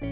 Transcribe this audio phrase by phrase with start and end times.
[0.00, 0.06] We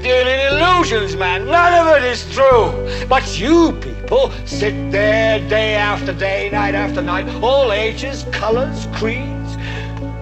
[0.00, 1.46] deal in illusions, man.
[1.46, 3.06] None of it is true.
[3.08, 9.56] But you people sit there day after day, night after night, all ages, colors, creeds.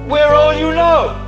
[0.07, 1.28] We're all you know.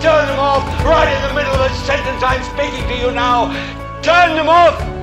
[0.00, 3.50] Turn them off right in the middle of a sentence I'm speaking to you now.
[4.00, 4.97] Turn them off.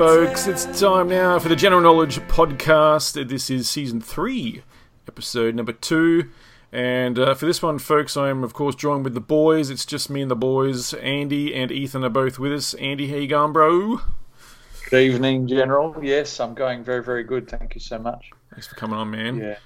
[0.00, 3.28] Folks, it's time now for the General Knowledge Podcast.
[3.28, 4.62] This is season three,
[5.06, 6.30] episode number two.
[6.72, 9.68] And uh, for this one, folks, I am, of course, joined with the boys.
[9.68, 10.94] It's just me and the boys.
[10.94, 12.72] Andy and Ethan are both with us.
[12.72, 14.00] Andy, how you going, bro?
[14.88, 15.94] Good evening, General.
[16.02, 17.46] Yes, I'm going very, very good.
[17.46, 18.30] Thank you so much.
[18.52, 19.36] Thanks for coming on, man.
[19.36, 19.56] Yeah.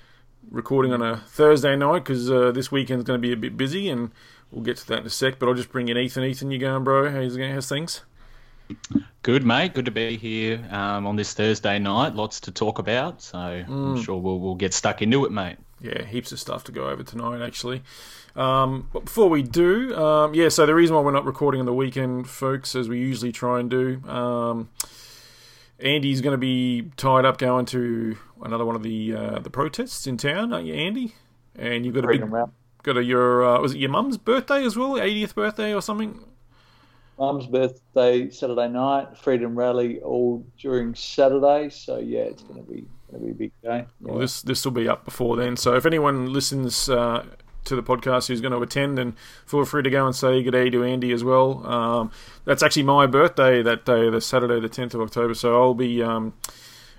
[0.50, 3.89] Recording on a Thursday night because uh, this weekend's going to be a bit busy,
[3.89, 4.11] and
[4.50, 5.39] we'll get to that in a sec.
[5.39, 6.24] But I'll just bring in Ethan.
[6.24, 7.08] Ethan, you going, bro?
[7.08, 8.00] How's, how's things?
[9.24, 9.73] Good, mate.
[9.73, 12.14] Good to be here um, on this Thursday night.
[12.14, 15.57] Lots to talk about, so I'm sure we'll, we'll get stuck into it, mate.
[15.80, 17.83] Yeah, heaps of stuff to go over tonight, actually.
[18.36, 21.64] Um, but before we do, um, yeah, so the reason why we're not recording on
[21.64, 24.68] the weekend, folks, as we usually try and do, um,
[25.79, 30.06] Andy's going to be tied up going to another one of the uh, the protests
[30.06, 31.14] in town, aren't you, Andy?
[31.56, 32.20] And you've got a big,
[32.83, 36.20] got a your uh, was it your mum's birthday as well, 80th birthday or something?
[37.19, 41.70] Mum's birthday Saturday night, Freedom Rally all during Saturday.
[41.70, 43.86] So yeah, it's going to be going to be a big day.
[44.01, 45.57] Well, this this will be up before then.
[45.57, 47.24] So if anyone listens uh,
[47.64, 49.14] to the podcast who's going to attend, and
[49.47, 51.67] feel free to go and say good day to Andy as well.
[51.67, 52.11] Um,
[52.45, 55.35] that's actually my birthday that day, the Saturday, the tenth of October.
[55.35, 56.35] So I'll be um,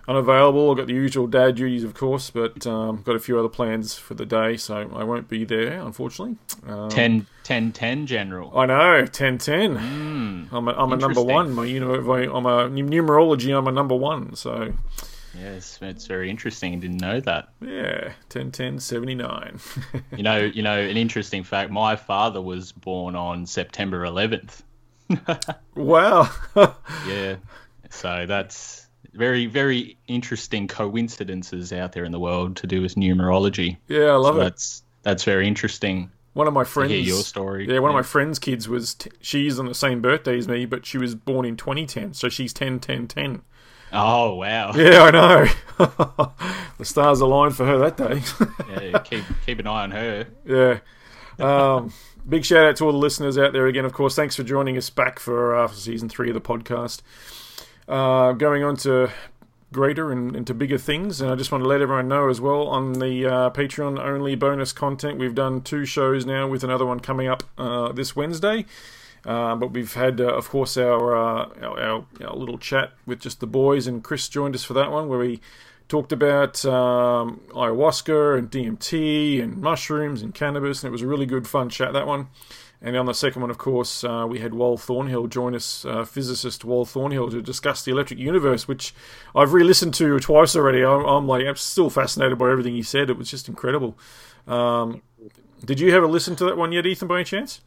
[0.08, 0.72] unavailable.
[0.72, 3.96] I've got the usual dad duties, of course, but um, got a few other plans
[3.98, 6.38] for the day, so I won't be there, unfortunately.
[6.68, 8.58] Um, 10 10 10 general.
[8.58, 9.78] I know, 10 10.
[9.78, 11.52] Mm, I'm a, I'm a number one.
[11.54, 13.56] My, you know, I'm a numerology.
[13.56, 14.36] I'm a number one.
[14.36, 14.74] So
[15.38, 16.74] yes, it's very interesting.
[16.74, 17.50] I didn't know that.
[17.62, 19.60] yeah, 10 10 79.
[20.16, 21.72] You know, you know, an interesting fact.
[21.72, 24.62] My father was born on September 11th.
[25.76, 26.30] wow.
[27.08, 27.36] Yeah,
[27.92, 28.85] so that's
[29.16, 33.78] very very interesting coincidences out there in the world to do with numerology.
[33.88, 34.44] yeah, I love So it.
[34.44, 36.12] that's that's very interesting.
[36.34, 36.92] One of my friends.
[36.92, 37.66] hear your story.
[37.72, 38.96] Yeah, one of my friends' kids was.
[38.96, 42.28] T- she's on the same birthday as me, but she was born in 2010, so
[42.28, 43.42] she's 10 10 10.
[43.94, 44.74] Oh wow!
[44.76, 45.48] Yeah, I know.
[46.78, 48.22] the stars aligned for her that day.
[48.92, 50.28] Yeah, keep keep an eye on her.
[50.46, 50.80] yeah.
[51.40, 51.94] Um,
[52.28, 53.86] big shout out to all the listeners out there again.
[53.86, 57.02] Of course, thanks for joining us back for uh, for season three of the podcast.
[57.88, 59.12] Uh, going on to
[59.72, 62.40] greater and, and to bigger things, and I just want to let everyone know as
[62.40, 65.20] well on the uh, Patreon only bonus content.
[65.20, 68.66] We've done two shows now, with another one coming up uh, this Wednesday.
[69.26, 73.20] Uh, but we've had, uh, of course, our, uh, our, our our little chat with
[73.20, 75.42] just the boys, and Chris joined us for that one, where we
[75.88, 81.26] talked about um, ayahuasca and DMT and mushrooms and cannabis, and it was a really
[81.26, 82.28] good, fun chat that one.
[82.86, 86.06] And on the second one, of course, uh, we had Wal Thornhill join us, uh,
[86.06, 88.94] physicist Wal Thornhill, to discuss the electric universe, which
[89.36, 90.86] I've re-listened to twice already.
[90.86, 93.10] I'm, I'm like, I'm still fascinated by everything he said.
[93.10, 93.98] It was just incredible.
[94.48, 95.02] Um,
[95.66, 97.60] did you have a listen to that one yet, Ethan, by any chance?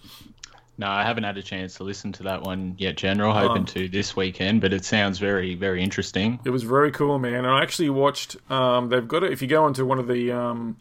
[0.81, 3.32] No, I haven't had a chance to listen to that one yet, General.
[3.35, 3.73] Hoping Oh.
[3.75, 6.38] to this weekend, but it sounds very, very interesting.
[6.44, 7.35] It was very cool, man.
[7.35, 8.37] And I actually watched.
[8.49, 9.32] Um, they've got it.
[9.32, 10.76] If you go onto one of the um,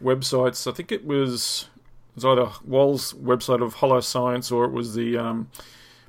[0.00, 1.68] websites, I think it was
[2.14, 5.50] was either Wal's website of Holoscience or it was the um,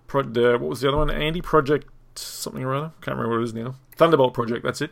[0.07, 1.09] pro, the what was the other one?
[1.09, 2.91] Andy Project something or other.
[3.01, 3.75] Can't remember what it is now.
[3.95, 4.63] Thunderbolt Project.
[4.63, 4.91] That's it.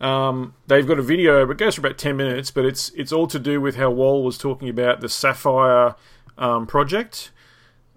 [0.00, 2.50] Um, they've got a video, but it goes for about ten minutes.
[2.50, 5.96] But it's it's all to do with how Wall was talking about the SAFIRE
[6.36, 7.30] um, project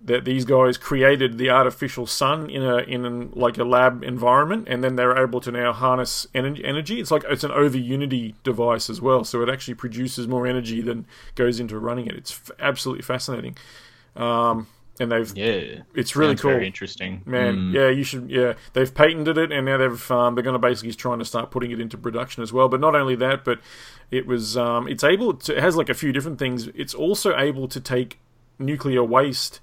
[0.07, 4.67] that these guys created the artificial sun in a in an, like a lab environment,
[4.67, 6.99] and then they're able to now harness energy.
[6.99, 10.81] It's like it's an over Unity device as well, so it actually produces more energy
[10.81, 11.05] than
[11.35, 12.15] goes into running it.
[12.15, 13.55] It's f- absolutely fascinating.
[14.15, 14.67] Um,
[14.99, 15.81] and they've Yeah.
[15.93, 16.51] it's really Sounds cool.
[16.51, 17.21] Very interesting.
[17.25, 17.73] Man, Mm.
[17.73, 18.29] yeah, you should.
[18.31, 21.51] Yeah, they've patented it, and now they've um, they're going to basically trying to start
[21.51, 22.67] putting it into production as well.
[22.67, 23.59] But not only that, but
[24.09, 26.67] it was um, it's able to it has like a few different things.
[26.73, 28.19] It's also able to take
[28.57, 29.59] nuclear waste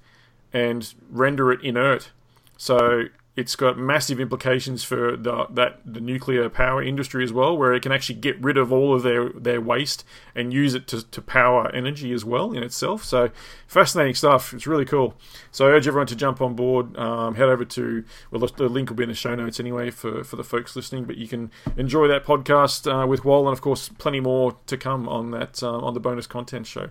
[0.55, 2.11] and render it inert.
[2.55, 7.73] So it's got massive implications for the that the nuclear power industry as well, where
[7.73, 11.05] it can actually get rid of all of their, their waste and use it to,
[11.11, 13.03] to power energy as well in itself.
[13.03, 13.31] So
[13.67, 14.53] fascinating stuff.
[14.53, 15.15] It's really cool.
[15.51, 16.97] So I urge everyone to jump on board.
[16.97, 20.23] Um, head over to well, the, link will be in the show notes anyway for,
[20.23, 21.03] for the folks listening.
[21.03, 24.77] But you can enjoy that podcast uh, with Wal, and of course, plenty more to
[24.77, 26.89] come on that um, on the bonus content show.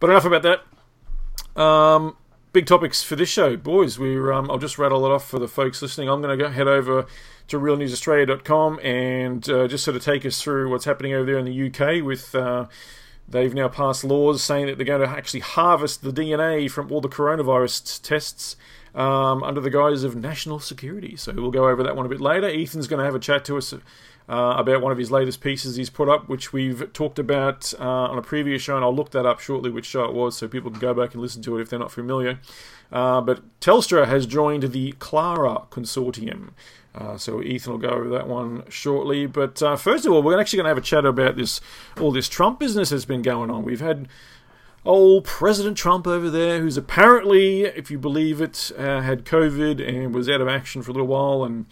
[0.00, 1.60] But enough about that.
[1.60, 2.16] Um,
[2.52, 3.98] big topics for this show, boys.
[3.98, 6.08] We um, I'll just rattle it off for the folks listening.
[6.08, 7.06] I'm going to go head over
[7.48, 11.44] to realnewsaustralia.com and uh, just sort of take us through what's happening over there in
[11.44, 12.34] the UK with.
[12.34, 12.66] Uh,
[13.28, 17.00] They've now passed laws saying that they're going to actually harvest the DNA from all
[17.00, 18.56] the coronavirus tests
[18.94, 21.16] um, under the guise of national security.
[21.16, 22.46] So we'll go over that one a bit later.
[22.46, 23.72] Ethan's going to have a chat to us
[24.32, 27.84] uh, about one of his latest pieces he's put up, which we've talked about uh,
[27.84, 30.48] on a previous show, and I'll look that up shortly, which show it was, so
[30.48, 32.40] people can go back and listen to it if they're not familiar.
[32.90, 36.52] Uh, but Telstra has joined the Clara Consortium.
[36.94, 39.26] Uh, so Ethan will go over that one shortly.
[39.26, 41.60] But uh, first of all, we're actually going to have a chat about this
[42.00, 43.64] all this Trump business that's been going on.
[43.64, 44.08] We've had
[44.84, 50.14] old President Trump over there, who's apparently, if you believe it, uh, had COVID and
[50.14, 51.66] was out of action for a little while, and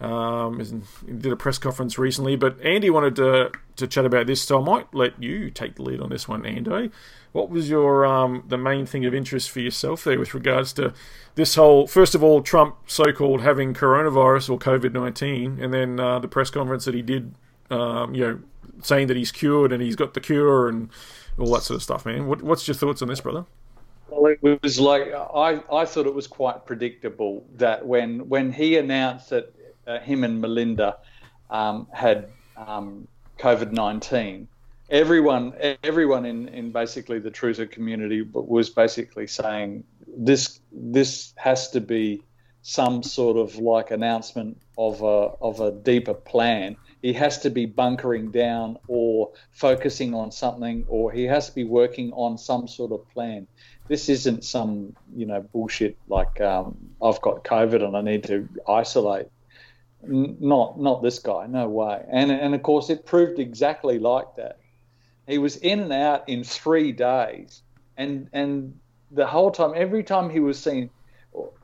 [0.00, 2.36] um, did a press conference recently.
[2.36, 5.82] But Andy wanted to to chat about this, so I might let you take the
[5.82, 6.90] lead on this one, Andy.
[7.32, 10.92] What was your um, the main thing of interest for yourself there with regards to
[11.36, 11.86] this whole?
[11.86, 16.50] First of all, Trump so-called having coronavirus or COVID nineteen, and then uh, the press
[16.50, 17.34] conference that he did,
[17.70, 18.40] um, you know,
[18.82, 20.90] saying that he's cured and he's got the cure and
[21.38, 22.26] all that sort of stuff, man.
[22.26, 23.44] What, what's your thoughts on this, brother?
[24.08, 28.76] Well, it was like I, I thought it was quite predictable that when when he
[28.76, 29.54] announced that
[29.86, 30.96] uh, him and Melania
[31.50, 34.48] um, had um, COVID nineteen,
[34.90, 35.54] everyone
[35.84, 42.22] everyone in, in basically the Truther community was basically saying this this has to be
[42.62, 45.04] some sort of like announcement of a
[45.40, 46.76] of a deeper plan.
[47.02, 51.64] He has to be bunkering down or focusing on something, or he has to be
[51.64, 53.46] working on some sort of plan.
[53.88, 58.48] This isn't some you know bullshit like um, I've got COVID and I need to
[58.68, 59.28] isolate.
[60.02, 62.04] Not not this guy, no way.
[62.10, 64.58] And and of course it proved exactly like that.
[65.26, 67.62] He was in and out in three days,
[67.96, 68.78] and and
[69.10, 70.90] the whole time, every time he was seen,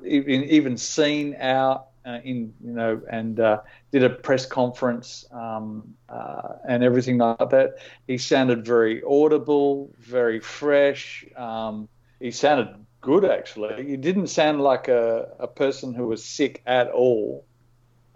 [0.04, 3.60] even even seen out uh, in you know, and uh,
[3.90, 7.78] did a press conference um, uh, and everything like that.
[8.06, 11.24] He sounded very audible, very fresh.
[11.36, 11.88] Um,
[12.20, 12.68] he sounded
[13.00, 13.84] good actually.
[13.88, 17.44] He didn't sound like a, a person who was sick at all.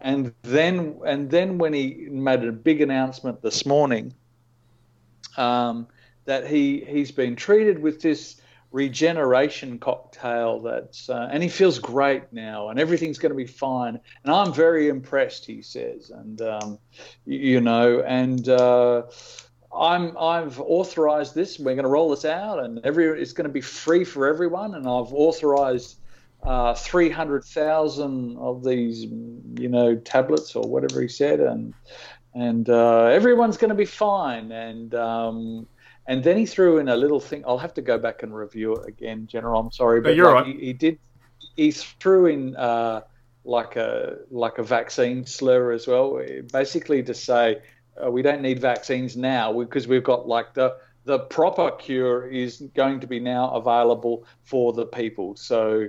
[0.00, 4.14] And then and then when he made a big announcement this morning
[5.37, 5.87] um,
[6.25, 8.40] that he he's been treated with this
[8.73, 13.99] Regeneron cocktail that's uh, and he feels great now and everything's going to be fine.
[14.25, 16.11] And i'm very impressed he says.
[16.11, 16.78] And um,
[17.26, 19.02] you, know and uh,
[19.76, 23.52] i'm i've authorized this we're going to roll this out and every it's going to
[23.52, 24.75] be free for everyone.
[24.75, 26.00] And i've authorized
[26.42, 31.75] uh, 300,000 of these you know tablets or whatever he said and
[32.35, 35.66] and uh, everyone's going to be fine and um,
[36.06, 37.44] and then he threw in a little thing.
[37.47, 39.61] I'll have to go back and review it again, General.
[39.61, 40.56] I'm sorry, but you're like, right.
[40.59, 40.99] he, he did.
[41.56, 43.02] He threw in uh,
[43.44, 46.20] like a like a vaccine slur as well,
[46.52, 47.61] basically to say
[48.02, 52.62] uh, we don't need vaccines now because we've got like the the proper cure is
[52.75, 55.37] going to be now available for the people.
[55.37, 55.88] So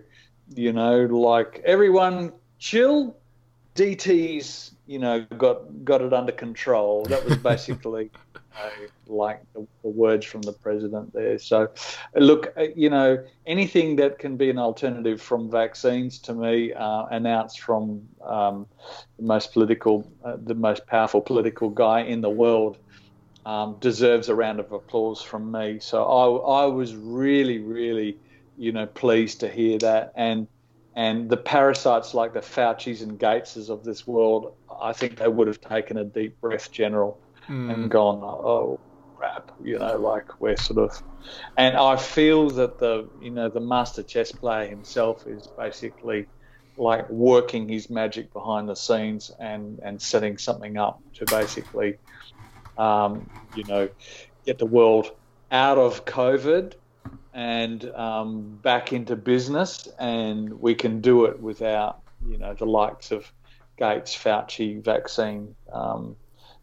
[0.55, 3.15] you know, like everyone chill.
[3.74, 7.05] DT's, you know, got got it under control.
[7.05, 8.12] That was basically
[8.58, 8.70] uh,
[9.08, 11.39] like the, the, words from the president there.
[11.39, 11.70] So,
[12.15, 17.05] look, uh, you know, anything that can be an alternative from vaccines to me, uh,
[17.05, 18.67] announced from um,
[19.17, 22.77] the most political, uh, the most powerful political guy in the world,
[23.46, 25.79] um, deserves a round of applause from me.
[25.79, 28.17] So I, I was really, really,
[28.62, 30.48] you know, pleased to hear that and
[30.96, 35.48] and the parasites like the Fauci's and Gateses of this world, I think they would
[35.48, 37.18] have taken a deep breath, General,
[37.50, 37.74] Mm.
[37.74, 38.80] and gone, oh
[39.18, 41.03] crap, you know, like we're sort of,
[41.58, 46.27] and I feel that the you know the master chess player himself is basically
[46.77, 51.98] like working his magic behind the scenes and and setting something up to basically,
[52.77, 53.89] um, you know,
[54.46, 55.12] get the world
[55.51, 56.75] out of COVID
[57.34, 63.12] and um, back into business, and we can do it without you know the likes
[63.12, 63.32] of
[63.78, 66.16] Gates, Fauci, vaccine um,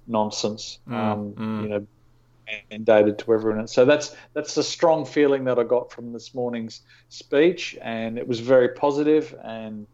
[0.07, 1.63] nonsense, um, mm.
[1.63, 1.87] you know,
[2.71, 3.67] mandated to everyone.
[3.69, 8.27] So that's that's the strong feeling that I got from this morning's speech, and it
[8.27, 9.87] was very positive, and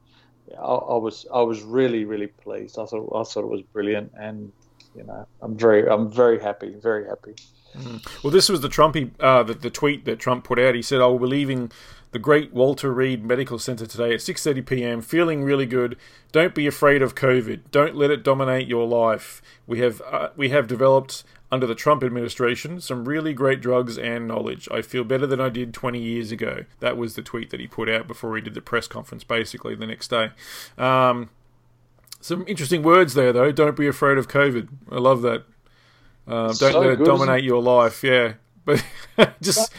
[0.52, 2.78] I, I was I was really really pleased.
[2.78, 4.52] I thought I thought it was brilliant, and
[4.97, 7.35] you know I'm very I'm very happy, very happy.
[8.23, 10.75] Well, this was the Trumpy, uh, the, the tweet that Trump put out.
[10.75, 11.71] He said, "I will be leaving
[12.12, 15.02] the Great Walter Reed Medical Center today at 6:30 p.m.
[15.02, 15.97] Feeling really good.
[16.31, 17.62] Don't be afraid of COVID.
[17.73, 19.43] Don't let it dominate your life.
[19.66, 24.28] We have uh, we have developed under the Trump administration some really great drugs and
[24.28, 24.69] knowledge.
[24.71, 27.66] I feel better than I did 20 years ago." That was the tweet that he
[27.66, 30.31] put out before he did the press conference, basically the next day.
[30.78, 31.31] Um,
[32.21, 33.52] some interesting words there, though.
[33.52, 34.69] Don't be afraid of COVID.
[34.90, 35.45] I love that.
[36.26, 38.02] Uh, don't So let it good, dominate your life.
[38.02, 38.83] Yeah, but
[39.43, 39.73] just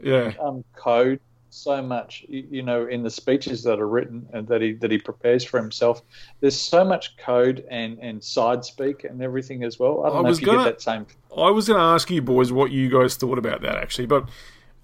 [0.00, 4.60] yeah, um, code so much you, know in the speeches that are written and that
[4.60, 6.02] he that he prepares for himself.
[6.40, 10.04] There's so much code and and side speak and everything as well.
[10.04, 11.06] I don't I know if you gonna- get that same
[11.36, 14.26] I was going to ask you boys what you guys thought about that actually, but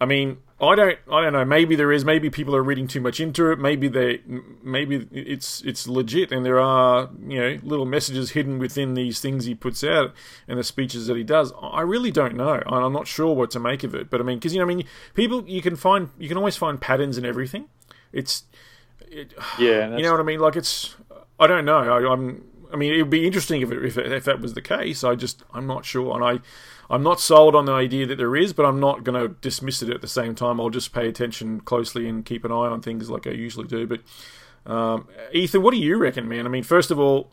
[0.02, 1.44] I mean, I don't, I don't know.
[1.44, 2.04] Maybe there is.
[2.04, 3.61] Maybe people are reading too much into it.
[3.61, 4.21] Maybe they,
[4.61, 9.44] maybe it's it's legit, and there are you know little messages hidden within these things
[9.44, 10.12] he puts out
[10.49, 11.52] and the speeches that he does.
[11.62, 14.11] I really don't know, and I'm not sure what to make of it.
[14.11, 16.56] But I mean, because you know, I mean, people you can find, you can always
[16.56, 17.66] find patterns in everything.
[18.12, 18.42] It's
[19.61, 20.40] yeah you know what I mean?
[20.40, 20.97] Like it's,
[21.38, 21.78] I don't know.
[21.78, 24.54] I, I'm, I mean, it would be interesting if it, if it, if that was
[24.54, 25.04] the case.
[25.04, 26.40] I just, I'm not sure, and I,
[26.93, 29.83] I'm not sold on the idea that there is, but I'm not going to dismiss
[29.83, 30.61] it at the same time.
[30.61, 33.87] I'll just pay attention closely and keep an eye on things like I usually do.
[33.87, 36.47] But um, Ethan, what do you reckon, man?
[36.47, 37.33] I mean, first of all.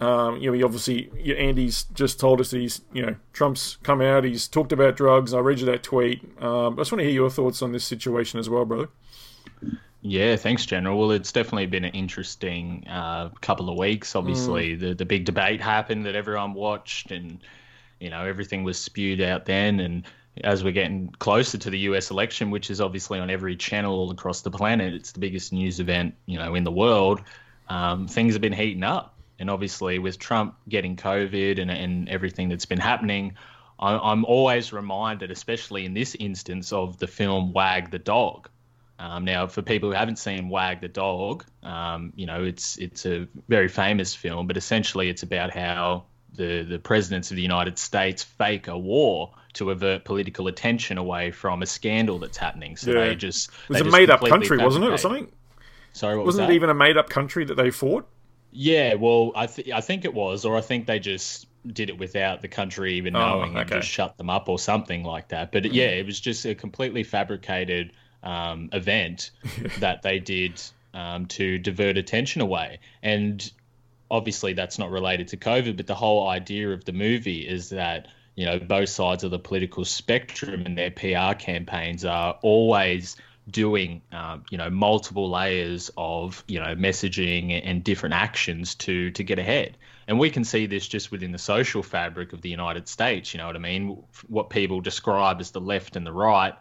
[0.00, 1.08] Um, you know, he obviously
[1.38, 4.24] Andy's just told us that he's, you know, Trump's come out.
[4.24, 5.32] He's talked about drugs.
[5.32, 6.20] I read you that tweet.
[6.42, 8.88] Um, I just want to hear your thoughts on this situation as well, brother.
[10.02, 10.98] Yeah, thanks, General.
[10.98, 14.16] Well, it's definitely been an interesting uh, couple of weeks.
[14.16, 17.38] Obviously, the the big debate happened that everyone watched, and
[18.04, 19.80] you know everything was spewed out then.
[19.80, 20.04] And
[20.42, 22.10] as we're getting closer to the U.S.
[22.10, 25.80] election, which is obviously on every channel all across the planet, it's the biggest news
[25.80, 27.22] event you know in the world.
[27.68, 32.50] Um, things have been heating up, and obviously with Trump getting COVID and and everything
[32.50, 33.36] that's been happening.
[33.78, 38.48] I- I'm always reminded, especially in this instance, of the film Wag the Dog.
[38.98, 43.06] Um, now, for people who haven't seen Wag the Dog, um, you know it's it's
[43.06, 46.04] a very famous film, but essentially it's about how
[46.36, 51.30] the the presidents of the United States fake a war to avert political attention away
[51.30, 52.76] from a scandal that's happening.
[52.76, 53.08] So Yeah.
[53.08, 55.28] they just It was a made up country, wasn't it, or something?
[55.92, 56.52] Sorry, what was Wasn't that?
[56.52, 58.08] it even a made up country that they fought?
[58.50, 61.98] Yeah, well, I th- I think it was, or I think they just did it
[61.98, 65.50] without the country even Oh, knowing and just shut them up or something like that.
[65.52, 69.30] But yeah, it was just a completely fabricated um, event
[69.80, 70.60] that they did
[70.92, 72.80] um, to divert attention away.
[73.02, 73.50] And
[74.14, 78.06] obviously, that's not related to COVID, but the whole idea of the movie is that
[78.36, 83.16] you know both sides of the political spectrum and their PR campaigns are always
[83.50, 89.24] doing um, you know multiple layers of you know messaging and different actions to to
[89.24, 89.76] get ahead.
[90.06, 93.38] And we can see this just within the social fabric of the United States you
[93.38, 94.02] know what I mean?
[94.28, 96.54] What people describe as the left and the right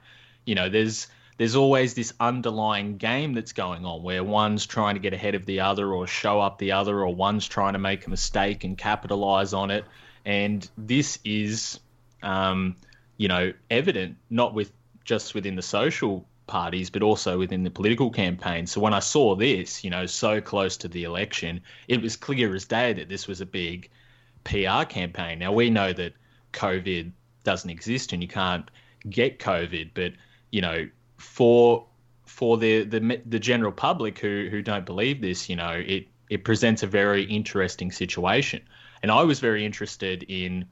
[0.46, 1.08] you know there's
[1.38, 5.46] there's always this underlying game that's going on where one's trying to get ahead of
[5.46, 8.78] the other or show up the other or one's trying to make a mistake and
[8.78, 9.86] capitalize on it.
[10.26, 11.80] And this is
[12.22, 12.76] um,
[13.18, 14.72] you know evident not with
[15.04, 18.68] just within the social parties but also within the political campaign.
[18.68, 22.54] So when i saw this you know so close to the election it was clear
[22.54, 23.90] as day that this was a big
[24.44, 25.40] pr campaign.
[25.40, 26.14] Now we know that
[26.52, 27.12] covid
[27.44, 28.70] doesn't exist and you can't
[29.10, 30.14] get covid but
[30.52, 30.88] you know
[31.24, 31.86] for
[32.26, 36.44] for the the the general public who who don't believe this you know it it
[36.44, 38.62] presents a very interesting situation
[39.02, 40.66] and i was very interested in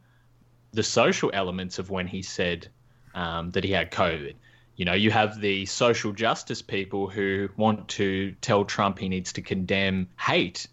[0.74, 2.68] the social elements of when he said
[3.14, 4.36] um, that he had covid
[4.82, 9.34] you know, you have the social justice people who want to tell Trump he needs
[9.34, 10.68] to condemn hate.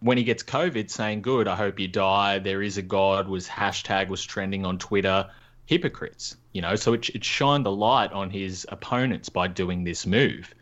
[0.00, 2.38] When he gets COVID, saying, Good, I hope you die.
[2.38, 5.28] There is a God, was hashtag was trending on Twitter.
[5.68, 10.06] Hypocrites, you know, so it, it shined the light on his opponents by doing this
[10.06, 10.54] move.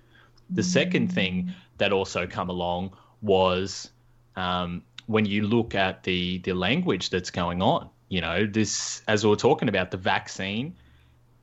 [0.50, 3.88] The second thing that also come along was
[4.34, 7.88] um, when you look at the the language that's going on.
[8.08, 10.74] You know, this as we were talking about the vaccine,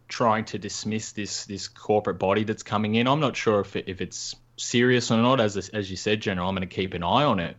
[0.09, 3.07] trying to dismiss this this corporate body that's coming in.
[3.07, 5.39] I'm not sure if it, if it's serious or not.
[5.39, 7.55] As as you said, General, I'm going to keep an eye on it.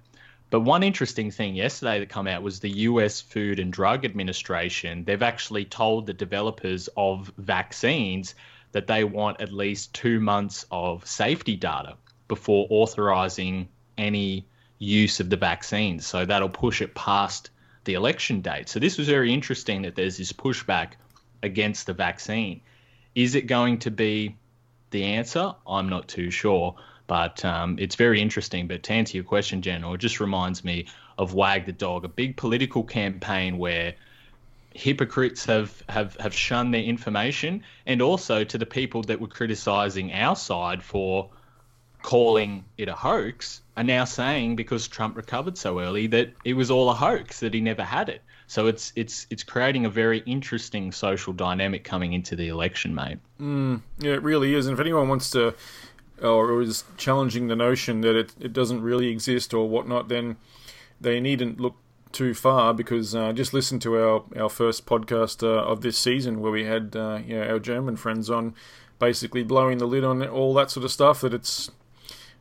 [0.50, 3.20] But one interesting thing yesterday that come out was the U.S.
[3.20, 5.04] Food and Drug Administration.
[5.04, 8.34] They've actually told the developers of vaccines
[8.72, 11.96] that they want at least two months of safety data
[12.28, 14.46] before authorizing any
[14.78, 16.06] use of the vaccines.
[16.06, 17.50] So that'll push it past
[17.84, 18.68] the election date.
[18.68, 20.92] So this was very interesting that there's this pushback
[21.42, 22.60] against the vaccine.
[23.14, 24.36] Is it going to be
[24.90, 25.54] the answer?
[25.66, 28.66] I'm not too sure, but um, it's very interesting.
[28.66, 30.86] But to answer your question, General, it just reminds me
[31.18, 33.94] of Wag the Dog, a big political campaign where
[34.72, 40.12] hypocrites have, have, have shunned their information, and also to the people that were criticizing
[40.12, 41.30] our side for
[42.02, 46.70] calling it a hoax are now saying because Trump recovered so early that it was
[46.70, 48.20] all a hoax that he never had it.
[48.46, 53.18] So it's it's it's creating a very interesting social dynamic coming into the election, mate.
[53.40, 54.66] Mm, yeah, it really is.
[54.66, 55.54] And if anyone wants to
[56.22, 60.36] or is challenging the notion that it, it doesn't really exist or whatnot, then
[61.00, 61.76] they needn't look
[62.12, 66.40] too far because uh, just listen to our, our first podcast uh, of this season
[66.40, 68.54] where we had uh, you know, our German friends on
[68.98, 71.70] basically blowing the lid on all that sort of stuff that it's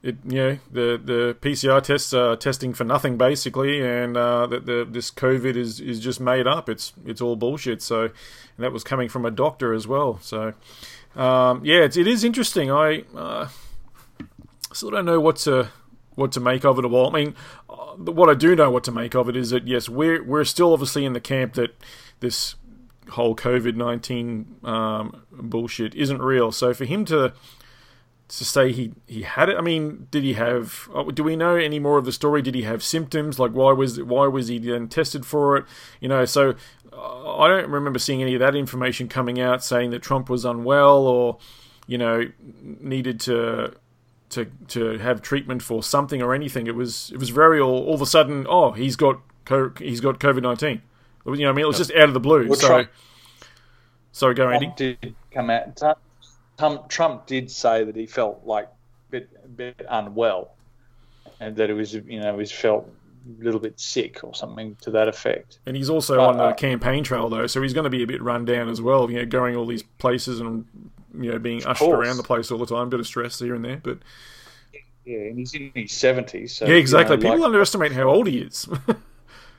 [0.04, 4.66] it you know the the PCR tests are testing for nothing basically, and uh, that
[4.66, 6.70] the this COVID is is just made up.
[6.70, 7.82] It's it's all bullshit.
[7.82, 8.10] So
[8.60, 10.20] that was coming from a doctor as well.
[10.22, 10.54] So
[11.16, 12.70] um, yeah, it's, it is interesting.
[12.70, 13.48] I uh,
[14.74, 15.70] still don't know what to
[16.16, 17.08] what to make of it all.
[17.10, 17.36] I mean,
[17.70, 20.44] uh, what I do know what to make of it is that yes, we're we're
[20.44, 21.76] still obviously in the camp that
[22.20, 22.56] this
[23.10, 26.52] whole COVID nineteen um, bullshit isn't real.
[26.52, 27.34] So for him to
[28.30, 29.58] to say he, he had it.
[29.58, 30.90] I mean, did he have?
[30.94, 32.42] Uh, do we know any more of the story?
[32.42, 33.40] Did he have symptoms?
[33.40, 35.66] Like why was why was he then tested for it?
[36.00, 36.56] You know, so
[36.92, 40.46] uh, I don't remember seeing any of that information coming out saying that Trump was
[40.46, 41.38] unwell or
[41.86, 42.24] you know
[42.62, 43.74] needed to
[44.34, 46.68] to to have treatment for something or anything.
[46.68, 48.46] It was it was very all, all of a sudden.
[48.50, 49.22] Oh, he's got
[49.80, 50.82] he's got COVID nineteen.
[51.26, 52.48] You know, I mean, it was just out of the blue.
[52.48, 52.90] Well, so, Trump,
[54.12, 54.74] sorry, go Andy.
[54.76, 55.82] Did come out.
[56.58, 60.56] Trump, Trump did say that he felt like a bit, a bit unwell,
[61.40, 62.90] and that it was you know he felt
[63.26, 65.60] a little bit sick or something to that effect.
[65.66, 68.04] And he's also but, on the uh, campaign trail though, so he's going to be
[68.04, 69.10] a bit run down as well.
[69.10, 70.66] You know, going all these places and
[71.14, 72.08] you know being ushered course.
[72.08, 72.90] around the place all the time.
[72.90, 74.00] Bit of stress here and there, but
[75.06, 76.56] yeah, and he's in his seventies.
[76.56, 77.18] So, yeah, exactly.
[77.18, 77.48] You know, People like...
[77.48, 78.68] underestimate how old he is.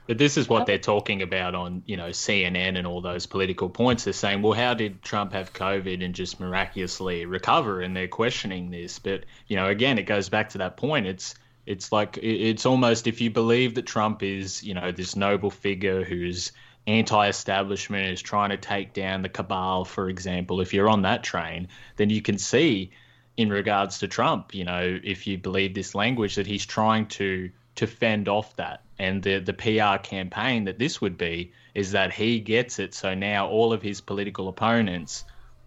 [0.06, 3.70] But this is what they're talking about on, you know, CNN and all those political
[3.70, 4.04] points.
[4.04, 7.80] They're saying, well, how did Trump have COVID and just miraculously recover?
[7.80, 8.98] And they're questioning this.
[8.98, 11.06] But, you know, again, it goes back to that point.
[11.06, 11.34] It's
[11.66, 16.04] it's like it's almost if you believe that Trump is, you know, this noble figure
[16.04, 16.52] who's
[16.86, 20.60] anti-establishment is trying to take down the cabal, for example.
[20.60, 22.90] If you're on that train, then you can see,
[23.36, 27.50] in regards to Trump, you know, if you believe this language, that he's trying to
[27.76, 32.12] to fend off that and the the PR campaign that this would be is that
[32.12, 32.94] he gets it.
[32.94, 35.24] So now all of his political opponents,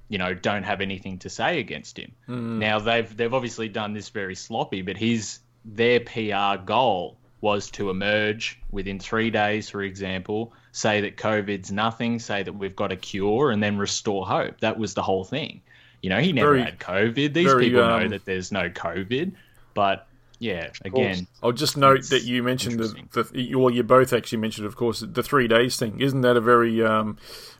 [0.10, 2.14] you know, don't have anything to say against him.
[2.28, 2.60] Mm.
[2.60, 7.90] Now they've they've obviously done this very sloppy, but his their PR goal was to
[7.90, 12.96] emerge within three days, for example, say that COVID's nothing, say that we've got a
[12.96, 14.60] cure, and then restore hope.
[14.60, 15.62] That was the whole thing.
[16.04, 17.34] You know, he never very, had COVID.
[17.34, 19.34] These very, people um, know that there's no COVID,
[19.74, 20.07] but
[20.40, 21.28] yeah, again.
[21.42, 25.00] I'll just note that you mentioned the, the, well, you both actually mentioned, of course,
[25.00, 26.00] the three days thing.
[26.00, 27.18] Isn't that a very um,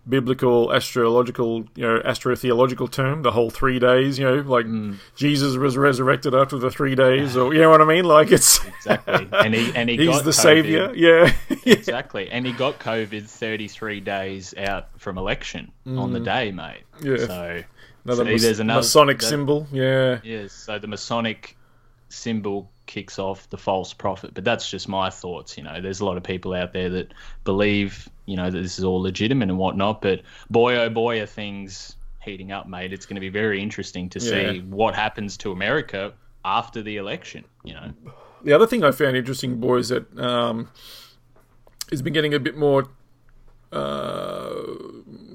[0.08, 3.24] biblical, astrological, you know, astrotheological term?
[3.24, 4.98] The whole three days, you know, like mm.
[5.16, 8.06] Jesus was resurrected after the three days, or you know what I mean?
[8.06, 10.34] Like it's exactly, and he and he he's the COVID.
[10.34, 11.34] savior, yeah.
[11.66, 16.00] exactly, and he got COVID thirty three days out from election mm.
[16.00, 16.26] on the mm.
[16.26, 16.84] day, mate.
[17.02, 17.18] Yeah.
[17.26, 17.64] So.
[18.06, 20.20] Another see, mas- there's another Masonic that, symbol, yeah.
[20.24, 21.57] Yes, so the Masonic
[22.10, 24.34] symbol kicks off the false prophet.
[24.34, 25.58] But that's just my thoughts.
[25.58, 28.80] You know, there's a lot of people out there that believe, you know, that this
[28.80, 30.02] is all legitimate and whatnot.
[30.02, 32.94] But boy, oh boy, are things heating up, mate.
[32.94, 34.52] It's going to be very interesting to yeah.
[34.52, 37.44] see what happens to America after the election.
[37.64, 37.94] You know.
[38.44, 40.70] The other thing I found interesting, boys, that um,
[41.90, 42.88] has been getting a bit more,
[43.72, 44.54] uh,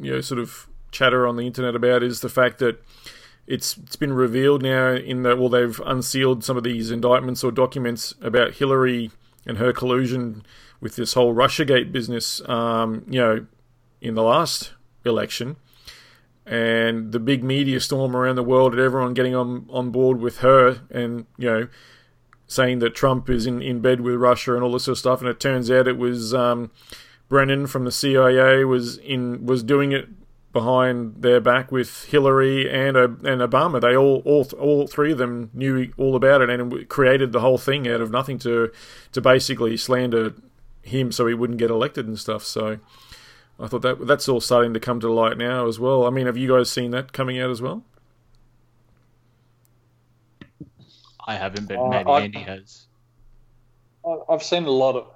[0.00, 2.80] you know, sort of chatter on the internet about is the fact that
[3.46, 7.50] it's it's been revealed now in that well they've unsealed some of these indictments or
[7.50, 9.11] documents about Hillary
[9.46, 10.44] and her collusion
[10.81, 12.46] with this whole RussiaGate business.
[12.48, 13.46] Um, you know,
[14.00, 14.72] in the last
[15.05, 15.57] election,
[16.44, 20.38] and the big media storm around the world and everyone getting on on board with
[20.38, 21.68] her and you know
[22.48, 25.20] saying that Trump is in, in bed with Russia and all this sort of stuff
[25.20, 26.70] and it turns out it was um,
[27.28, 30.09] Brennan from the CIA was in was doing it
[30.53, 33.81] behind their back with Hillary and uh, and Obama.
[33.81, 37.59] They all all all three of them knew all about it and created the whole
[37.59, 38.71] thing out of nothing to
[39.12, 40.35] to basically slander
[40.83, 42.45] him so he wouldn't get elected and stuff.
[42.45, 42.79] So
[43.61, 46.05] I thought that that's all starting to come to light now as well.
[46.07, 47.85] I mean, have you guys seen that coming out as well?
[51.27, 52.87] I haven't, but Uh, maybe I- Andy has.
[54.29, 55.07] I've seen a lot of,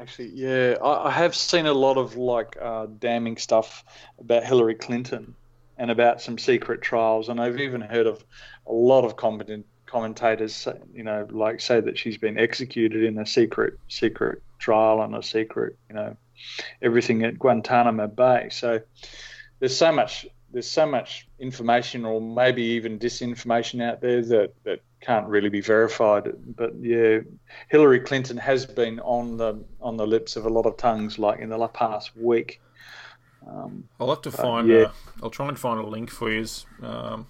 [0.00, 3.84] actually, yeah, I, I have seen a lot of like uh, damning stuff
[4.18, 5.34] about Hillary Clinton
[5.78, 8.24] and about some secret trials, and I've even heard of
[8.66, 13.26] a lot of competent commentators, you know, like say that she's been executed in a
[13.26, 16.16] secret secret trial and a secret, you know,
[16.82, 18.48] everything at Guantanamo Bay.
[18.50, 18.80] So
[19.60, 24.80] there's so much there's so much information or maybe even disinformation out there that, that
[25.04, 26.32] can't really be verified.
[26.56, 27.18] But yeah,
[27.68, 31.40] Hillary Clinton has been on the on the lips of a lot of tongues, like
[31.40, 32.60] in the la- past week.
[33.46, 34.68] Um, I'll have to find.
[34.68, 34.76] yeah.
[34.76, 36.46] Uh, I'll try and find a link for you
[36.82, 37.26] um,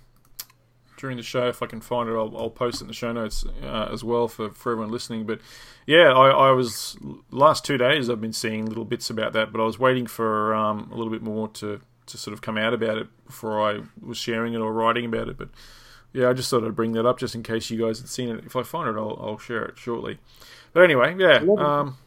[0.96, 2.12] during the show if I can find it.
[2.12, 5.26] I'll, I'll post it in the show notes uh, as well for, for everyone listening.
[5.26, 5.40] But
[5.87, 6.96] yeah, I, I was
[7.30, 10.54] last two days I've been seeing little bits about that, but I was waiting for
[10.54, 13.80] um, a little bit more to to sort of come out about it before I
[14.00, 15.38] was sharing it or writing about it.
[15.38, 15.48] But
[16.14, 18.31] yeah, I just thought I'd bring that up just in case you guys had seen
[18.31, 18.44] it.
[18.46, 20.18] If I find it, I'll, I'll share it shortly.
[20.72, 21.44] But anyway, yeah.
[21.59, 21.98] Um,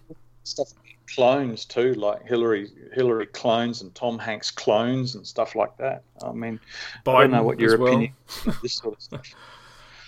[0.43, 0.73] stuff
[1.13, 6.03] clones too, like Hillary Hillary clones and Tom Hanks clones and stuff like that.
[6.23, 6.59] I mean,
[7.05, 7.89] I don't know what your well.
[7.89, 8.13] opinion
[8.61, 9.25] this sort of stuff.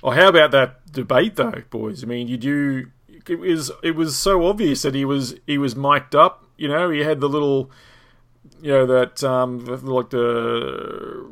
[0.01, 2.05] Oh, how about that debate though, boys?
[2.05, 2.85] I mean, you do.
[3.27, 6.45] It was it was so obvious that he was he was mic'd up.
[6.55, 7.69] You know, he had the little,
[8.62, 11.29] you know, that um, like the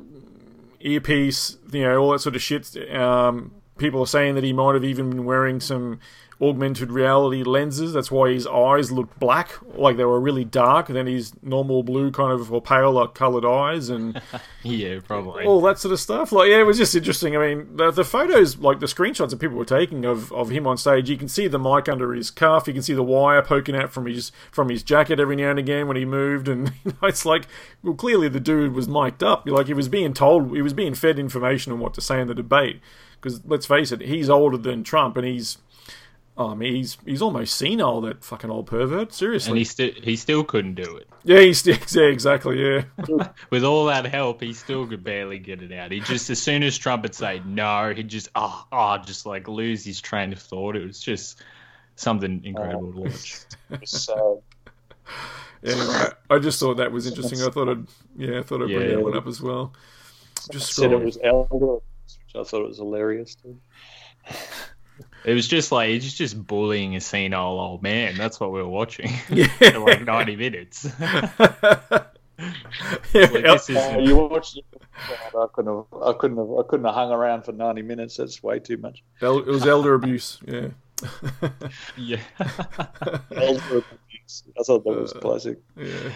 [0.88, 2.76] earpiece, you know, all that sort of shit.
[2.95, 5.99] Um, people are saying that he might have even been wearing some
[6.39, 7.93] augmented reality lenses.
[7.93, 11.81] That's why his eyes looked black, like they were really dark, and then his normal
[11.81, 14.21] blue kind of or paler coloured eyes, and
[14.63, 15.45] Yeah, probably.
[15.45, 16.31] all that sort of stuff.
[16.31, 17.35] Like, yeah, it was just interesting.
[17.35, 20.67] I mean, the, the photos, like the screenshots that people were taking of, of him
[20.67, 23.41] on stage, you can see the mic under his cuff, you can see the wire
[23.41, 26.71] poking out from his from his jacket every now and again when he moved, and
[26.85, 27.47] you know, it's like,
[27.81, 29.47] well, clearly the dude was mic'd up.
[29.47, 32.27] Like he was being told, he was being fed information on what to say in
[32.27, 32.79] the debate.
[33.21, 35.58] Because let's face it, he's older than Trump, and he's.
[36.39, 37.99] I mean, he's he's almost senile.
[38.01, 39.12] That fucking old pervert.
[39.12, 39.49] Seriously.
[39.49, 41.08] and he still he still couldn't do it.
[41.23, 42.62] yeah, he's yeah, exactly.
[42.63, 42.84] Yeah.
[43.49, 45.91] With all that help, he still could barely get it out.
[45.91, 49.47] He just as soon as Trump would say no, he'd just oh oh just like
[49.47, 50.75] lose his train of thought.
[50.75, 51.41] It was just
[51.95, 53.38] something incredible to watch.
[53.86, 54.43] So
[55.63, 57.41] Anyway, I just thought that was interesting.
[57.41, 58.95] I thought I'd yeah, I thought I'd bring Yeah.
[58.97, 59.73] that one up as well.
[60.51, 61.84] Just said it was elder, which
[62.39, 63.58] I thought it was hilarious too.
[65.26, 68.15] It was just like he's just bullying a senile old man.
[68.17, 69.47] That's what we were watching Yeah.
[69.71, 70.88] for like ninety minutes.
[71.00, 71.30] Yeah,
[73.13, 74.60] Like, this is Uh, you watched.
[75.36, 76.02] I couldn't have.
[76.04, 76.52] I couldn't have.
[76.52, 78.17] I couldn't have hung around for ninety minutes.
[78.17, 79.04] That's way too much.
[79.21, 80.39] el- it was elder abuse.
[80.45, 80.67] Yeah.
[81.97, 82.19] yeah.
[83.36, 84.43] Elder abuse.
[84.60, 85.60] I thought that Uh, was classic.
[85.76, 86.12] Yeah.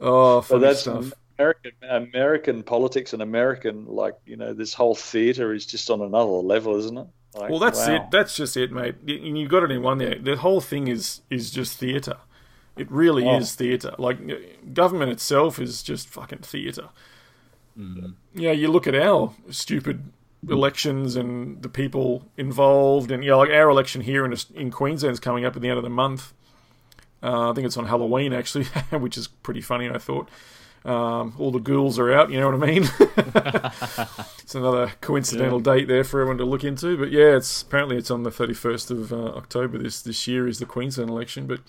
[0.00, 1.12] Oh, But funny that's stuff.
[1.38, 6.30] American American politics and American like you know this whole theater is just on another
[6.30, 7.06] level, isn't it?
[7.34, 7.94] Like, Well, that's wow.
[7.96, 8.02] it.
[8.10, 8.96] That's just it, mate.
[9.06, 10.16] Y- You got it in one there.
[10.16, 12.16] The whole thing is is just theatre.
[12.76, 13.36] It really Oh.
[13.38, 13.94] is theatre.
[13.98, 14.18] Like
[14.74, 16.88] government itself is just fucking theatre.
[18.34, 20.10] Yeah, you look at our stupid
[20.48, 25.44] elections and the people involved, and yeah, like our election here in in Queensland's coming
[25.44, 26.32] up at the end of the month.
[27.22, 29.88] Uh, I think it's on Halloween actually, which is pretty funny.
[29.90, 30.28] I thought
[30.84, 32.30] um, all the ghouls are out.
[32.30, 32.88] You know what I mean?
[34.42, 36.96] it's another coincidental date there for everyone to look into.
[36.96, 39.78] But yeah, it's apparently it's on the thirty first of uh, October.
[39.78, 41.60] This this year is the Queensland election, but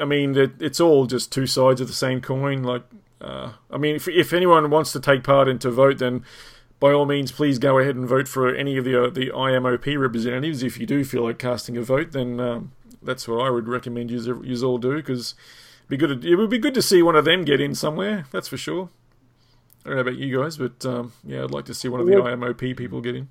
[0.00, 2.62] I mean, it, it's all just two sides of the same coin.
[2.62, 2.82] Like,
[3.20, 6.24] uh, I mean, if, if anyone wants to take part and to vote, then
[6.80, 9.98] by all means, please go ahead and vote for any of the uh, the IMOP
[9.98, 10.62] representatives.
[10.62, 14.10] If you do feel like casting a vote, then um, that's what I would recommend
[14.10, 15.34] you you all do because
[15.90, 16.24] be good.
[16.24, 18.24] It would be good to see one of them get in somewhere.
[18.30, 18.88] That's for sure.
[19.84, 22.06] I don't know about you guys, but um, yeah, I'd like to see one of
[22.06, 23.28] the IMOP people get in.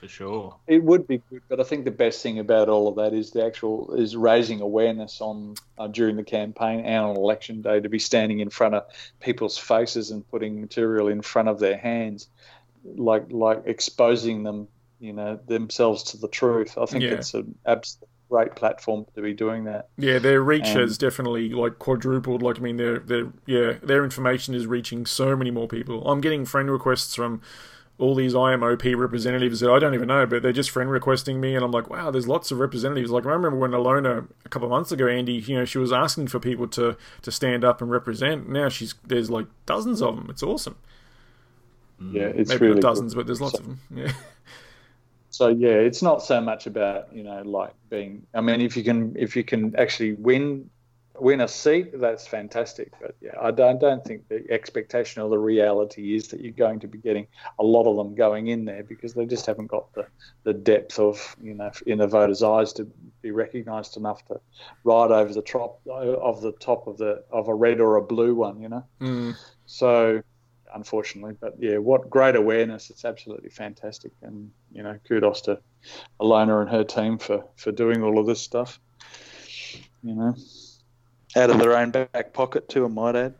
[0.00, 0.56] For sure.
[0.66, 3.30] It would be good, but I think the best thing about all of that is
[3.30, 7.88] the actual is raising awareness on uh, during the campaign and on election day to
[7.88, 8.84] be standing in front of
[9.20, 12.28] people's faces and putting material in front of their hands,
[12.84, 14.68] like like exposing them
[15.00, 16.76] you know themselves to the truth.
[16.76, 17.12] I think Yeah.
[17.14, 19.88] it's an absolute great platform to be doing that.
[19.96, 22.42] Yeah, their reach And- has definitely like quadrupled.
[22.42, 26.08] Like, I mean, their their yeah, their information is reaching so many more people.
[26.10, 27.40] I'm getting friend requests from
[27.98, 31.54] all these IMOP representatives that I don't even know, but they're just friend requesting me,
[31.54, 33.10] and I'm like, wow, there's lots of representatives.
[33.10, 35.92] Like, I remember when Alona a couple of months ago, Andy, you know, she was
[35.94, 38.48] asking for people to to stand up and represent.
[38.50, 40.26] Now she's there's like dozens of them.
[40.28, 40.76] It's awesome.
[42.12, 43.20] Yeah, it's Maybe really not dozens, good.
[43.20, 43.80] but there's lots of them.
[43.94, 44.12] Yeah.
[45.36, 48.26] So yeah, it's not so much about you know like being.
[48.32, 50.70] I mean, if you can if you can actually win
[51.20, 52.90] win a seat, that's fantastic.
[52.98, 56.80] But yeah, I don't don't think the expectation or the reality is that you're going
[56.80, 57.26] to be getting
[57.58, 60.06] a lot of them going in there because they just haven't got the,
[60.44, 64.40] the depth of you know in the voters' eyes to be recognised enough to
[64.84, 68.34] ride over the top of the top of the of a red or a blue
[68.34, 68.58] one.
[68.62, 68.84] You know.
[69.02, 69.36] Mm.
[69.66, 70.22] So,
[70.76, 72.90] unfortunately, but yeah, what great awareness!
[72.90, 75.58] It's absolutely fantastic, and you know, kudos to
[76.20, 78.78] Alona and her team for for doing all of this stuff.
[80.04, 80.36] You know,
[81.34, 83.34] out of their own back pocket too, I might add.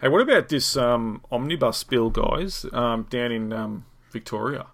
[0.00, 4.66] Hey, what about this um, omnibus bill, guys, um, down in um, Victoria?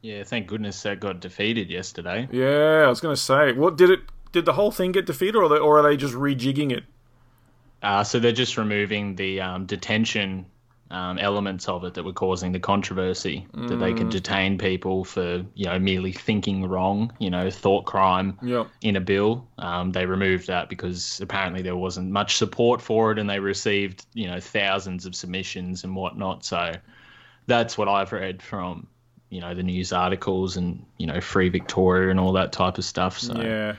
[0.00, 2.28] Yeah, thank goodness that got defeated yesterday.
[2.30, 4.00] Yeah, I was going to say, what did it?
[4.32, 6.84] Did the whole thing get defeated, or are they, or are they just rejigging it?
[7.86, 10.44] Uh, so they're just removing the um, detention
[10.90, 13.46] um, elements of it that were causing the controversy.
[13.68, 18.38] That they could detain people for you know merely thinking wrong, you know, thought crime
[18.42, 18.66] Yep.
[18.82, 19.46] in a bill.
[19.58, 24.04] Um, they removed that because apparently there wasn't much support for it, and they received
[24.14, 26.44] you know thousands of submissions and whatnot.
[26.44, 26.72] So
[27.46, 28.88] that's what I've read from
[29.30, 32.84] you know the news articles and you know Free Victoria and all that type of
[32.84, 33.20] stuff.
[33.20, 33.76] So Yeah.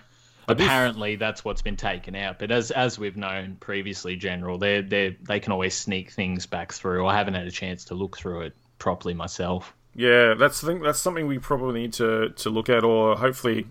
[0.48, 2.40] Apparently that's what's been taken out.
[2.40, 6.72] But as as we've known previously, General, they they they can always sneak things back
[6.74, 7.06] through.
[7.06, 9.74] I haven't had a chance to look through it properly myself.
[9.96, 10.82] Yeah, that's the thing.
[10.82, 13.66] That's something we probably need to, to look at, or hopefully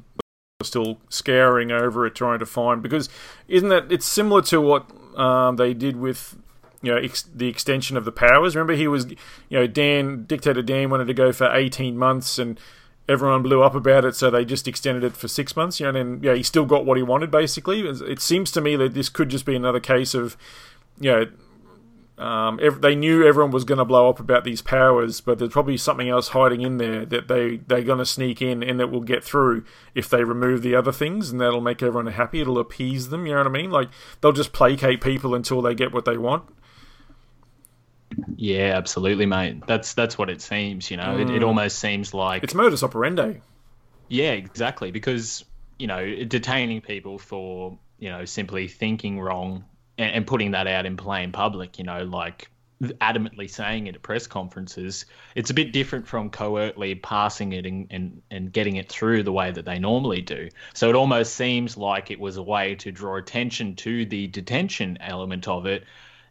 [0.60, 3.08] we're still scouring over it, trying to find because
[3.46, 6.36] isn't that it's similar to what um, they did with
[6.82, 8.56] you know ex- the extension of the powers.
[8.56, 9.06] Remember, he was
[9.48, 12.60] you know Dan dictator Dan wanted to go for eighteen months and.
[13.08, 15.78] Everyone blew up about it, so they just extended it for six months.
[15.78, 17.30] You know, and yeah, he still got what he wanted.
[17.30, 20.36] Basically, It- seems to me that this could just be another case of,
[21.00, 21.26] you know,
[22.18, 25.52] um, ev- they knew everyone was going to blow up about these powers, but there's
[25.52, 28.90] probably something else hiding in there that they they're going to sneak in, and it
[28.90, 29.64] will get through
[29.94, 32.40] if they remove the other things, and that'll make everyone happy.
[32.40, 33.26] It'll appease them.
[33.26, 33.70] You know what I mean?
[33.70, 33.90] Like
[34.20, 36.44] they'll just placate people until they get what they want.
[38.36, 39.66] Yeah, absolutely, mate.
[39.66, 40.90] That's that's what it seems.
[40.90, 41.46] You know, it, it mm.
[41.46, 43.40] almost seems like It's modus operandi.
[44.08, 44.90] Yeah, exactly.
[44.90, 45.44] Because
[45.78, 49.64] you know, detaining people for you know simply thinking wrong
[49.98, 52.50] and, and putting that out in plain public, you know, like
[52.82, 57.86] adamantly saying it at press conferences, it's a bit different from covertly passing it and,
[57.90, 60.48] and, and getting it through the way that they normally do.
[60.74, 64.98] So it almost seems like it was a way to draw attention to the detention
[65.00, 65.84] element of it.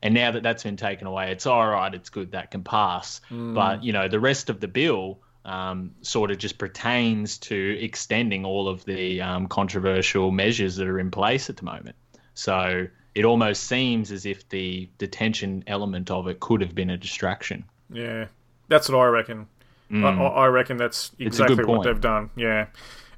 [0.05, 3.21] And now that that's been taken away, it's all right, it's good, that can pass.
[3.31, 8.45] But, you know, the rest of the bill um, sort of just pertains to extending
[8.45, 11.95] all of the um, controversial measures that are in place at the moment.
[12.35, 16.97] So it almost seems as if the detention element of it could have been a
[16.97, 17.63] distraction.
[17.91, 18.27] Yeah,
[18.67, 19.47] that's what I reckon.
[19.91, 22.29] I, I I reckon that's exactly what they've done.
[22.35, 22.67] Yeah,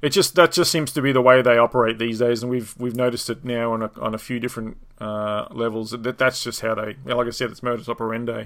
[0.02, 2.74] it just that just seems to be the way they operate these days, and we've
[2.78, 5.90] we've noticed it now on a, on a few different uh, levels.
[5.90, 8.44] That that's just how they, like I said, it's modus operandi.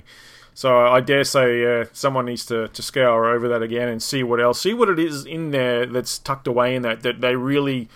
[0.55, 4.23] So I dare say uh, someone needs to, to scour over that again and see
[4.23, 7.37] what else, see what it is in there that's tucked away in that that they
[7.37, 7.89] really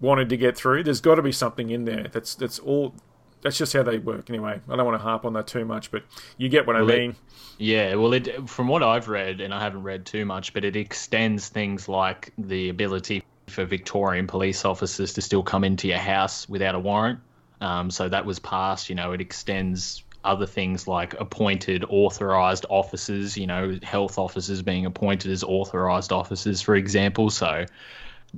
[0.00, 0.82] wanted to get through.
[0.82, 2.06] There's got to be something in there.
[2.10, 2.94] That's that's all.
[3.42, 4.60] That's just how they work, anyway.
[4.68, 6.02] I don't want to harp on that too much, but
[6.36, 7.16] you get what I Well, it- mean.
[7.58, 10.76] Yeah, well, it, from what I've read, and I haven't read too much, but it
[10.76, 16.48] extends things like the ability for Victorian police officers to still come into your house
[16.48, 17.18] without a warrant.
[17.60, 18.88] Um, so that was passed.
[18.88, 23.36] You know, it extends other things like appointed authorized officers.
[23.36, 27.28] You know, health officers being appointed as authorized officers, for example.
[27.30, 27.66] So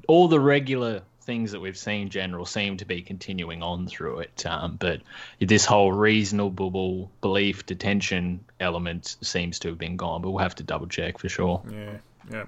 [0.08, 4.44] all the regular things that we've seen, general, seem to be continuing on through it.
[4.46, 5.00] Um, but
[5.40, 10.22] this whole reasonable belief detention element seems to have been gone.
[10.22, 11.62] But we'll have to double check for sure.
[11.70, 11.96] Yeah,
[12.30, 12.44] yeah.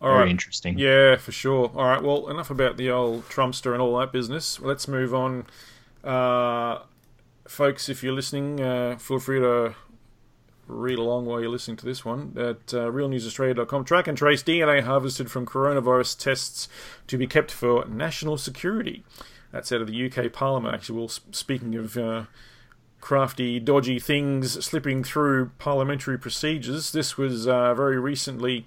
[0.00, 0.28] All Very right.
[0.28, 0.78] interesting.
[0.78, 1.70] Yeah, for sure.
[1.74, 2.02] All right.
[2.02, 4.60] Well, enough about the old Trumpster and all that business.
[4.60, 5.46] Let's move on.
[6.02, 6.80] Uh,
[7.48, 9.74] folks, if you're listening, uh, feel free to
[10.66, 13.84] read along while you're listening to this one at uh, realnewsaustralia.com.
[13.84, 16.68] Track and trace DNA harvested from coronavirus tests
[17.06, 19.04] to be kept for national security.
[19.52, 20.98] That's out of the UK Parliament, actually.
[20.98, 22.24] Well, speaking of uh,
[23.00, 26.92] crafty, dodgy things slipping through parliamentary procedures.
[26.92, 28.64] This was uh, very recently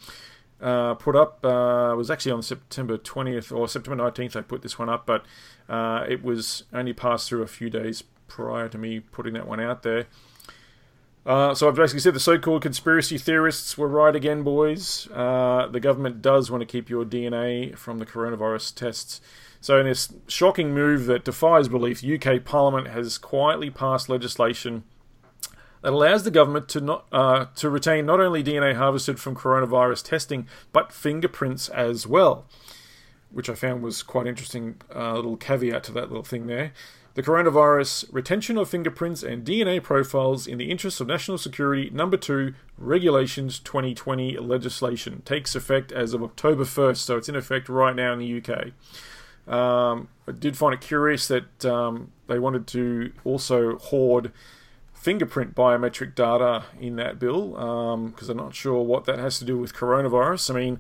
[0.62, 1.44] uh, put up.
[1.44, 4.36] Uh, was actually on September 20th or September 19th.
[4.36, 5.26] I put this one up, but
[5.68, 9.60] uh, it was only passed through a few days prior to me putting that one
[9.60, 10.06] out there.
[11.28, 15.10] Uh, so I've basically said the so-called conspiracy theorists were right again, boys.
[15.14, 19.20] Uh, the government does want to keep your DNA from the coronavirus tests.
[19.60, 24.86] So in this shocking move that defies belief, UK Parliament has quietly passed legislation
[25.82, 30.06] that allows the government to not uh, to retain not only DNA harvested from coronavirus
[30.06, 32.46] testing but fingerprints as well,
[33.32, 34.76] which I found was quite interesting.
[34.96, 36.72] Uh, little caveat to that little thing there.
[37.18, 42.16] The coronavirus retention of fingerprints and DNA profiles in the interests of national security, number
[42.16, 47.96] two, Regulations 2020 legislation takes effect as of October 1st, so it's in effect right
[47.96, 49.52] now in the UK.
[49.52, 54.32] Um, I did find it curious that um, they wanted to also hoard
[54.94, 59.46] fingerprint biometric data in that bill because um, I'm not sure what that has to
[59.46, 60.52] do with coronavirus.
[60.52, 60.80] I mean,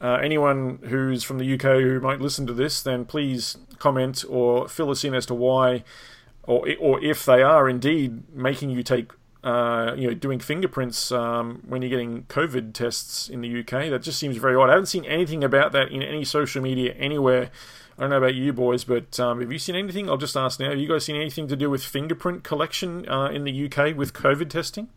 [0.00, 4.68] uh, anyone who's from the UK who might listen to this, then please comment or
[4.68, 5.82] fill us in as to why,
[6.44, 9.10] or or if they are indeed making you take,
[9.42, 13.90] uh, you know, doing fingerprints um, when you're getting COVID tests in the UK.
[13.90, 14.68] That just seems very odd.
[14.68, 17.50] I haven't seen anything about that in any social media anywhere.
[17.98, 20.08] I don't know about you boys, but um, have you seen anything?
[20.08, 20.70] I'll just ask now.
[20.70, 24.12] Have you guys seen anything to do with fingerprint collection uh, in the UK with
[24.12, 24.88] COVID testing?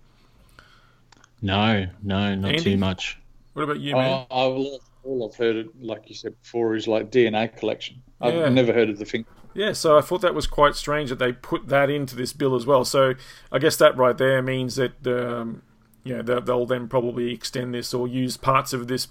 [1.42, 2.64] No, no, not Andy?
[2.64, 3.18] too much.
[3.54, 4.28] What about you, man?
[4.30, 8.02] Uh, I, all I've heard, like you said before, is like DNA collection.
[8.20, 8.50] I've yeah.
[8.50, 9.26] never heard of the thing.
[9.54, 12.56] Yeah, so I thought that was quite strange that they put that into this bill
[12.56, 12.86] as well.
[12.86, 13.16] So
[13.52, 15.64] I guess that right there means that um,
[16.04, 19.10] you know they'll then probably extend this or use parts of this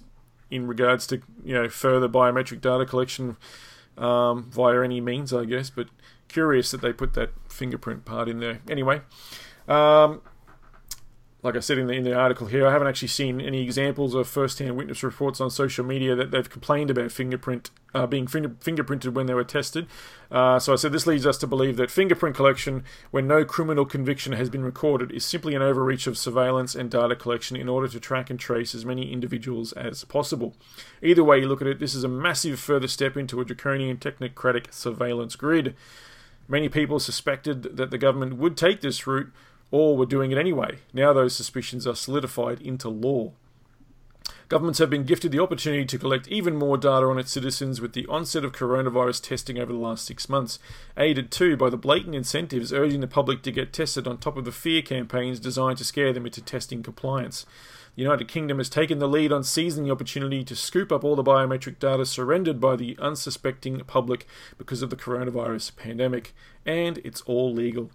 [0.50, 3.36] in regards to you know further biometric data collection
[3.98, 5.68] um, via any means, I guess.
[5.68, 5.88] But
[6.28, 8.60] curious that they put that fingerprint part in there.
[8.68, 9.02] Anyway,
[9.68, 10.22] um,
[11.42, 14.14] like I said in the, in the article here, I haven't actually seen any examples
[14.14, 18.50] of first-hand witness reports on social media that they've complained about fingerprint uh, being finger,
[18.50, 19.86] fingerprinted when they were tested.
[20.30, 23.86] Uh, so I said this leads us to believe that fingerprint collection, when no criminal
[23.86, 27.88] conviction has been recorded, is simply an overreach of surveillance and data collection in order
[27.88, 30.54] to track and trace as many individuals as possible.
[31.02, 33.96] Either way you look at it, this is a massive further step into a draconian
[33.96, 35.74] technocratic surveillance grid.
[36.46, 39.32] Many people suspected that the government would take this route
[39.70, 40.78] or were doing it anyway.
[40.92, 43.32] Now those suspicions are solidified into law.
[44.48, 47.92] Governments have been gifted the opportunity to collect even more data on its citizens with
[47.92, 50.58] the onset of coronavirus testing over the last six months,
[50.96, 54.44] aided too by the blatant incentives urging the public to get tested on top of
[54.44, 57.46] the fear campaigns designed to scare them into testing compliance.
[57.94, 61.14] The United Kingdom has taken the lead on seizing the opportunity to scoop up all
[61.14, 64.26] the biometric data surrendered by the unsuspecting public
[64.58, 66.34] because of the coronavirus pandemic,
[66.66, 67.90] and it's all legal.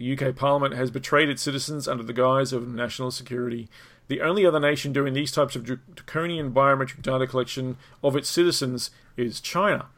[0.00, 3.68] The UK Parliament has betrayed its citizens under the guise of national security.
[4.08, 8.90] The only other nation doing these types of draconian biometric data collection of its citizens
[9.18, 9.88] is China.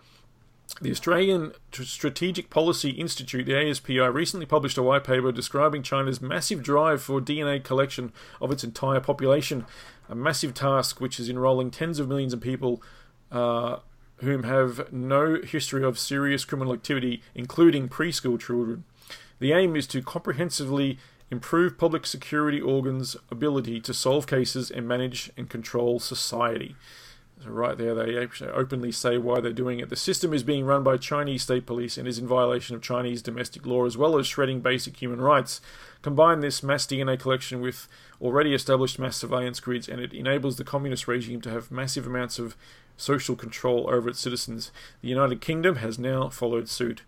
[0.80, 6.64] The Australian Strategic Policy Institute, the ASPI, recently published a white paper describing China's massive
[6.64, 9.66] drive for DNA collection of its entire population,
[10.08, 12.82] a massive task which is enrolling tens of millions of people
[13.30, 13.76] uh,
[14.16, 18.82] whom have no history of serious criminal activity, including preschool children.
[19.42, 25.32] The aim is to comprehensively improve public security organs' ability to solve cases and manage
[25.36, 26.76] and control society.
[27.42, 29.88] So right there, they openly say why they're doing it.
[29.88, 33.20] The system is being run by Chinese state police and is in violation of Chinese
[33.20, 35.60] domestic law as well as shredding basic human rights.
[36.02, 37.88] Combine this mass DNA collection with
[38.20, 42.38] already established mass surveillance grids, and it enables the communist regime to have massive amounts
[42.38, 42.54] of
[42.96, 44.70] social control over its citizens.
[45.00, 47.02] The United Kingdom has now followed suit.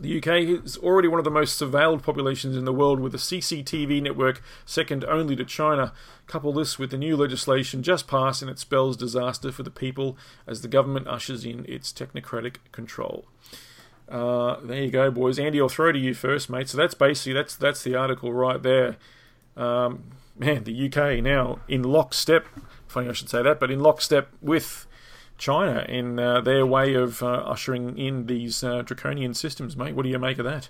[0.00, 3.18] The UK is already one of the most surveilled populations in the world with a
[3.18, 5.92] CCTV network second only to China.
[6.26, 10.16] Couple this with the new legislation just passed and it spells disaster for the people
[10.46, 13.26] as the government ushers in its technocratic control.
[14.08, 15.38] Uh, there you go, boys.
[15.38, 16.68] Andy, I'll throw to you first, mate.
[16.68, 18.96] So that's basically that's that's the article right there.
[19.56, 20.04] Um,
[20.38, 22.46] man, the UK now in lockstep.
[22.86, 24.86] Funny I should say that, but in lockstep with
[25.38, 29.94] China in uh, their way of uh, ushering in these uh, draconian systems, mate.
[29.94, 30.68] What do you make of that?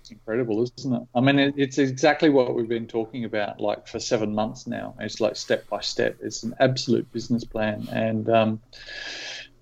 [0.00, 1.02] It's incredible, isn't it?
[1.14, 4.94] I mean, it, it's exactly what we've been talking about, like for seven months now.
[5.00, 6.18] It's like step by step.
[6.20, 8.60] It's an absolute business plan, and um,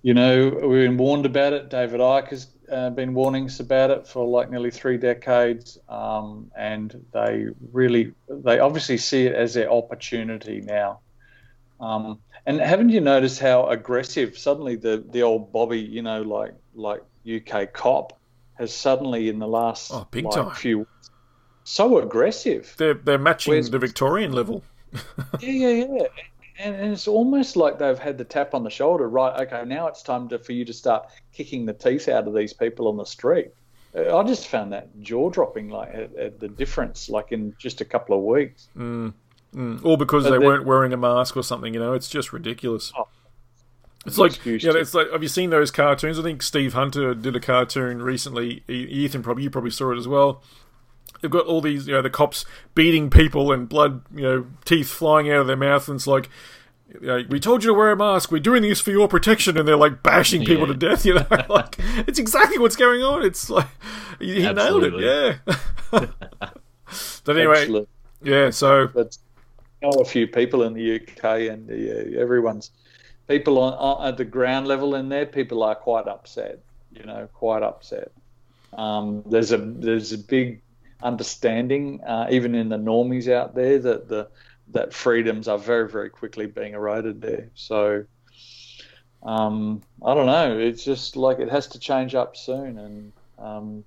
[0.01, 1.69] you know we've been warned about it.
[1.69, 6.51] David Icke has uh, been warning us about it for like nearly three decades, um,
[6.57, 10.99] and they really, they obviously see it as their opportunity now.
[11.79, 16.53] Um, and haven't you noticed how aggressive suddenly the, the old Bobby, you know, like
[16.75, 18.19] like UK cop
[18.55, 20.51] has suddenly in the last Oh, big like, time.
[20.51, 20.87] few
[21.63, 22.73] so aggressive.
[22.77, 24.63] They're they're matching the Victorian level.
[25.39, 26.07] Yeah, yeah, yeah.
[26.59, 29.09] And, and it's almost like they've had the tap on the shoulder.
[29.09, 32.35] Right, okay, now it's time to, for you to start kicking the teeth out of
[32.35, 33.47] these people on the street.
[33.95, 37.85] I just found that jaw dropping, like at, at the difference, like in just a
[37.85, 38.67] couple of weeks.
[38.77, 39.13] Mm.
[39.53, 39.83] Mm.
[39.85, 41.93] All because But they then- weren't wearing a mask or something, you know.
[41.93, 42.91] It's just ridiculous.
[42.97, 43.07] Oh.
[44.05, 45.11] it's like, Excuse yeah, to- it's like.
[45.11, 46.17] Have you seen those cartoons?
[46.19, 48.63] I think Steve Hunter did a cartoon recently.
[48.67, 50.41] Ethan, probably you probably saw it as well.
[51.21, 52.43] They've got all these, you know, the cops
[52.75, 56.29] beating people and blood, you know, teeth flying out of their mouth, and it's like,
[56.99, 58.29] you know, we told you to wear a mask.
[58.31, 60.73] We're doing this for your protection, and they're like bashing people Yeah.
[60.73, 61.05] to death.
[61.05, 61.75] You know, like
[62.07, 63.23] it's exactly what's going on.
[63.23, 63.67] It's like
[64.19, 64.93] he, he nailed it.
[64.99, 65.53] Yeah.
[67.23, 67.87] but anyway, Absolutely.
[68.23, 68.49] yeah.
[68.49, 69.22] So But I
[69.83, 72.71] know a few people in the UK, and yeah, everyone's
[73.27, 75.25] people on, on at the ground level in there.
[75.25, 76.59] People are quite upset.
[76.91, 78.11] You know, quite upset.
[78.73, 80.61] Um, there's a there's a big
[81.01, 84.29] understanding, uh, even in the normies out there, that the
[84.69, 87.49] that freedoms are very very quickly being eroded there.
[87.55, 88.05] So.
[89.25, 90.59] Um, I don't know.
[90.59, 93.85] It's just like it has to change up soon, and um,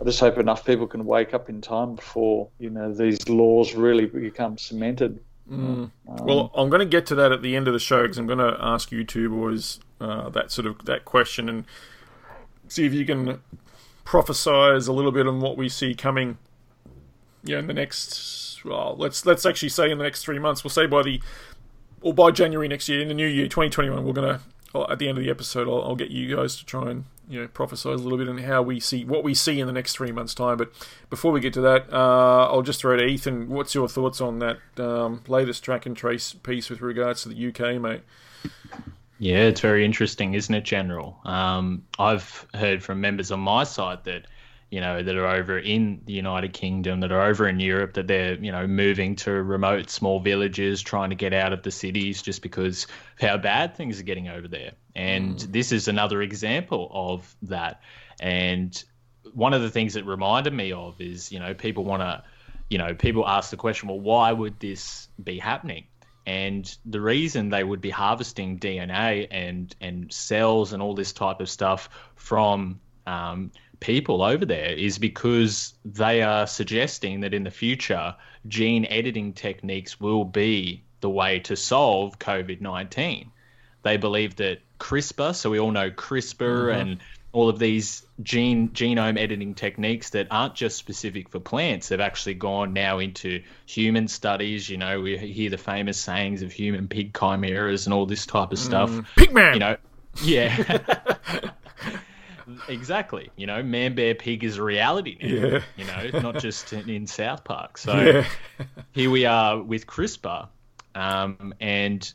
[0.00, 3.74] I just hope enough people can wake up in time before you know these laws
[3.74, 5.20] really become cemented.
[5.50, 5.90] Mm.
[6.08, 8.02] Uh, well, um, I'm going to get to that at the end of the show
[8.02, 11.64] because I'm going to ask you two boys uh, that sort of that question and
[12.68, 13.40] see if you can
[14.04, 16.38] prophesize a little bit on what we see coming.
[17.44, 18.64] Yeah, in the next.
[18.64, 20.62] Well, let's let's actually say in the next three months.
[20.62, 21.20] We'll say by the
[22.00, 24.04] or by January next year, in the new year, 2021.
[24.04, 24.40] We're going to
[24.74, 27.40] at the end of the episode, I'll, I'll get you guys to try and you
[27.40, 29.94] know prophesize a little bit on how we see what we see in the next
[29.94, 30.56] three months' time.
[30.56, 30.72] But
[31.10, 33.48] before we get to that, uh, I'll just throw to Ethan.
[33.48, 37.48] What's your thoughts on that um, latest track and trace piece with regards to the
[37.48, 38.02] UK, mate?
[39.18, 41.16] Yeah, it's very interesting, isn't it, General?
[41.24, 44.26] Um, I've heard from members on my side that,
[44.72, 48.06] you know, that are over in the United Kingdom, that are over in Europe, that
[48.06, 52.22] they're, you know, moving to remote small villages, trying to get out of the cities
[52.22, 52.84] just because
[53.20, 54.72] of how bad things are getting over there.
[54.96, 57.82] And this is another example of that.
[58.18, 58.82] And
[59.34, 62.24] one of the things that reminded me of is, you know, people want to,
[62.70, 65.84] you know, people ask the question, well, why would this be happening?
[66.24, 71.40] And the reason they would be harvesting DNA and and cells and all this type
[71.40, 73.50] of stuff from um,
[73.82, 78.14] people over there is because they are suggesting that in the future
[78.46, 83.32] gene editing techniques will be the way to solve COVID nineteen.
[83.82, 86.80] They believe that CRISPR, so we all know CRISPR mm-hmm.
[86.80, 87.00] and
[87.32, 91.88] all of these gene genome editing techniques that aren't just specific for plants.
[91.88, 94.68] They've actually gone now into human studies.
[94.68, 98.52] You know, we hear the famous sayings of human pig chimeras and all this type
[98.52, 98.90] of stuff.
[98.90, 99.06] Mm.
[99.16, 99.54] Pigman.
[99.54, 99.76] You know,
[100.22, 101.50] yeah.
[102.68, 103.30] exactly.
[103.36, 105.28] You know, man, bear, pig is a reality now.
[105.28, 105.62] Yeah.
[105.76, 107.78] You know, not just in, in South Park.
[107.78, 108.26] So yeah.
[108.92, 110.48] here we are with CRISPR,
[110.94, 112.12] um, and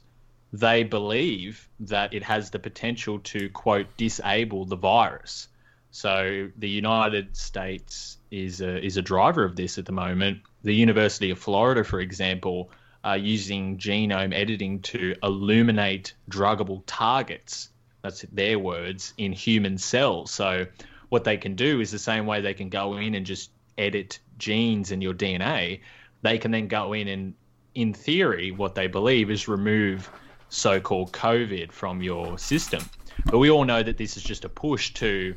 [0.53, 5.47] they believe that it has the potential to quote disable the virus.
[5.91, 10.41] So the United States is a, is a driver of this at the moment.
[10.63, 12.69] The University of Florida, for example,
[13.03, 17.69] are using genome editing to illuminate druggable targets.
[18.01, 20.31] That's their words in human cells.
[20.31, 20.65] So
[21.09, 24.19] what they can do is the same way they can go in and just edit
[24.37, 25.81] genes in your DNA.
[26.21, 27.33] They can then go in and,
[27.75, 30.09] in theory, what they believe is remove
[30.49, 32.83] so-called COVID from your system.
[33.25, 35.35] But we all know that this is just a push to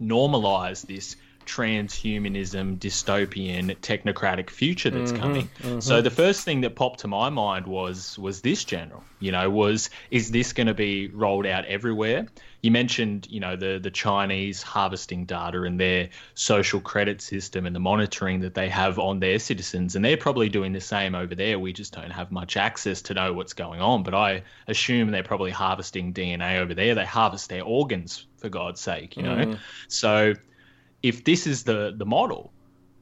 [0.00, 1.16] normalize this
[1.46, 5.48] transhumanism, dystopian, technocratic future that's mm-hmm, coming.
[5.62, 5.80] Mm-hmm.
[5.80, 9.04] So the first thing that popped to my mind was was this general.
[9.20, 12.26] You know, was is this going to be rolled out everywhere?
[12.60, 17.74] You mentioned, you know, the the Chinese harvesting data and their social credit system and
[17.74, 21.34] the monitoring that they have on their citizens, and they're probably doing the same over
[21.34, 21.58] there.
[21.58, 24.02] We just don't have much access to know what's going on.
[24.02, 26.94] But I assume they're probably harvesting DNA over there.
[26.94, 29.36] They harvest their organs for God's sake, you know.
[29.36, 29.58] Mm.
[29.88, 30.34] So
[31.04, 32.50] if this is the the model,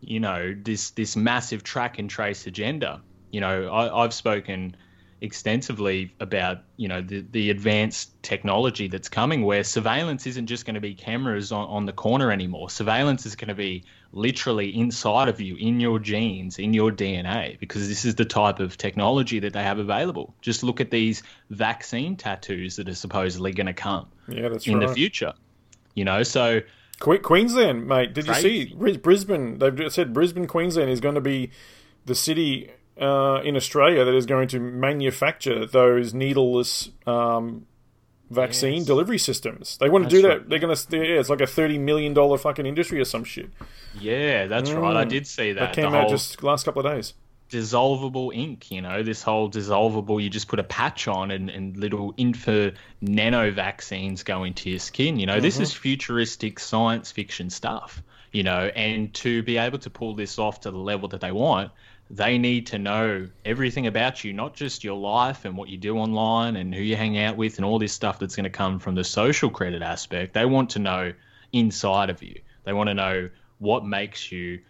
[0.01, 3.01] you know, this this massive track and trace agenda,
[3.31, 4.77] you know, I, I've spoken
[5.21, 10.75] extensively about you know the, the advanced technology that's coming where surveillance isn't just going
[10.75, 12.69] to be cameras on, on the corner anymore.
[12.69, 17.59] Surveillance is going to be literally inside of you in your genes in your dna
[17.61, 20.35] because this is the type of technology that they have available.
[20.43, 24.81] Just look at these vaccine tattoos that are supposedly going to come Yeah, that's in
[24.81, 24.89] right.
[24.89, 25.35] the future
[25.95, 26.23] you know?
[26.23, 26.61] So
[27.23, 28.15] Queensland, mate.
[28.15, 29.59] Did you see Brisbane?
[29.59, 31.51] They've said Brisbane, Queensland is going to be
[32.07, 37.67] the city uh, in Australia that is going to manufacture those needleless um,
[38.31, 38.87] vaccine Yes.
[38.87, 39.77] delivery systems.
[39.79, 40.39] They want to That's do right.
[40.41, 40.49] that.
[40.49, 40.77] They're gonna.
[40.91, 43.51] Yeah, it's like a thirty million dollar fucking industry or some shit.
[43.99, 44.97] Yeah, that's right.
[44.97, 45.75] I did see That that.
[45.75, 47.15] came the out whole just last couple of days.
[47.53, 51.77] Dissolvable ink, you know, this whole dissolvable, you just put a patch on and, and
[51.77, 52.73] little info
[53.03, 55.19] nano vaccines go into your skin.
[55.19, 55.83] You know, this is mm-hmm.
[55.83, 60.71] futuristic science fiction stuff, you know, and to be able to pull this off to
[60.71, 61.71] the level that they want,
[62.09, 65.99] they need to know everything about you, not just your life and what you do
[65.99, 68.79] online and who you hang out with and all this stuff that's going to come
[68.79, 70.33] from the social credit aspect.
[70.33, 71.13] They want to know
[71.53, 72.41] inside of you.
[72.65, 73.29] They want to know
[73.59, 74.61] what makes you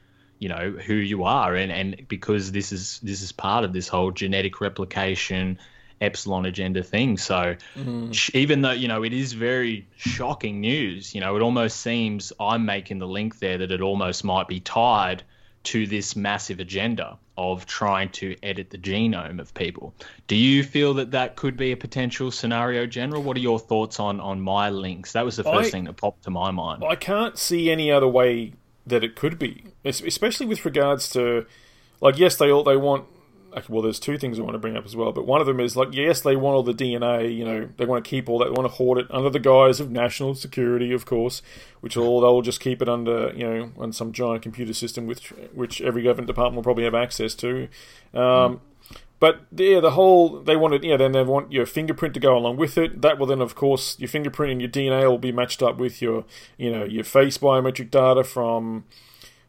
[0.43, 1.55] you know who you are.
[1.55, 5.59] And and because this is this is part of this whole genetic replication
[6.01, 7.17] epsilon agenda thing.
[7.17, 8.11] So mm-hmm.
[8.11, 12.33] sh- even though you know it is very shocking news you know it almost seems
[12.41, 15.23] i'm making the link there that it almost might be tied
[15.63, 19.95] to this massive agenda of trying to edit the genome of people.
[20.27, 23.23] Do you feel that that could be a potential scenario general?
[23.23, 25.13] What are your thoughts on on my links?
[25.13, 26.85] That was the first I- thing that popped to my mind.
[26.85, 28.53] I can't see any other way
[28.87, 31.47] that it could be, Es- especially with regards to,
[32.01, 33.05] like, yes, they all they want.
[33.55, 35.47] like, Well, there's two things I want to bring up as well, but one of
[35.47, 37.33] them is like, yes, they want all the DNA.
[37.37, 38.47] You know, they want to keep all that.
[38.47, 41.43] They want to hoard it under the guise of national security, of course,
[41.81, 45.29] which all they'll just keep it under, you know, on some giant computer system, which
[45.55, 47.69] which every government department will probably have access to.
[48.15, 48.61] Um,
[49.23, 52.57] But yeah, the whole they wanted yeah, then they want your fingerprint to go along
[52.57, 53.03] with it.
[53.03, 56.03] That will then, of course, your fingerprint and your DNA will be matched up with
[56.03, 56.25] your
[56.59, 58.85] you know your face biometric data from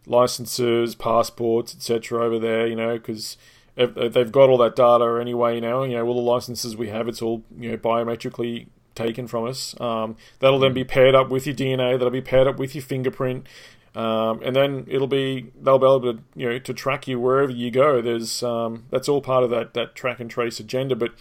[0.05, 2.23] licenses, passports, etc.
[2.23, 3.35] Over there, you know, because
[3.75, 5.59] they've got all that data anyway.
[5.59, 9.45] Now, you know, all the licenses we have, it's all you know biometrically taken from
[9.45, 9.73] us.
[9.81, 11.93] Um, that'll then be paired up with your DNA.
[11.93, 13.47] That'll be paired up with your fingerprint.
[13.95, 17.51] Um, and then it'll be they'll be able to you know to track you wherever
[17.51, 18.01] you go.
[18.01, 20.95] There's um, that's all part of that that track and trace agenda.
[20.95, 21.11] But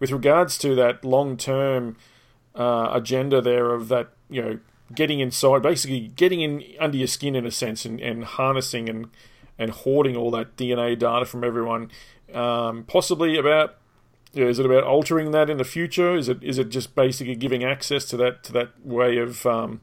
[0.00, 1.96] with regards to that long term
[2.54, 4.58] uh, agenda there of that you know
[4.94, 9.08] getting inside, basically getting in under your skin in a sense, and, and harnessing and
[9.58, 11.90] and hoarding all that DNA data from everyone,
[12.32, 13.76] um, possibly about.
[14.34, 16.16] Is it about altering that in the future?
[16.16, 19.82] Is it is it just basically giving access to that to that way of um,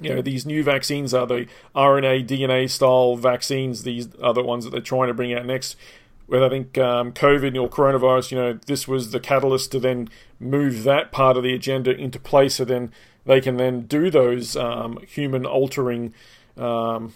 [0.00, 3.84] you know these new vaccines are the RNA DNA style vaccines.
[3.84, 5.76] These are the ones that they're trying to bring out next.
[6.26, 10.08] Where I think um, COVID or coronavirus, you know, this was the catalyst to then
[10.40, 12.92] move that part of the agenda into place, so then
[13.26, 16.14] they can then do those um, human altering,
[16.56, 17.12] um,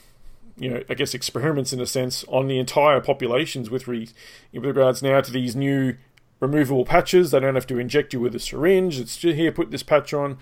[0.58, 4.08] you know, I guess experiments in a sense on the entire populations with, re-
[4.52, 5.96] with regards now to these new
[6.40, 7.30] removable patches.
[7.30, 8.98] They don't have to inject you with a syringe.
[8.98, 10.38] It's just here, put this patch on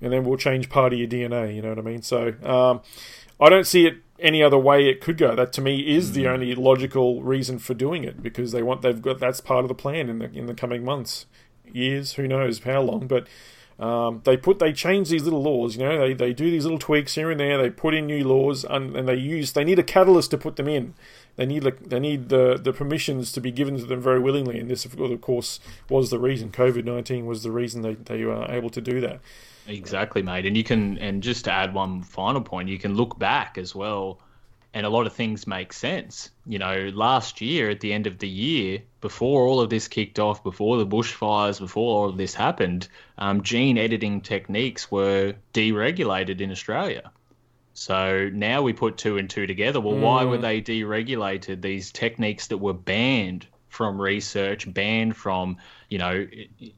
[0.00, 1.54] and then we'll change part of your DNA.
[1.54, 2.02] You know what I mean?
[2.02, 2.80] So um,
[3.40, 5.34] I don't see it any other way it could go.
[5.34, 9.00] That to me is the only logical reason for doing it because they want they've
[9.00, 11.26] got that's part of the plan in the in the coming months,
[11.70, 13.26] years, who knows how long, but.
[13.78, 15.98] Um, they put they change these little laws, you know.
[15.98, 17.58] They, they do these little tweaks here and there.
[17.58, 20.56] They put in new laws, and, and they use they need a catalyst to put
[20.56, 20.94] them in.
[21.36, 24.58] They need like they need the, the permissions to be given to them very willingly,
[24.58, 26.50] and this of course was the reason.
[26.50, 29.20] COVID nineteen was the reason they they were able to do that.
[29.68, 30.46] Exactly, mate.
[30.46, 33.74] And you can, and just to add one final point, you can look back as
[33.74, 34.20] well,
[34.72, 36.30] and a lot of things make sense.
[36.46, 40.18] You know, last year at the end of the year, before all of this kicked
[40.18, 42.88] off, before the bushfires, before all of this happened,
[43.18, 47.10] um, gene editing techniques were deregulated in Australia.
[47.74, 49.80] So now we put two and two together.
[49.80, 51.60] Well, why were they deregulated?
[51.60, 55.58] These techniques that were banned from research, banned from,
[55.88, 56.26] you know,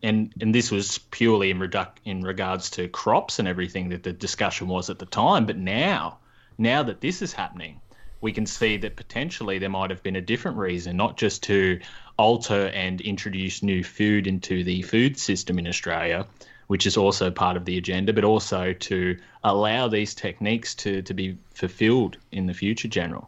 [0.02, 4.12] and and this was purely in reduc- in regards to crops and everything that the
[4.12, 5.46] discussion was at the time.
[5.46, 6.18] But now,
[6.58, 7.80] now that this is happening,
[8.20, 11.80] we can see that potentially there might have been a different reason, not just to
[12.18, 16.26] alter and introduce new food into the food system in Australia,
[16.66, 21.14] which is also part of the agenda, but also to allow these techniques to, to
[21.14, 23.26] be fulfilled in the future, General.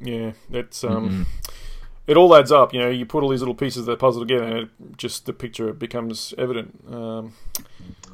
[0.00, 1.26] Yeah, that's um,
[2.12, 2.74] it all adds up.
[2.74, 5.24] You know, you put all these little pieces of the puzzle together, and it just
[5.24, 6.78] the picture becomes evident.
[6.90, 7.32] Um,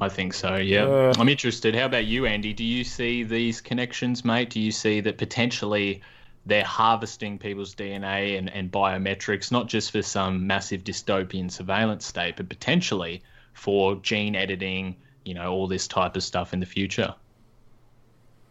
[0.00, 0.86] I think so, yeah.
[0.86, 1.12] Yeah.
[1.18, 1.74] I'm interested.
[1.74, 2.52] How about you, Andy?
[2.52, 4.50] Do you see these connections, mate?
[4.50, 6.00] Do you see that potentially
[6.46, 12.36] they're harvesting people's DNA and, and biometrics, not just for some massive dystopian surveillance state,
[12.36, 13.20] but potentially
[13.52, 14.94] for gene editing,
[15.24, 17.12] you know, all this type of stuff in the future?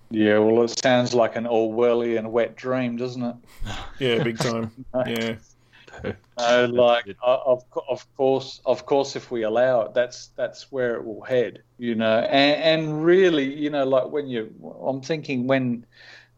[0.10, 3.36] Yeah, well, it sounds like an Orwellian wet dream, doesn't it?
[4.00, 4.72] yeah, big time.
[5.06, 5.36] yeah,
[6.38, 11.06] No, like of of course, of course, if we allow it, that's that's where it
[11.06, 12.20] will head, you know.
[12.20, 14.54] And, and really, you know, like when you,
[14.86, 15.86] I'm thinking when,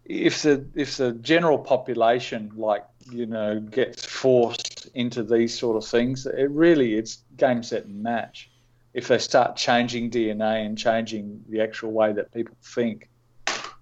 [0.05, 5.87] if the if the general population, like you know, gets forced into these sort of
[5.89, 8.49] things, it really it's game set and match.
[8.93, 13.09] if they start changing DNA and changing the actual way that people think,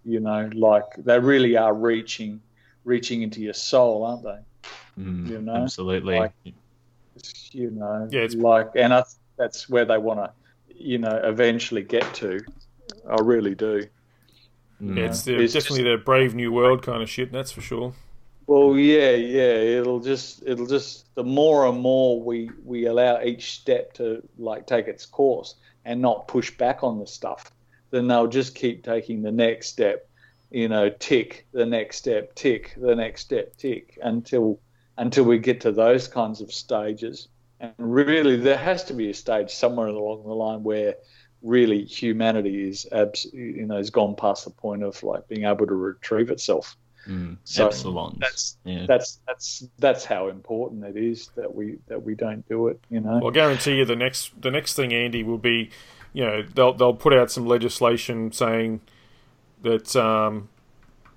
[0.07, 2.41] you know, like they really are reaching
[2.85, 4.39] reaching into your soul, aren't they?
[5.03, 6.15] Mm, You know, absolutely.
[6.17, 6.31] like-
[7.51, 9.03] You know, Yeah, it's- like, and I,
[9.37, 10.31] that's where they want to,
[10.73, 12.39] you know, eventually get to.
[13.09, 13.85] I really do.
[14.81, 14.97] Mm.
[14.97, 17.31] Yeah, it's, the, It's definitely the brave new world kind of shit.
[17.31, 17.93] That's for sure.
[18.45, 19.79] Well, yeah, yeah.
[19.79, 21.13] It'll just, it'll just.
[21.15, 25.99] The more and more we we allow each step to like take its course and
[26.01, 27.51] not push back on the stuff,
[27.91, 30.07] then they'll just keep taking the next step.
[30.49, 34.59] You know, tick the next step, tick the next step, tick until
[34.97, 37.27] until we get to those kinds of stages.
[37.59, 40.95] And really, there has to be a stage somewhere along the line where
[41.41, 45.67] really humanity is abs- you know has gone past the point of like being able
[45.67, 46.75] to retrieve itself.
[47.07, 47.37] Mm.
[47.43, 48.19] So Epsilons.
[48.19, 48.85] that's- yeah.
[48.87, 52.79] that's that's that's how important it is that we that we don't do it.
[52.89, 53.19] You know.
[53.19, 55.69] Well, I guarantee you the next the next thing, Andy, will be,
[56.17, 58.81] you know, they'll they'll put out some legislation saying
[59.61, 60.49] that, um,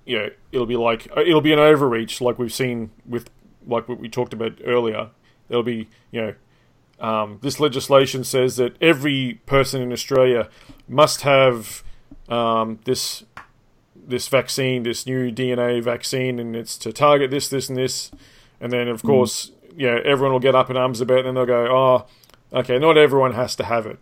[0.05, 3.27] you know, it'll be like it'll be an overreach, like we've seen with
[3.65, 5.09] like what we talked about earlier.
[5.47, 6.35] There'll be, you know,
[6.99, 10.49] um, this legislation says that every person in Australia
[10.87, 11.81] must have
[12.29, 13.23] um, this
[13.95, 18.11] this vaccine, this new DNA vaccine, and it's to target this, this, and this.
[18.59, 21.35] And then, of course, you know, everyone will get up in arms about it, and
[21.35, 22.05] they'll go, oh,
[22.59, 23.97] okay, not everyone has to have it.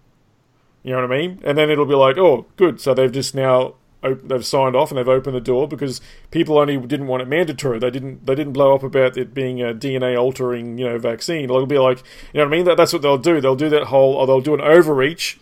[0.83, 1.41] You know what I mean?
[1.43, 2.79] And then it'll be like, oh, good.
[2.79, 6.01] So they've just now op- they've signed off and they've opened the door because
[6.31, 7.79] people only didn't want it mandatory.
[7.79, 11.45] They didn't they didn't blow up about it being a DNA altering you know vaccine.
[11.45, 11.99] It'll be like
[12.33, 12.65] you know what I mean.
[12.65, 13.41] That, that's what they'll do.
[13.41, 15.39] They'll do that whole or they'll do an overreach.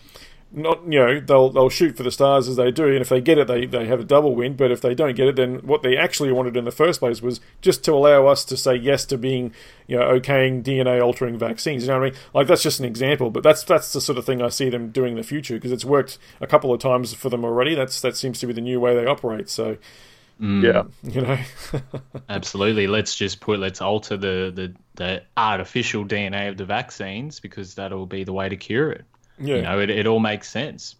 [0.50, 3.20] Not you know they'll they'll shoot for the stars as they do, and if they
[3.20, 4.56] get it, they, they have a double win.
[4.56, 7.22] But if they don't get it, then what they actually wanted in the first place
[7.22, 9.54] was just to allow us to say yes to being
[9.88, 11.84] you know okaying DNA altering vaccines.
[11.84, 12.20] You know what I mean?
[12.34, 14.89] Like that's just an example, but that's that's the sort of thing I see them
[14.89, 17.76] doing in the future because it's worked a couple of times for them already.
[17.76, 19.50] That's that seems to be the new way they operate.
[19.50, 19.78] So
[20.39, 20.64] Mm.
[20.64, 20.84] Yeah.
[21.12, 21.39] you know,
[22.30, 22.88] Absolutely.
[22.88, 28.06] Let's just put let's alter the, the, the artificial DNA of the vaccines because that'll
[28.06, 29.06] be the way to cure it.
[29.40, 30.96] Yeah, You know, it, it all makes sense.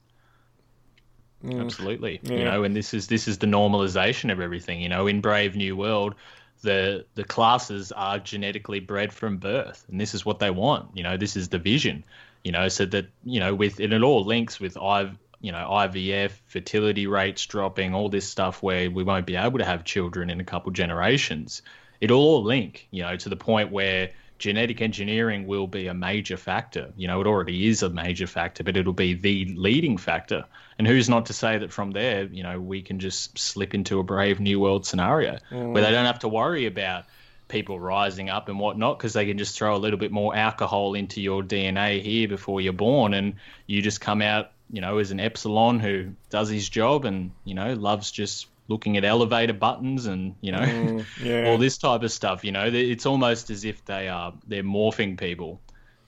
[1.44, 1.62] Mm.
[1.62, 2.20] Absolutely.
[2.24, 4.82] You know, and this is this is the normalization of everything.
[4.82, 6.16] You know, in Brave New World,
[6.62, 10.90] the the classes are genetically bred from birth, and this is what they want.
[10.96, 12.04] You know, this is the vision.
[12.44, 15.12] You know, so that you know, with and it all links with I,
[15.42, 19.66] you know, IVF, fertility rates dropping, all this stuff where we won't be able to
[19.66, 21.62] have children in a couple generations.
[22.02, 26.38] It'll all link, you know, to the point where genetic engineering will be a major
[26.38, 26.92] factor.
[26.96, 30.46] You know, it already is a major factor, but it'll be the leading factor.
[30.78, 34.00] And who's not to say that from there, you know, we can just slip into
[34.00, 35.74] a brave new world scenario mm.
[35.74, 37.06] where they don't have to worry about
[37.48, 40.94] people rising up and whatnot because they can just throw a little bit more alcohol
[40.94, 43.36] into your DNA here before you're born and
[43.66, 47.56] you just come out, you know, as an epsilon who does his job and, you
[47.56, 51.50] know, loves just looking at elevator buttons and, you know, Mm, yeah.
[51.50, 52.44] all this type of stuff.
[52.44, 55.62] You know, it's almost as if they are they're morphing people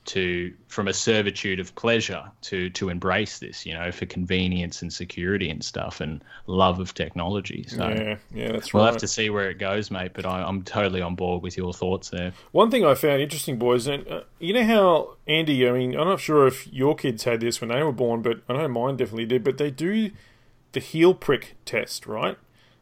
[0.05, 3.65] to from a servitude of pleasure to to embrace this.
[3.65, 7.65] You know, for convenience and security and stuff and love of technology.
[7.67, 7.87] So.
[7.89, 8.91] yeah, yeah, that's We'll right.
[8.91, 10.11] have to see where it goes, mate.
[10.13, 12.33] But I, I'm totally on board with your thoughts there.
[12.53, 15.67] One thing I found interesting, boys, and uh, you know how Andy.
[15.67, 18.41] I mean, I'm not sure if your kids had this when they were born, but
[18.49, 19.43] I know mine definitely did.
[19.43, 20.11] But they do
[20.71, 22.37] the heel prick test, right?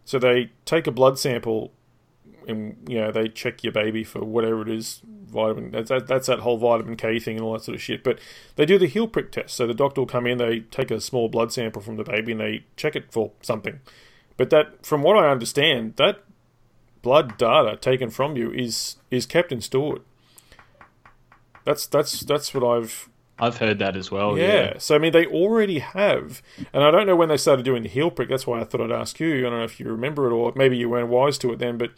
[0.08, 1.74] So they take a blood sample,
[2.47, 5.72] and you know they check your baby for whatever it is, vitamin.
[5.72, 8.05] That's that, that's that whole vitamin K thing and all that sort of shit.
[8.05, 8.18] But
[8.55, 9.53] they do the heel prick test.
[9.55, 12.32] So the doctor will come in, they take a small blood sample from the baby,
[12.32, 13.82] and they check it for something.
[14.38, 16.24] But that, from what I understand, that
[17.01, 20.03] blood data taken from you is is kept and stored.
[21.66, 23.10] That's that's that's what I've
[23.40, 24.38] I've heard that as well.
[24.38, 24.46] yeah.
[24.48, 24.74] Yeah.
[24.80, 26.42] So I mean, they already have,
[26.74, 28.30] and I don't know when they started doing the heel prick.
[28.30, 29.40] That's why I thought I'd ask you.
[29.46, 31.78] I don't know if you remember it or maybe you weren't wise to it then,
[31.78, 31.92] but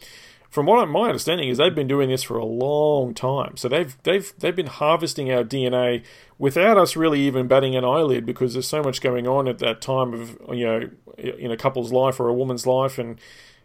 [0.50, 3.56] from what I- my understanding is they've been doing this for a long time.
[3.56, 6.02] So they've they've they've been harvesting our DNA
[6.38, 9.80] without us really even batting an eyelid because there's so much going on at that
[9.80, 13.18] time of you know in a couple's life or a woman's life and.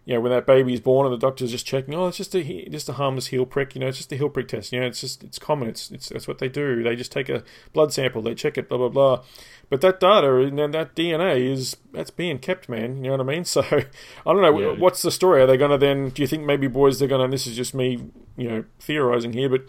[0.05, 2.69] You know, when that baby's born and the doctor's just checking, oh, it's just a
[2.69, 3.73] just a harmless heel prick.
[3.73, 4.71] You know, it's just a heel prick test.
[4.71, 5.67] You know, it's just it's common.
[5.67, 6.83] It's it's that's what they do.
[6.83, 7.43] They just take a
[7.73, 9.23] blood sample, they check it, blah blah blah.
[9.67, 12.97] But that data and that DNA is that's being kept, man.
[12.97, 13.45] You know what I mean?
[13.55, 13.85] So I
[14.25, 14.59] don't know.
[14.59, 14.77] Yeah.
[14.77, 15.41] What's the story?
[15.41, 16.09] Are they going to then?
[16.09, 17.33] Do you think maybe boys they're going to?
[17.33, 19.63] This is just me, you know, theorizing here, but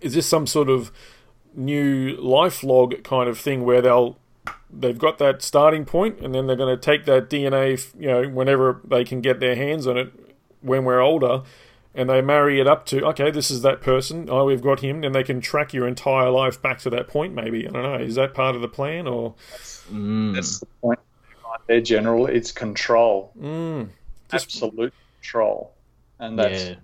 [0.00, 0.90] is this some sort of
[1.54, 4.18] new life log kind of thing where they'll
[4.70, 8.28] they've got that starting point and then they're going to take that DNA, you know,
[8.28, 10.12] whenever they can get their hands on it
[10.60, 11.42] when we're older,
[11.94, 14.28] and they marry it up to okay, this is that person.
[14.30, 17.34] Oh, we've got him, and they can track your entire life back to that point.
[17.34, 17.94] Maybe I don't know.
[17.94, 19.34] Is that part of the plan or?
[19.90, 20.98] That's the point.
[21.44, 22.26] Right there, General.
[22.26, 23.32] It's control.
[23.40, 23.88] Mm,
[24.32, 24.92] Absolute
[25.22, 25.72] control.
[26.18, 26.74] And that's Yeah.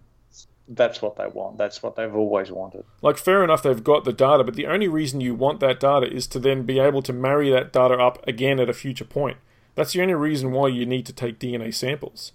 [0.74, 1.58] That's what they want.
[1.58, 2.84] That's what they've always wanted.
[3.00, 6.10] like fair enough, they've got the data, but the only reason you want that data
[6.10, 9.38] is to then be able to marry that data up again at a future point.
[9.74, 12.32] That's the only reason why you need to take DNA samples.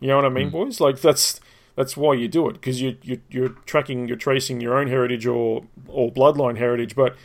[0.00, 0.52] You know what I mean, hmm.
[0.52, 0.80] boys?
[0.80, 1.40] Like that's
[1.76, 5.26] that's why you do it because you you you're tracking, you're tracing your own heritage
[5.26, 6.94] or or bloodline heritage.
[6.94, 7.16] But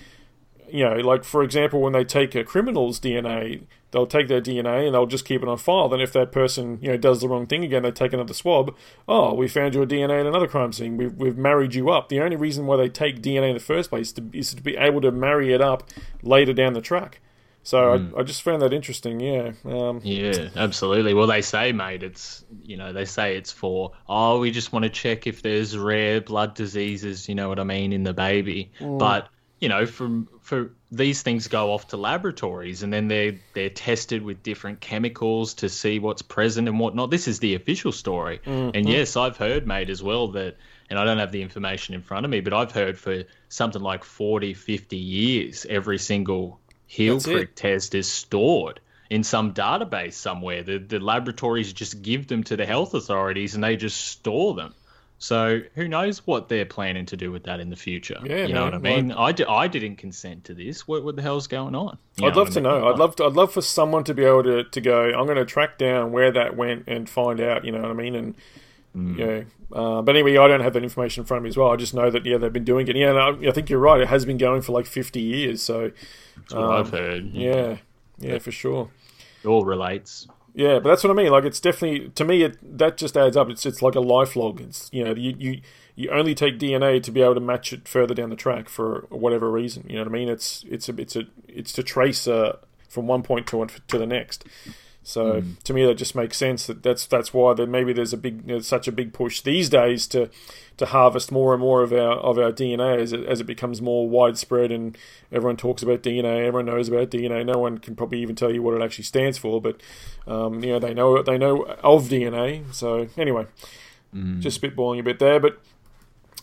[0.69, 4.85] you know, like for example, when they take a criminal's DNA, they'll take their DNA
[4.85, 5.89] and they'll just keep it on file.
[5.89, 8.75] Then if that person you know does the wrong thing again, they take another swab.
[9.07, 10.97] Oh, we found your DNA in another crime scene.
[10.97, 12.09] We've we've married you up.
[12.09, 14.61] The only reason why they take DNA in the first place is to, is to
[14.61, 15.89] be able to marry it up
[16.21, 17.21] later down the track.
[17.61, 19.19] So I, I just found that interesting.
[19.19, 19.51] Yeah.
[19.65, 21.13] Um, Yeah, absolutely.
[21.13, 24.83] Well, they say, mate, it's you know they say it's for oh we just want
[24.83, 28.71] to check if there's rare blood diseases, you know what I mean, in the baby.
[28.79, 29.29] But
[29.59, 34.23] you know, from for these things go off to laboratories and then they're they're tested
[34.23, 37.11] with different chemicals to see what's present and whatnot.
[37.11, 38.39] This is the official story.
[38.39, 38.75] Mm-hmm.
[38.75, 40.57] And yes, I've heard, mate, as well that
[40.89, 43.81] and I don't have the information in front of me, but I've heard for something
[43.81, 48.79] like 40, 50 years, every single heel prick test is stored
[49.09, 50.63] in some database somewhere.
[50.63, 54.73] The the laboratories just give them to the health authorities and they just store them.
[55.22, 58.17] So who knows what they're planning to do with that in the future?
[58.24, 59.17] Yeah, you know what I man, mean.
[59.17, 60.88] I, di- I didn't consent to this.
[60.88, 61.97] What what the hell's going on?
[62.17, 62.72] You I'd love to I mean?
[62.72, 62.88] know.
[62.89, 63.26] I'd love to.
[63.26, 65.09] I'd love for someone to be able to, to go.
[65.09, 67.65] I'm going to track down where that went and find out.
[67.65, 68.15] You know what I mean?
[68.15, 68.36] And
[69.20, 69.43] yeah.
[69.72, 71.70] Uh, but anyway, I don't have that information in front of me as well.
[71.70, 72.95] I just know that yeah, they've been doing it.
[72.95, 73.99] Yeah, and I, I think you're right.
[74.01, 75.61] It has been going for like 50 years.
[75.61, 75.91] So
[76.38, 77.22] That's what I've heard.
[77.24, 77.78] um, yeah,
[78.20, 78.89] yeah, for sure.
[79.43, 80.28] It all relates.
[80.60, 81.32] Yeah, but that's what I mean.
[81.32, 83.49] Like, it's definitely to me it that just adds up.
[83.49, 84.60] It's it's like a life log.
[84.60, 85.62] It's you know you you
[85.95, 89.05] you only take DNA to be able to match it further down the track for
[89.10, 89.86] whatever reason.
[89.88, 90.28] You know what I mean?
[90.28, 92.57] It's it's a it's a it's to trace uh,
[92.89, 94.43] from one point to to the next.
[95.03, 96.67] So to me, that just makes sense.
[96.67, 99.69] That that's that's why that maybe there's a big there's such a big push these
[99.69, 100.29] days to
[100.77, 103.81] to harvest more and more of our of our DNA as it, as it becomes
[103.81, 104.97] more widespread and
[105.31, 106.45] everyone talks about DNA.
[106.45, 107.45] Everyone knows about DNA.
[107.45, 109.81] No one can probably even tell you what it actually stands for, but
[110.27, 112.71] um, you know they know they know of DNA.
[112.73, 113.47] So anyway,
[114.39, 115.59] just spitballing a bit there, but.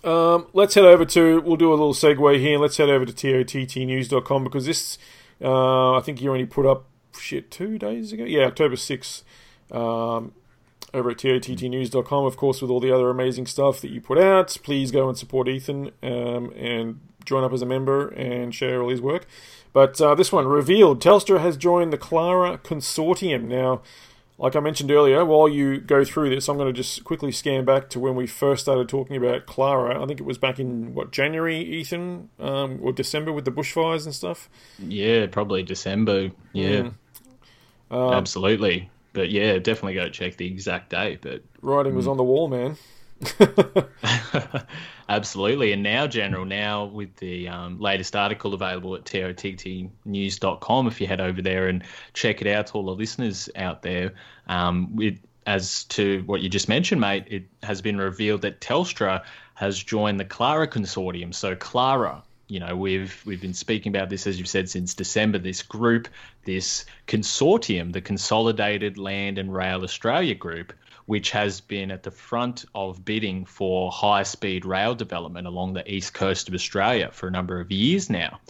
[0.05, 1.41] Um, let's head over to.
[1.41, 2.59] We'll do a little segue here.
[2.59, 4.99] Let's head over to tottnews.com because this,
[5.43, 6.85] uh, I think you only put up
[7.21, 8.25] shit two days ago.
[8.25, 9.25] Yeah, October sixth.
[9.71, 10.33] Um,
[10.95, 14.57] over at tottnews.com, of course, with all the other amazing stuff that you put out.
[14.63, 18.89] Please go and support Ethan um, and join up as a member and share all
[18.89, 19.27] his work.
[19.73, 23.45] But uh, this one revealed Telstra has joined the Clara Consortium.
[23.45, 23.83] Now,
[24.39, 27.65] like I mentioned earlier, while you go through this, I'm going to just quickly scan
[27.65, 30.03] back to when we first started talking about Clara.
[30.03, 32.31] I think it was back in, what, January, Ethan?
[32.39, 34.49] Um, or December with the bushfires and stuff?
[34.79, 36.31] Yeah, probably December.
[36.53, 36.91] Yeah,
[37.91, 38.91] Um, absolutely.
[39.13, 41.21] But yeah, definitely go check the exact date.
[41.23, 42.77] But Writing was on the wall, man.
[45.09, 45.73] Absolutely.
[45.73, 51.21] And now, General, now with the um, latest article available at tottnews.com, if you head
[51.21, 54.13] over there and check it out to all the listeners out there,
[54.49, 59.23] um, with, as to what you just mentioned, mate, it has been revealed that Telstra
[59.55, 61.33] has joined the Clara Consortium.
[61.33, 65.39] So, Clara, you know, we've we've been speaking about this, as you've said, since December.
[65.39, 66.09] This group,
[66.45, 70.73] this consortium, the Consolidated Land and Rail Australia Group,
[71.07, 75.93] which has been at the front of bidding for high speed rail development along the
[75.93, 78.41] east coast of Australia for a number of years now.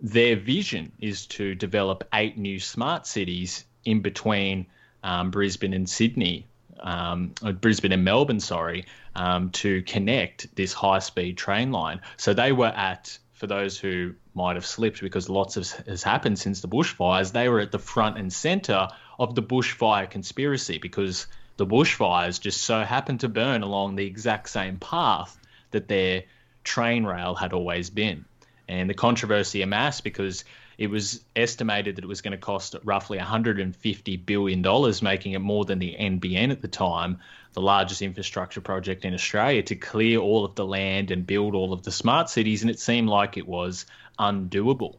[0.00, 4.66] Their vision is to develop eight new smart cities in between
[5.04, 6.46] um, Brisbane and Sydney,
[6.82, 12.00] um, Brisbane and Melbourne, sorry, um, to connect this high speed train line.
[12.16, 16.38] So they were at, for those who might have slipped because lots of, has happened
[16.38, 21.26] since the bushfires, they were at the front and centre of the bushfire conspiracy because
[21.56, 25.38] the bushfires just so happened to burn along the exact same path
[25.70, 26.24] that their
[26.64, 28.24] train rail had always been.
[28.68, 30.44] And the controversy amassed because
[30.78, 35.64] it was estimated that it was going to cost roughly $150 billion, making it more
[35.64, 37.18] than the NBN at the time,
[37.52, 41.72] the largest infrastructure project in Australia, to clear all of the land and build all
[41.72, 42.62] of the smart cities.
[42.62, 43.86] And it seemed like it was
[44.18, 44.96] undoable.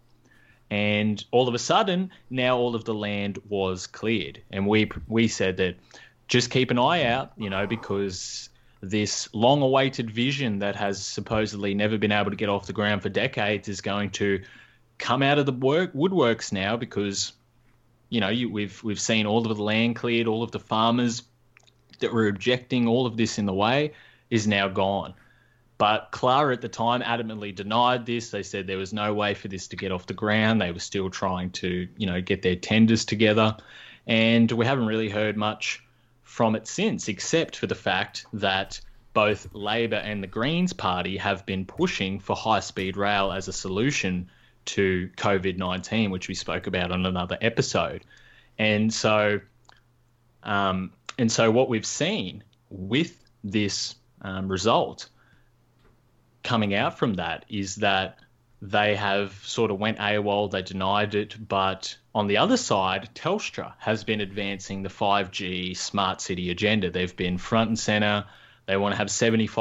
[0.69, 4.41] And all of a sudden, now all of the land was cleared.
[4.51, 5.75] And we, we said that
[6.27, 8.49] just keep an eye out, you know, because
[8.81, 13.01] this long awaited vision that has supposedly never been able to get off the ground
[13.01, 14.41] for decades is going to
[15.03, 17.33] come out of the work woodworks now because
[18.07, 21.23] you know you, we've we've seen all of the land cleared all of the farmers
[21.99, 23.91] that were objecting all of this in the way
[24.29, 25.13] is now gone.
[25.77, 28.29] But Clara at the time adamantly denied this.
[28.29, 30.61] They said there was no way for this to get off the ground.
[30.61, 33.57] They were still trying to, you know, get their tenders together.
[34.07, 35.83] And we haven't really heard much
[36.21, 38.79] from it since, except for the fact that
[39.13, 43.53] both Labor and the Greens Party have been pushing for high speed rail as a
[43.53, 44.29] solution
[44.65, 48.03] to COVID 19, which we spoke about on another episode.
[48.57, 49.39] And so,
[50.43, 55.09] um, and so what we've seen with this um, result
[56.43, 58.19] coming out from that is that
[58.61, 63.73] they have sort of went AWOL, they denied it, but on the other side, Telstra
[63.77, 66.89] has been advancing the 5G smart city agenda.
[66.89, 68.25] They've been front and center.
[68.65, 69.57] They want to have 75%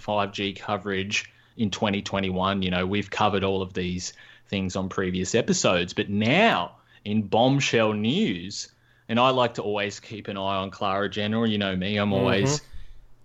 [0.00, 2.62] 5G coverage in 2021.
[2.62, 4.14] You know, we've covered all of these
[4.48, 8.68] things on previous episodes, but now in bombshell news,
[9.08, 11.46] and I like to always keep an eye on Clara General.
[11.46, 12.66] You know me, I'm always mm-hmm.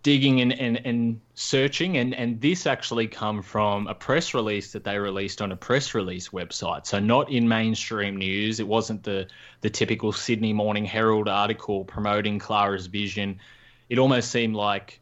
[0.03, 4.83] digging and, and, and searching and, and this actually come from a press release that
[4.83, 6.85] they released on a press release website.
[6.85, 9.27] So not in mainstream news it wasn't the
[9.61, 13.39] the typical sydney morning herald article promoting clara's vision.
[13.89, 15.01] It almost seemed like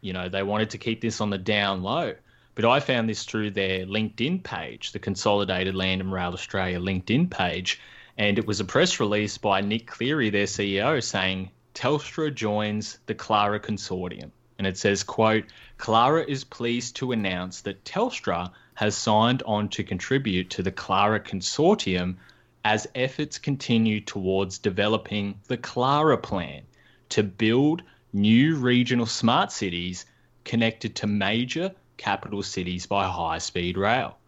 [0.00, 2.14] you know they wanted to keep this on the down low
[2.54, 7.30] but i found this through their linkedin page the consolidated land and rail australia linkedin
[7.30, 7.80] page
[8.18, 13.14] and it was a press release by nick cleary their ceo saying Telstra joins the
[13.14, 14.30] Clara Consortium.
[14.58, 15.46] And it says, quote,
[15.78, 21.18] Clara is pleased to announce that Telstra has signed on to contribute to the Clara
[21.18, 22.16] Consortium
[22.64, 26.62] as efforts continue towards developing the Clara Plan
[27.08, 27.82] to build
[28.12, 30.04] new regional smart cities
[30.44, 34.18] connected to major capital cities by high speed rail.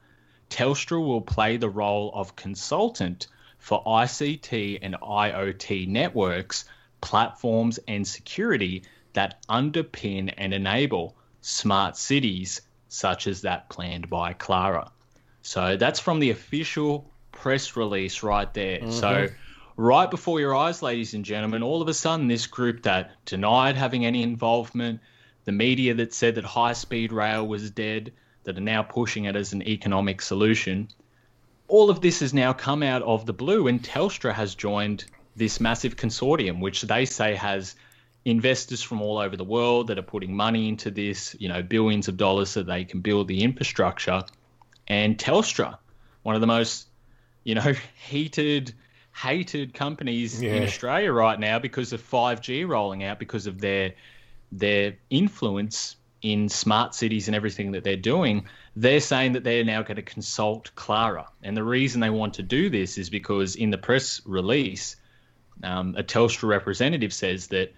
[0.50, 3.26] Telstra will play the role of consultant
[3.58, 6.64] for ICT and IoT networks
[7.04, 14.90] platforms, and security that underpin and enable smart cities such as that planned by Clara.
[15.42, 18.78] So that's from the official press release right there.
[18.78, 18.90] Mm-hmm.
[18.90, 19.28] So
[19.76, 23.76] right before your eyes, ladies and gentlemen, all of a sudden this group that denied
[23.76, 25.00] having any involvement,
[25.44, 28.12] the media that said that high speed rail was dead,
[28.44, 30.88] that are now pushing it as an economic solution,
[31.68, 35.60] all of this has now come out of the blue and Telstra has joined this
[35.60, 37.74] massive consortium, which they say has
[38.24, 42.08] investors from all over the world that are putting money into this, you know, billions
[42.08, 44.22] of dollars so they can build the infrastructure.
[44.86, 45.78] And Telstra,
[46.22, 46.86] one of the most,
[47.42, 47.74] you know,
[48.08, 48.72] heated,
[49.14, 50.54] hated companies yeah.
[50.54, 53.94] in Australia right now because of 5G rolling out, because of their
[54.52, 59.82] their influence in smart cities and everything that they're doing, they're saying that they're now
[59.82, 61.28] going to consult Clara.
[61.42, 64.96] And the reason they want to do this is because in the press release,
[65.62, 67.72] um, a Telstra representative says that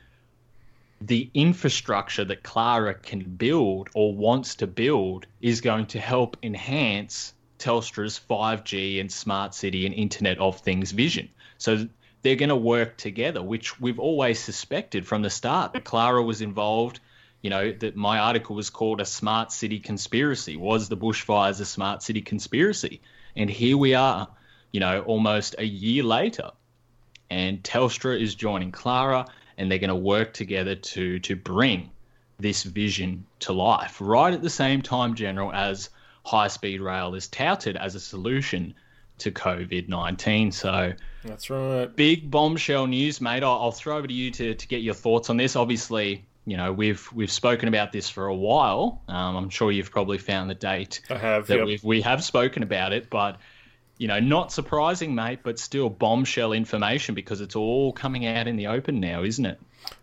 [1.01, 7.35] the infrastructure that Clara can build or wants to build is going to help enhance
[7.59, 11.29] Telstra's 5G and smart city and Internet of Things vision.
[11.59, 11.89] So
[12.27, 16.43] they're going to work together, which we've always suspected from the start that Clara was
[16.43, 17.01] involved.
[17.43, 20.57] You know, that my article was called a smart city conspiracy.
[20.57, 23.01] Was the bushfires a smart city conspiracy?
[23.37, 24.27] And here we are,
[24.72, 26.51] you know, almost a year later
[27.31, 29.27] and Telstra is joining Clara,
[29.59, 31.91] and they're going to work together to to bring
[32.39, 33.97] this vision to life.
[34.01, 35.91] Right at the same time, General, as
[36.24, 38.74] high speed rail is touted as a solution
[39.19, 40.53] to COVID nineteen.
[40.53, 40.93] So
[41.25, 41.87] that's right.
[41.95, 43.43] Big bombshell news, mate.
[43.43, 45.57] I'll, I'll throw over to you to, to get your thoughts on this.
[45.57, 49.03] Obviously, you know we've we've spoken about this for a while.
[49.09, 51.01] Um, I'm sure you've probably found the date.
[51.11, 51.47] I have.
[51.47, 51.67] That yep.
[51.67, 53.39] we've, we have spoken about it, but
[53.99, 58.57] you know, not surprising, mate, but still bombshell information because it's all coming out in
[58.57, 59.59] the open now, isn't it?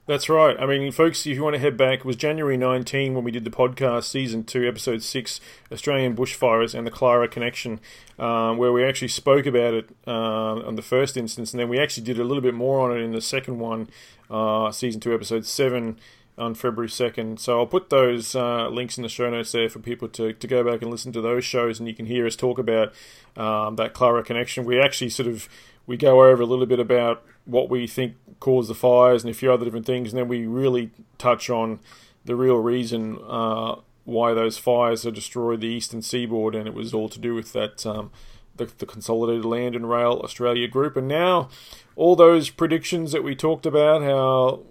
[0.06, 0.58] That's right.
[0.60, 3.32] I mean, folks, if you want to head back, it was January 19 when we
[3.32, 5.40] did the podcast, season two, episode six,
[5.72, 7.80] Australian bushfires and the Clara connection,
[8.20, 11.80] um, where we actually spoke about it uh, on the first instance, and then we
[11.80, 13.90] actually did a little bit more on it in the second one,
[14.30, 15.98] uh, season two, episode seven
[16.38, 17.40] on February 2nd.
[17.40, 20.48] So I'll put those uh, links in the show notes there for people to, to
[20.48, 22.94] go back and listen to those shows, and you can hear us talk about
[23.36, 24.66] um, that Clara connection.
[24.66, 25.48] We actually sort of
[25.86, 29.34] we go over a little bit about what we think caused the fires and a
[29.34, 31.80] few other different things, and then we really touch on
[32.26, 33.76] the real reason uh,
[34.06, 37.54] why those fires have destroyed the eastern seaboard, and it was all to do with
[37.54, 37.86] that.
[37.86, 38.12] Um,
[38.56, 41.50] the, the Consolidated Land and Rail Australia Group, and now
[41.96, 44.62] all those predictions that we talked about, how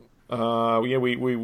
[0.41, 1.37] uh, yeah, we, we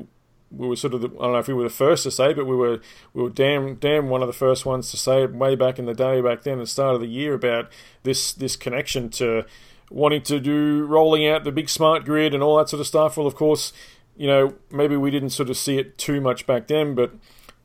[0.51, 2.33] we were sort of the, I don't know if we were the first to say,
[2.33, 2.81] but we were
[3.13, 5.87] we were damn damn one of the first ones to say it way back in
[5.87, 7.71] the day, back then, at the start of the year, about
[8.03, 9.45] this this connection to
[9.91, 13.17] wanting to do rolling out the big smart grid and all that sort of stuff.
[13.17, 13.73] Well, of course,
[14.17, 17.13] you know, maybe we didn't sort of see it too much back then, but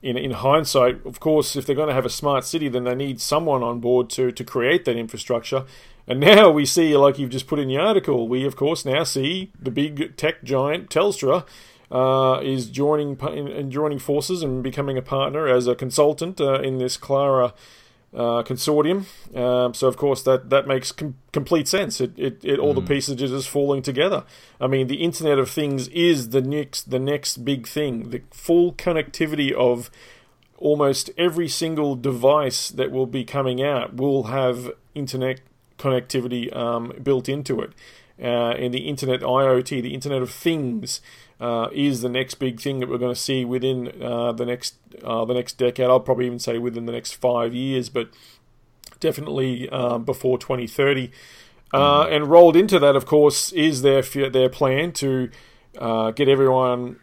[0.02, 2.96] in, in hindsight, of course, if they're going to have a smart city, then they
[2.96, 5.66] need someone on board to, to create that infrastructure.
[6.08, 9.04] And now we see, like you've just put in the article, we of course now
[9.04, 11.46] see the big tech giant Telstra
[11.92, 16.78] uh, is joining in, joining forces and becoming a partner as a consultant uh, in
[16.78, 17.54] this Clara
[18.14, 19.06] uh, consortium.
[19.36, 22.02] Um, so of course that that makes com- complete sense.
[22.02, 22.76] It, it, it all mm.
[22.76, 24.24] the pieces are just falling together.
[24.60, 28.10] I mean, the Internet of Things is the next the next big thing.
[28.10, 29.90] The full connectivity of
[30.58, 35.42] almost every single device that will be coming out will have internet
[35.78, 37.72] connectivity um, built into it.
[38.22, 41.02] Uh, and the Internet IoT, the Internet of Things,
[41.40, 44.76] uh, is the next big thing that we're going to see within uh, the next
[45.04, 45.90] uh, the next decade.
[45.90, 48.10] I'll probably even say within the next five years, but
[49.00, 51.12] definitely um, before 2030.
[51.74, 52.16] Uh, mm.
[52.16, 55.30] and rolled into that, of course, is their their plan to
[55.80, 57.00] uh, get everyone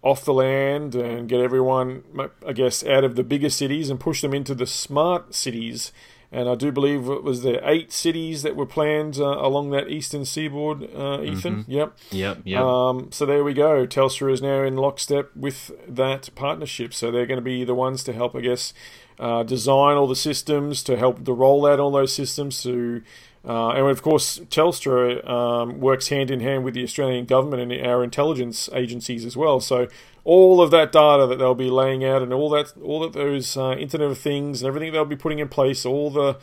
[0.00, 2.04] off the land and get everyone,
[2.46, 5.90] I guess, out of the bigger cities and push them into the smart cities
[6.32, 9.88] and I do believe it was the eight cities that were planned uh, along that
[9.88, 10.82] eastern seaboard.
[10.82, 11.70] Uh, Ethan, mm-hmm.
[11.70, 12.60] yep, yep, yep.
[12.60, 13.86] Um, so there we go.
[13.86, 16.92] Telstra is now in lockstep with that partnership.
[16.92, 18.74] So they're going to be the ones to help, I guess,
[19.18, 23.02] uh, design all the systems, to help the rollout all those systems, to
[23.46, 27.86] uh, and of course, Telstra um, works hand in hand with the Australian government and
[27.86, 29.60] our intelligence agencies as well.
[29.60, 29.86] So
[30.24, 33.56] all of that data that they'll be laying out and all that, all of those
[33.56, 36.38] uh, Internet of Things and everything they'll be putting in place, all the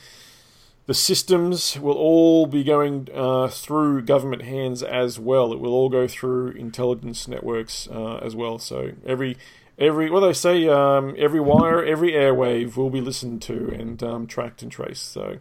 [0.86, 5.54] the systems will all be going uh, through government hands as well.
[5.54, 8.60] It will all go through intelligence networks uh, as well.
[8.60, 9.38] So every
[9.80, 14.28] every what they say, um, every wire, every airwave will be listened to and um,
[14.28, 15.12] tracked and traced.
[15.12, 15.38] So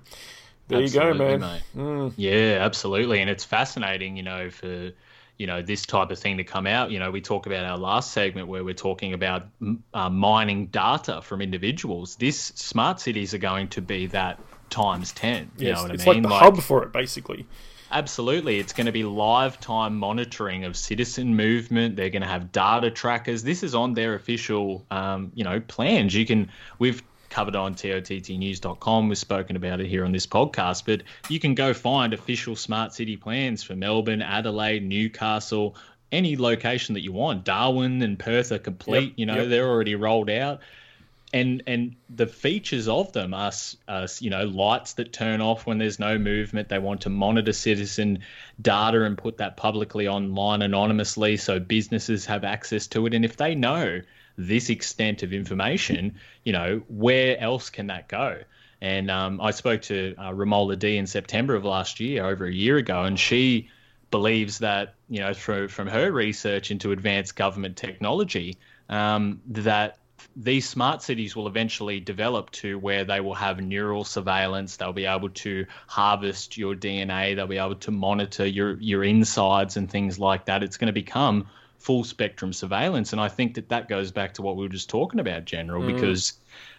[0.69, 1.61] there absolutely, you go, man.
[1.77, 2.13] Mm.
[2.17, 4.93] Yeah, absolutely, and it's fascinating, you know, for
[5.39, 6.91] you know this type of thing to come out.
[6.91, 9.47] You know, we talk about our last segment where we're talking about
[9.95, 12.17] uh, mining data from individuals.
[12.17, 14.39] This smart cities are going to be that
[14.71, 15.51] times ten.
[15.59, 16.23] You yes, know what it's I mean?
[16.23, 17.47] like the like, hub for it, basically.
[17.93, 18.59] Absolutely.
[18.59, 21.95] It's going to be live time monitoring of citizen movement.
[21.95, 23.43] They're going to have data trackers.
[23.43, 26.15] This is on their official, um, you know, plans.
[26.15, 26.49] You can,
[26.79, 27.03] we've
[27.33, 29.09] covered on tottnews.com.
[29.09, 32.93] We've spoken about it here on this podcast, but you can go find official smart
[32.93, 35.75] city plans for Melbourne, Adelaide, Newcastle,
[36.13, 37.45] any location that you want.
[37.45, 39.11] Darwin and Perth are complete.
[39.11, 39.49] Yep, you know, yep.
[39.49, 40.61] they're already rolled out.
[41.35, 43.53] And and the features of them are,
[43.89, 46.69] are, you know, lights that turn off when there's no movement.
[46.69, 48.19] They want to monitor citizen
[48.61, 53.15] data and put that publicly online anonymously so businesses have access to it.
[53.15, 54.03] And if they know
[54.37, 58.41] this extent of information, you know, where else can that go?
[58.81, 62.53] And um, I spoke to uh, Romola D in September of last year, over a
[62.53, 63.69] year ago, and she
[64.11, 68.59] believes that, you know, through, from her research into advanced government technology,
[68.89, 69.99] um, that
[70.37, 74.77] these smart cities will eventually develop to where they will have neural surveillance.
[74.77, 77.37] They'll be able to harvest your DNA.
[77.37, 80.63] They'll be able to monitor your your insides and things like that.
[80.63, 81.49] It's going to become
[81.83, 83.13] full spectrum surveillance.
[83.13, 85.83] And I think that that goes back to what we were just talking about, General,
[85.83, 85.93] mm.
[85.93, 86.35] because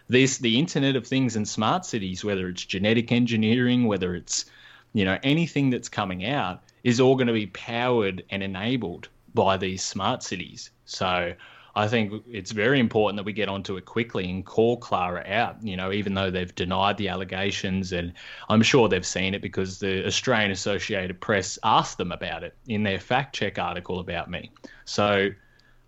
[0.08, 4.46] this the Internet of Things and smart cities, whether it's genetic engineering, whether it's
[4.94, 9.56] you know anything that's coming out, is all going to be powered and enabled by
[9.56, 10.70] these smart cities.
[10.86, 11.34] So
[11.76, 15.62] I think it's very important that we get onto it quickly and call Clara out.
[15.62, 18.12] You know, even though they've denied the allegations, and
[18.48, 22.84] I'm sure they've seen it because the Australian Associated Press asked them about it in
[22.84, 24.52] their fact check article about me.
[24.84, 25.30] So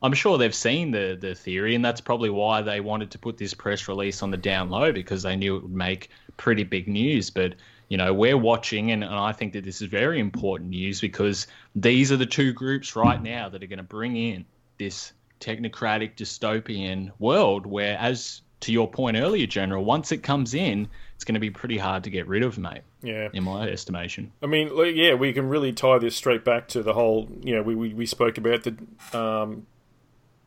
[0.03, 3.39] I'm sure they've seen the the theory, and that's probably why they wanted to put
[3.39, 6.89] this press release on the down low because they knew it would make pretty big
[6.89, 7.31] news.
[7.31, 7.55] But
[7.89, 11.47] you know, we're watching, and, and I think that this is very important news because
[11.77, 14.45] these are the two groups right now that are going to bring in
[14.79, 20.89] this technocratic dystopian world where, as to your point earlier, General, once it comes in,
[21.15, 22.83] it's going to be pretty hard to get rid of, mate.
[23.03, 24.33] Yeah, in my estimation.
[24.43, 27.29] I mean, yeah, we can really tie this straight back to the whole.
[27.43, 28.77] You know, we we, we spoke about the
[29.17, 29.67] um,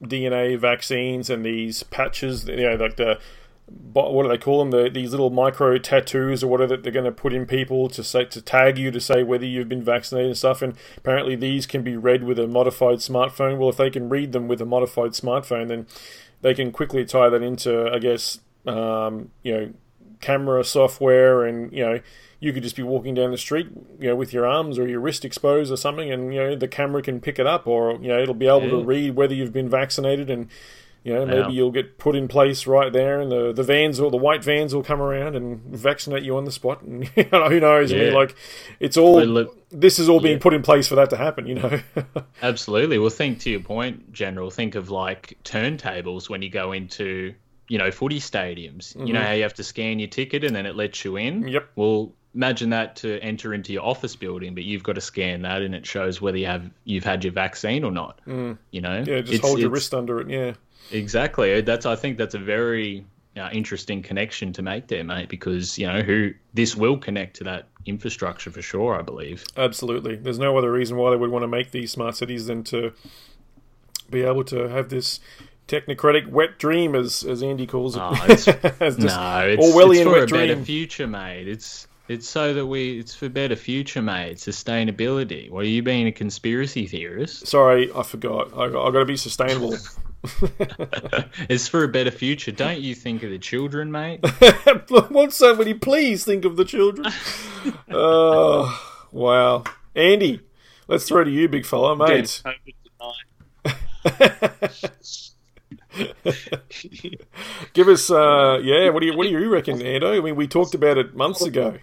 [0.03, 2.47] DNA vaccines and these patches.
[2.47, 3.19] You know, like the
[3.93, 4.71] what do they call them?
[4.71, 8.03] The, these little micro tattoos or whatever that they're going to put in people to
[8.03, 10.61] say to tag you to say whether you've been vaccinated and stuff.
[10.61, 13.57] And apparently these can be read with a modified smartphone.
[13.57, 15.87] Well, if they can read them with a modified smartphone, then
[16.41, 19.73] they can quickly tie that into, I guess, um, you know,
[20.21, 21.99] camera software, and you know,
[22.39, 23.67] you could just be walking down the street,
[23.99, 26.67] you know, with your arms or your wrist exposed or something, and you know, the
[26.67, 28.69] camera can pick it up, or you know, it'll be able yeah.
[28.71, 30.47] to read whether you've been vaccinated and
[31.09, 31.49] you know, maybe yeah.
[31.49, 34.73] you'll get put in place right there, and the, the vans or the white vans
[34.73, 36.81] will come around and vaccinate you on the spot.
[36.83, 37.91] And you know, who knows?
[37.91, 37.97] Yeah.
[37.97, 38.35] I mean, like
[38.79, 40.41] it's all this is all being Yeah.
[40.43, 41.47] put in place for that to happen.
[41.47, 41.79] You know.
[42.41, 42.97] Absolutely.
[42.99, 44.49] Well, think to your point, General.
[44.51, 47.33] Think of like turntables when you go into,
[47.67, 48.95] you know, footy stadiums.
[48.95, 51.39] You know how you have to scan your ticket and then it lets you in.
[51.41, 51.47] Mm-hmm.
[51.49, 51.69] Yep.
[51.75, 55.63] Well, imagine that to enter into your office building, but you've got to scan that
[55.63, 58.19] and it shows whether you have you've had your vaccine or not.
[58.27, 59.01] You know.
[59.01, 59.07] Mm.
[59.07, 60.29] yeah, just It's- hold your wrist under it.
[60.29, 60.53] Yeah.
[60.91, 61.61] Exactly.
[61.61, 63.05] That's I think that's a very
[63.37, 65.29] uh, interesting connection to make there, mate.
[65.29, 68.95] Because you know who this will connect to that infrastructure for sure.
[68.97, 69.43] I believe.
[69.57, 70.15] Absolutely.
[70.15, 72.93] There's no other reason why they would want to make these smart cities than to
[74.09, 75.19] be able to have this
[75.67, 78.01] technocratic wet dream, as as Andy calls it.
[78.01, 78.47] Oh, it's-
[78.97, 80.65] no, it's, Orwellian it's for wet a better dream.
[80.65, 81.47] future, mate.
[81.47, 84.37] It's it's so that we it's for better future, mate.
[84.37, 85.51] Sustainability.
[85.51, 87.45] What are you being a conspiracy theorist?
[87.45, 88.51] Sorry, I forgot.
[88.57, 89.75] I, I got to be sustainable.
[91.49, 92.51] It's for a better future.
[92.51, 94.23] Don't you think of the children, mate?
[94.89, 97.11] Won't somebody please think of the children?
[97.91, 99.63] oh, wow.
[99.95, 100.41] Andy,
[100.87, 102.43] let's throw to you, big fella, mate.
[107.73, 108.89] Give us, uh, yeah.
[108.89, 110.17] What do you, what do you reckon, Ando?
[110.17, 111.77] I mean, we talked about it months ago.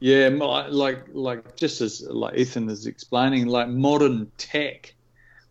[0.00, 4.93] Yeah, like like just as like Ethan is explaining, like modern tech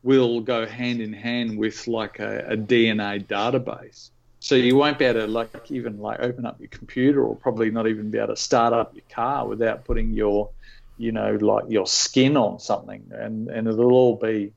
[0.04, 4.10] will go hand in hand with like a, a DNA database.
[4.40, 7.72] So you won't be able to like even like open up your computer or probably
[7.72, 10.50] not even be able to start up your car without putting your
[10.98, 14.52] you know like your skin on something and and it'll all be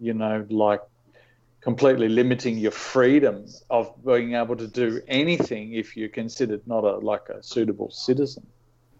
[0.00, 0.80] you know like
[1.60, 6.96] completely limiting your freedom of being able to do anything if you're considered not a
[6.96, 8.46] like a suitable citizen.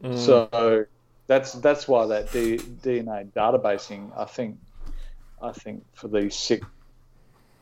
[0.05, 0.19] Mm.
[0.19, 0.87] So
[1.27, 4.59] that's that's why that D, DNA databasing, I think,
[5.43, 6.63] I think for these sick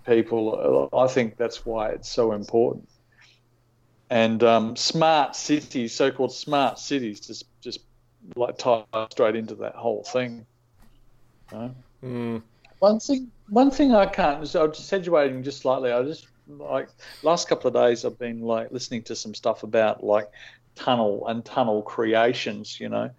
[0.06, 2.88] people, I think that's why it's so important.
[4.10, 7.80] And um, smart cities, so-called smart cities, just just
[8.36, 10.46] like tie straight into that whole thing.
[11.52, 11.74] you know?
[12.02, 12.42] Mm.
[12.78, 14.46] One thing, one thing I can't.
[14.48, 15.92] So I'm just exaggerating just slightly.
[15.92, 16.88] I just like
[17.22, 20.28] last couple of days I've been like listening to some stuff about like
[20.74, 23.10] tunnel and tunnel creations, you know,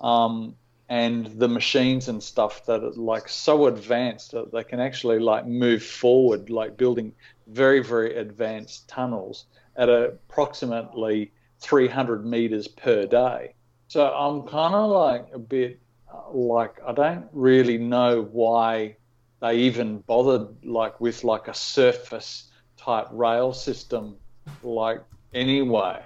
[0.00, 0.54] um,
[0.88, 5.46] and the machines and stuff that are like so advanced that they can actually like
[5.46, 7.12] move forward, like building
[7.46, 13.54] very very advanced tunnels at approximately 300 meters per day.
[13.88, 15.80] So I'm kind of like a bit
[16.12, 18.96] uh, like I don't really know why
[19.40, 24.16] they even bothered like with like a surface type rail system
[24.62, 25.02] like
[25.34, 26.00] anyway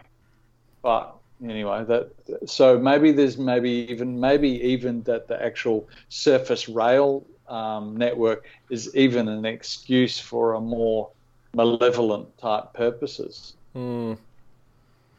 [0.83, 2.11] but anyway that
[2.47, 8.95] so maybe there's maybe even maybe even that the actual surface rail um, network is
[8.95, 11.11] even an excuse for a more
[11.55, 14.19] malevolent type purposes Mm.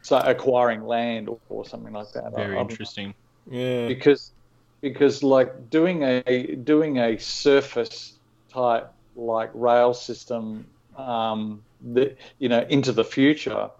[0.02, 3.14] so acquiring land or, or something like that Very I interesting.
[3.50, 3.88] Yeah.
[3.88, 4.32] because
[4.80, 6.22] because like doing a
[6.56, 8.18] doing a surface
[8.52, 10.66] type like rail system
[10.96, 11.62] um,
[11.94, 13.70] that you know into the future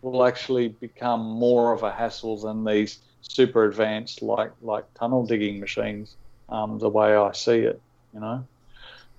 [0.00, 5.60] will actually become more of a hassle than these super advanced like like tunnel digging
[5.60, 6.16] machines
[6.48, 7.80] um, the way I see it
[8.14, 8.44] you know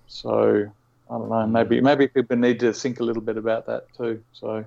[0.07, 0.69] so
[1.09, 4.23] I don't know maybe maybe people need to think a little bit about that too
[4.33, 4.65] so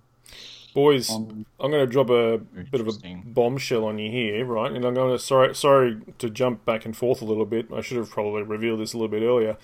[0.77, 2.93] Boys, um, I'm going to drop a bit of a
[3.25, 4.71] bombshell on you here, right?
[4.71, 7.73] And I'm going to sorry sorry to jump back and forth a little bit.
[7.73, 9.57] I should have probably revealed this a little bit earlier.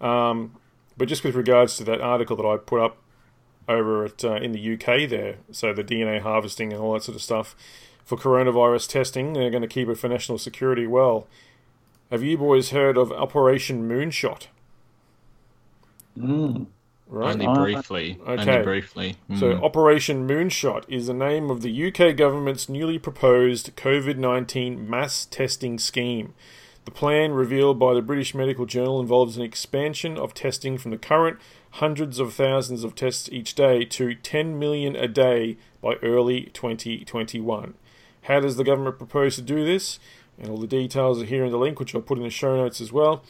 [0.00, 0.54] Um,
[0.96, 2.98] but just with regards to that article that I put up
[3.68, 7.16] over at uh, in the UK there, so the DNA harvesting and all that sort
[7.16, 7.54] of stuff
[8.04, 10.86] for coronavirus testing, they're going to keep it for national security.
[10.86, 11.26] Well,
[12.10, 14.46] have you boys heard of Operation Moonshot?
[16.18, 16.66] mm,
[17.08, 17.32] Right.
[17.32, 18.18] Only Uh, briefly.
[18.26, 18.40] okay.
[18.52, 19.16] Only briefly.
[19.36, 19.62] So, Mm.
[19.64, 25.78] Operation Moonshot is the name of the UK government's newly proposed COVID 19 mass testing
[25.80, 26.34] scheme.
[26.84, 30.98] The plan, revealed by the British Medical Journal, involves an expansion of testing from the
[30.98, 31.38] current
[31.74, 37.74] hundreds of thousands of tests each day to 10 million a day by early 2021.
[38.22, 39.98] How does the government propose to do this?
[40.38, 42.56] And all the details are here in the link, which I'll put in the show
[42.56, 43.22] notes as well.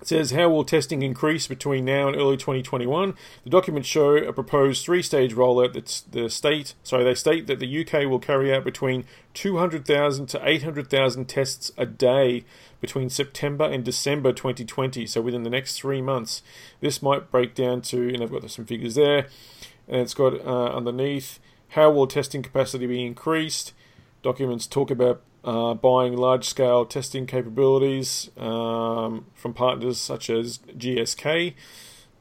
[0.00, 3.14] It says, How will testing increase between now and early 2021?
[3.44, 7.58] The documents show a proposed three stage rollout that's the state, sorry, they state that
[7.58, 9.04] the UK will carry out between
[9.34, 12.44] 200,000 to 800,000 tests a day
[12.80, 16.42] between September and December 2020, so within the next three months.
[16.80, 19.26] This might break down to, and I've got some figures there,
[19.86, 21.38] and it's got uh, underneath,
[21.70, 23.74] how will testing capacity be increased?
[24.22, 31.54] Documents talk about uh, buying large scale testing capabilities um, from partners such as GSK,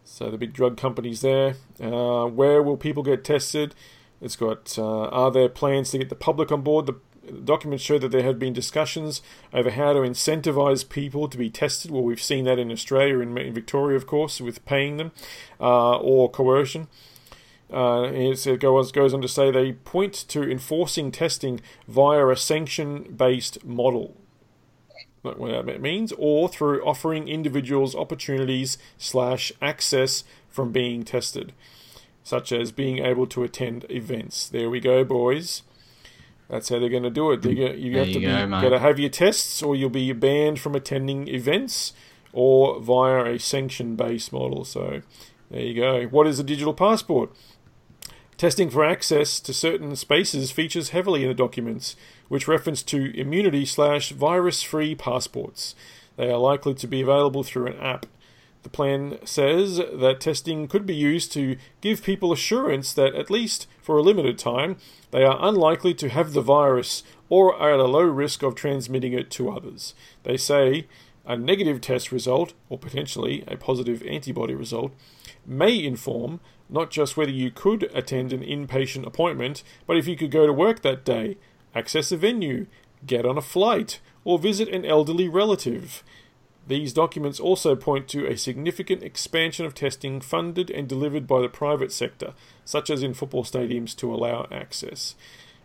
[0.03, 1.55] so the big drug companies there.
[1.81, 3.75] Uh, where will people get tested?
[4.21, 6.85] It's got uh, are there plans to get the public on board?
[6.85, 6.95] The
[7.31, 9.21] documents show that there have been discussions
[9.53, 11.91] over how to incentivize people to be tested.
[11.91, 15.11] Well, we've seen that in Australia in Victoria, of course, with paying them
[15.59, 16.87] uh, or coercion.
[17.71, 23.03] Uh, it goes, goes on to say they point to enforcing testing via a sanction
[23.15, 24.15] based model.
[25.23, 31.53] Not What that means, or through offering individuals opportunities slash access from being tested,
[32.23, 34.47] such as being able to attend events.
[34.47, 35.63] There we go, boys.
[36.49, 37.41] That's how they're going to do it.
[37.41, 40.11] Gonna, you There have you be, go, got to have your tests, or you'll be
[40.13, 41.93] banned from attending events,
[42.33, 44.65] or via a sanction-based model.
[44.65, 45.01] So,
[45.51, 46.05] there you go.
[46.07, 47.31] What is a digital passport?
[48.39, 51.97] Testing for access to certain spaces features heavily in the documents,
[52.29, 55.75] which reference to immunity slash virus-free passports.
[56.15, 58.05] They are likely to be available through an app.
[58.63, 63.67] The plan says that testing could be used to give people assurance that, at least
[63.81, 64.77] for a limited time,
[65.11, 69.11] they are unlikely to have the virus or are at a low risk of transmitting
[69.11, 69.93] it to others.
[70.23, 70.87] They say
[71.25, 74.93] a negative test result, or potentially a positive antibody result,
[75.45, 76.39] may inform
[76.69, 80.53] not just whether you could attend an inpatient appointment, but if you could go to
[80.53, 81.37] work that day,
[81.73, 82.67] access a venue,
[83.05, 86.03] get on a flight, or visit an elderly relative.
[86.67, 91.49] These documents also point to a significant expansion of testing funded and delivered by the
[91.49, 92.33] private sector,
[92.63, 95.15] such as in football stadiums, to allow access.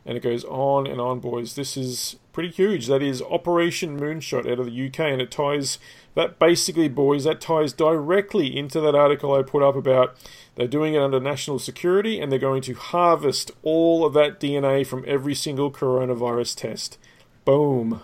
[0.06, 1.54] And it goes on and on, boys.
[1.54, 2.86] This is pretty huge.
[2.86, 5.78] That is Operation Moonshot out of the UK, and it ties
[6.14, 10.16] that basically, boys, that ties directly into that article I put up about
[10.54, 14.86] they're doing it under national security and they're going to harvest all of that DNA
[14.86, 16.98] from every single coronavirus test.
[17.44, 18.02] Boom.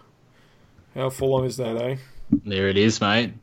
[0.94, 1.96] How full on is that, eh?
[2.44, 3.34] There it is, mate.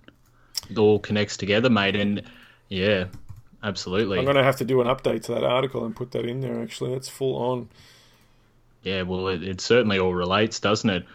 [0.69, 1.95] It all connects together, mate.
[1.95, 2.23] And
[2.67, 3.05] yeah,
[3.63, 4.19] absolutely.
[4.19, 6.41] I'm going to have to do an update to that article and put that in
[6.41, 6.91] there, actually.
[6.91, 7.69] That's full on.
[8.83, 11.05] Yeah, well, it, it certainly all relates, doesn't it?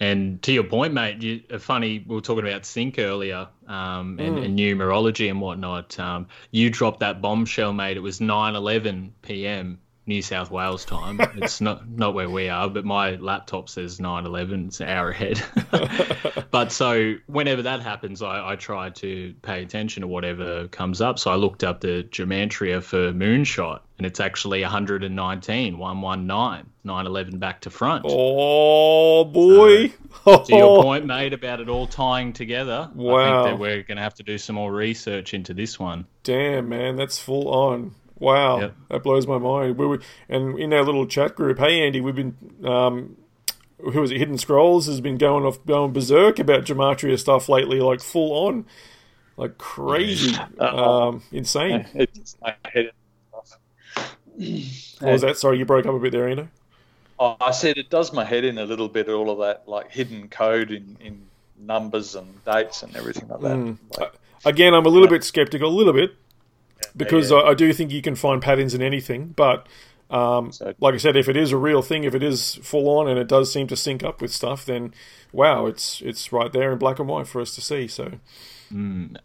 [0.00, 4.18] And to your point, mate, you, uh, funny, we were talking about sync earlier um,
[4.20, 5.98] and, and numerology and whatnot.
[5.98, 7.96] Um, you dropped that bombshell, mate.
[7.96, 9.80] It was 9 11 p.m.
[10.08, 11.20] New South Wales time.
[11.36, 14.68] It's not, not where we are, but my laptop says 9 11.
[14.68, 15.42] It's an hour ahead.
[16.50, 21.18] but so whenever that happens, I, I try to pay attention to whatever comes up.
[21.18, 27.38] So I looked up the gematria for Moonshot, and it's actually 119, 119, 9 11
[27.38, 28.04] back to front.
[28.08, 29.92] Oh, boy.
[30.24, 33.44] To your point, made about it all tying together, I Wow.
[33.44, 36.06] think that we're going to have to do some more research into this one.
[36.24, 37.94] Damn, man, that's full on.
[38.18, 38.74] Wow, Yep.
[38.90, 39.78] that blows my mind.
[39.78, 43.16] We were, and in our little chat group, hey Andy, we've been, um,
[43.80, 44.18] who was it?
[44.18, 48.66] Hidden Scrolls has been going off, going berserk about gematria stuff lately, like full on,
[49.36, 51.86] like crazy, um, insane.
[51.94, 52.90] It's my head.
[55.00, 55.36] What was that?
[55.36, 56.48] Sorry, you broke up a bit there, Andy.
[57.20, 59.08] Oh, I said it does my head in a little bit.
[59.08, 61.26] All of that like hidden code in, in
[61.58, 63.56] numbers and dates and everything like that.
[63.56, 63.78] Mm.
[63.98, 64.12] Like,
[64.44, 66.14] Again, I'm a little bit skeptical, a little bit,
[66.96, 67.38] because yeah.
[67.38, 69.34] I, I do think you can find patterns in anything.
[69.36, 69.66] But
[70.10, 72.88] um, So- like I said, if it is a real thing, if it is full
[72.88, 74.94] on, and it does seem to sync up with stuff, then
[75.32, 77.88] wow, it's it's right there in black and white for us to see.
[77.88, 78.12] So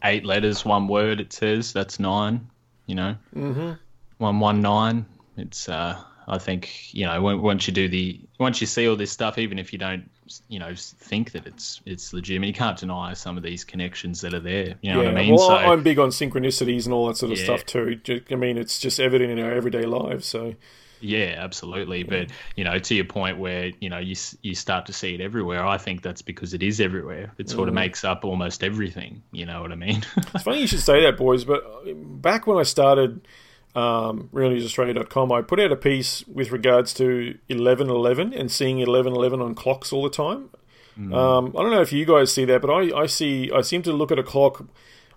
[0.03, 1.73] Eight letters, one word, it says.
[1.73, 2.49] That's nine,
[2.85, 3.15] you know?
[3.35, 3.73] Mm-hmm.
[4.17, 5.05] 119.
[5.37, 8.95] It's, uh, I think, you know, when, once you do the, once you see all
[8.95, 10.09] this stuff, even if you don't,
[10.47, 14.33] you know, think that it's it's legitimate, you can't deny some of these connections that
[14.33, 14.75] are there.
[14.81, 15.35] You know yeah, what I mean?
[15.35, 17.43] well, so, I'm big on synchronicities and all that sort of Yeah.
[17.43, 17.99] stuff too.
[18.31, 20.25] I mean, it's just evident in our everyday lives.
[20.25, 20.55] So
[21.01, 22.03] Yeah, absolutely.
[22.03, 25.19] But you know, to your point, where you know you you start to see it
[25.19, 27.33] everywhere, I think that's because it is everywhere.
[27.37, 27.49] It Mm.
[27.49, 29.23] sort of makes up almost everything.
[29.33, 30.03] You know what I mean?
[30.33, 31.61] It's funny you should say that, boys, but
[32.21, 33.27] back when I started
[33.75, 39.55] um, realnewsaustralia.com, I put out a piece with regards to 1111 and seeing 1111 on
[39.55, 40.49] clocks all the time.
[41.11, 43.81] Um, I don't know if you guys see that, but I, I see I seem
[43.81, 44.65] to look at a clock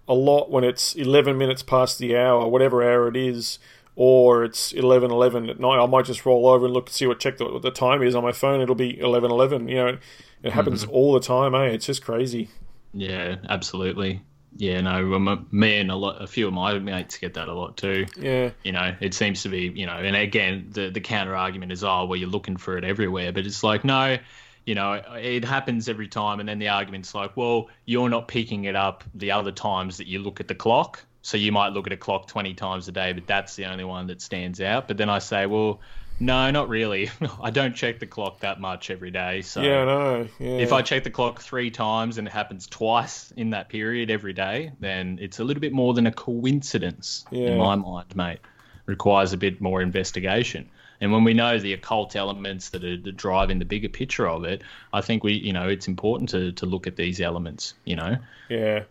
[0.08, 3.58] a lot when it's 11 minutes past the hour, whatever hour it is,
[3.94, 5.78] or it's 11:11 at night.
[5.82, 8.02] I might just roll over and look and see what check the, what the time
[8.02, 8.62] is on my phone.
[8.62, 9.68] It'll be 11:11.
[9.68, 9.98] You know,
[10.42, 11.54] it happens all the time.
[11.54, 11.66] Eh?
[11.66, 12.48] It's just crazy.
[12.94, 14.22] yeah, absolutely.
[14.58, 17.52] Yeah, no, um, me and a lot, a few of my mates get that a
[17.52, 18.06] lot too.
[18.18, 18.50] Yeah.
[18.62, 21.84] You know, it seems to be, you know, and again, the the counter argument is,
[21.84, 24.18] oh, well, you're looking for it everywhere, but it's like, no,
[24.64, 28.64] you know, it happens every time, and then the argument's like, well, you're not picking
[28.64, 31.04] it up the other times that you look at the clock.
[31.22, 33.82] So you might look at a clock 20 times a day, but that's the only
[33.82, 34.86] one that stands out.
[34.86, 35.80] But then I say, well,
[36.18, 37.10] no, not really.
[37.42, 39.42] I don't check the clock that much every day.
[39.42, 40.28] So Yeah, I know.
[40.38, 40.48] Yeah.
[40.58, 44.32] if I check the clock three times and it happens twice in that period every
[44.32, 47.48] day, then it's a little bit more than a coincidence Yeah.
[47.50, 48.38] in my mind, mate.
[48.86, 50.68] Requires a bit more investigation.
[51.00, 54.62] And when we know the occult elements that are driving the bigger picture of it,
[54.94, 58.16] I think we, you know, it's important to, to look at these elements, you know?
[58.48, 58.84] Yeah.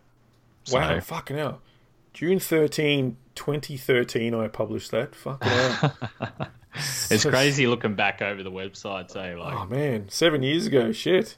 [0.65, 1.61] So- Wow, fucking hell.
[2.13, 5.15] June 13, 2013, I published that.
[5.15, 5.97] Fucking hell.
[7.11, 9.37] It's crazy looking back over the websites, eh?
[9.37, 10.09] Like, Oh, man.
[10.09, 10.91] Seven years ago.
[10.91, 11.37] Shit.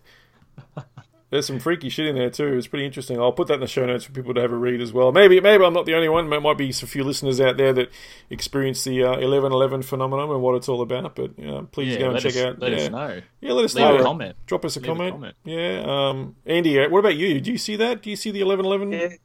[1.29, 2.53] There's some freaky shit in there too.
[2.53, 3.19] It's pretty interesting.
[3.19, 5.11] I'll put that in the show notes for people to have a read as well.
[5.11, 6.29] Maybe, maybe I'm not the only one.
[6.29, 7.89] There might be a few listeners out there that
[8.29, 11.17] experience the uh, 1111 phenomenon and what it's all about.
[11.17, 12.59] But uh, please yeah, go and check us, out.
[12.59, 12.77] let yeah.
[12.77, 13.21] us know.
[13.41, 13.97] Yeah, let us Leave know.
[13.97, 14.37] a comment.
[14.45, 15.11] Drop us a Leave a comment.
[15.15, 15.35] comment.
[15.43, 15.83] Yeah.
[15.85, 17.41] Um, Andy, uh, what about you?
[17.41, 18.01] Do you see that?
[18.01, 18.91] Do you see the 1111?
[18.93, 19.17] Yeah.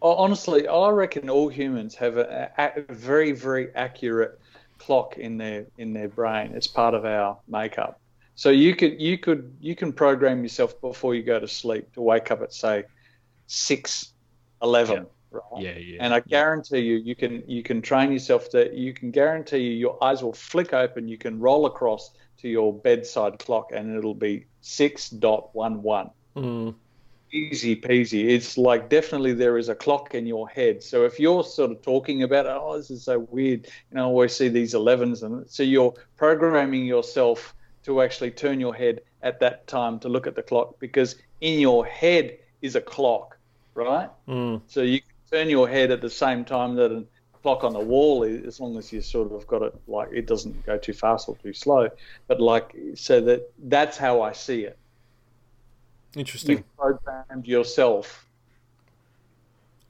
[0.00, 4.40] Honestly, I reckon all humans have a, a, a very, very accurate
[4.78, 6.52] clock in their in their brain.
[6.54, 8.00] It's part of our makeup.
[8.34, 12.00] So you could you could you can program yourself before you go to sleep to
[12.00, 12.84] wake up at say
[13.46, 14.12] six
[14.62, 15.42] eleven, right?
[15.62, 15.98] Yeah, yeah.
[16.00, 19.72] And I guarantee you, you can you can train yourself that you can guarantee you
[19.72, 21.08] your eyes will flick open.
[21.08, 26.10] You can roll across to your bedside clock, and it'll be six dot one one
[26.36, 26.74] Mm.
[27.34, 28.30] Easy peasy.
[28.30, 30.82] It's like definitely there is a clock in your head.
[30.82, 34.04] So if you're sort of talking about, oh, this is so weird, you know, I
[34.04, 37.54] always see these 11s, and so you're programming yourself
[37.84, 41.58] to actually turn your head at that time to look at the clock because in
[41.58, 43.36] your head is a clock,
[43.74, 44.08] right?
[44.28, 44.62] Mm.
[44.66, 47.04] So you can turn your head at the same time that a
[47.42, 50.64] clock on the wall as long as you sort of got it like it doesn't
[50.64, 51.90] go too fast or too slow.
[52.26, 54.78] But like so that that's how I see it
[56.16, 56.58] Interesting.
[56.58, 58.26] you've programmed yourself.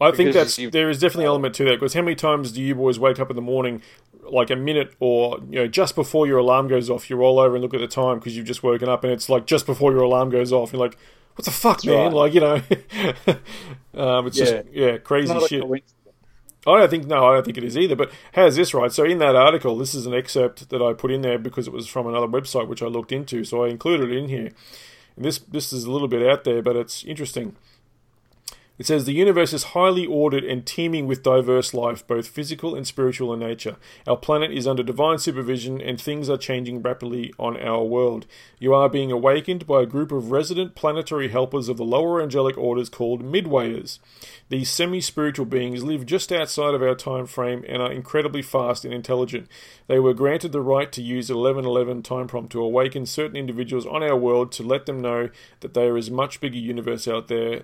[0.01, 2.61] I think that's there is definitely an element to that because how many times do
[2.63, 3.81] you boys wake up in the morning,
[4.29, 7.55] like a minute or you know just before your alarm goes off, you roll over
[7.55, 9.93] and look at the time because you've just woken up and it's like just before
[9.93, 10.73] your alarm goes off.
[10.73, 10.99] You're like,
[11.37, 11.97] what the fuck, man?
[11.97, 12.13] right.
[12.13, 12.55] Like you know,
[13.95, 14.45] um, it's Yeah.
[14.45, 15.63] just yeah, crazy a shit.
[16.67, 17.95] I don't think no, I don't think it is either.
[17.97, 18.91] But how's this right?
[18.91, 21.73] So in that article, this is an excerpt that I put in there because it
[21.73, 24.51] was from another website which I looked into, so I included it in here.
[25.17, 27.57] And this this is a little bit out there, but it's interesting.
[28.77, 32.85] It says the universe is highly ordered and teeming with diverse life, both physical and
[32.85, 33.77] spiritual in nature.
[34.05, 38.27] Our planet is under divine supervision and things are changing rapidly on our world.
[38.59, 42.59] You are being awakened by a group of resident planetary helpers of the lower angelic
[42.59, 44.01] orders called Midwayers.
[44.49, 48.85] These semi spiritual beings live just outside of our time frame and are incredibly fast
[48.85, 49.47] and intelligent.
[49.87, 54.03] They were granted the right to use 1111 time prompt to awaken certain individuals on
[54.03, 55.29] our world to let them know
[55.61, 57.63] that there is a much bigger universe out there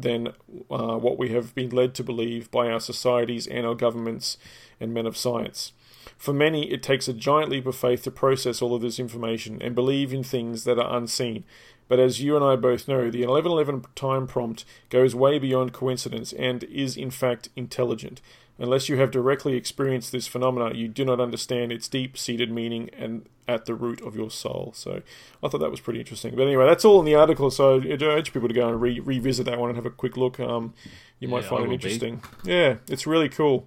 [0.00, 0.28] than
[0.70, 4.38] uh, what we have been led to believe by our societies and our governments
[4.80, 5.72] and men of science.
[6.16, 9.60] For many, it takes a giant leap of faith to process all of this information
[9.60, 11.44] and believe in things that are unseen.
[11.88, 16.32] But as you and I both know, the 1111 time prompt goes way beyond coincidence
[16.32, 18.20] and is in fact intelligent.
[18.60, 22.90] Unless you have directly experienced this phenomena, you do not understand its deep seated meaning
[22.96, 24.72] and at the root of your soul.
[24.74, 25.00] So
[25.42, 26.34] I thought that was pretty interesting.
[26.34, 27.50] But anyway, that's all in the article.
[27.52, 30.16] So I urge people to go and re- revisit that one and have a quick
[30.16, 30.40] look.
[30.40, 30.74] Um,
[31.20, 31.84] you might Yeah, find it will be.
[31.92, 32.20] interesting.
[32.44, 33.66] Yeah, it's really cool.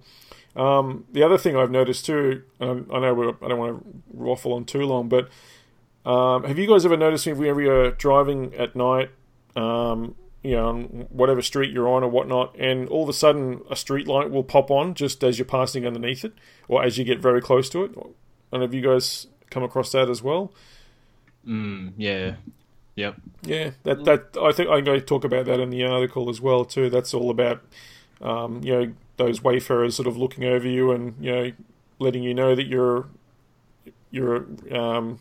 [0.54, 4.02] Um, the other thing I've noticed too, and I know we're, I don't want to
[4.10, 5.30] waffle on too long, but
[6.04, 9.10] um, have you guys ever noticed if we ever are driving at night,
[9.56, 13.60] um, you know, on whatever street you're on or whatnot, and all of a sudden
[13.70, 16.32] a street light will pop on just as you're passing underneath it,
[16.68, 17.92] or as you get very close to it?
[18.50, 20.52] And have you guys come across that as well?
[21.46, 22.34] Mm, yeah.
[22.94, 23.16] Yep.
[23.42, 26.90] Yeah, that that I think to talk about that in the article as well too.
[26.90, 27.62] That's all about
[28.20, 31.52] um, you know those wayfarers sort of looking over you and you know
[31.98, 33.06] letting you know that you're
[34.10, 35.20] you're um,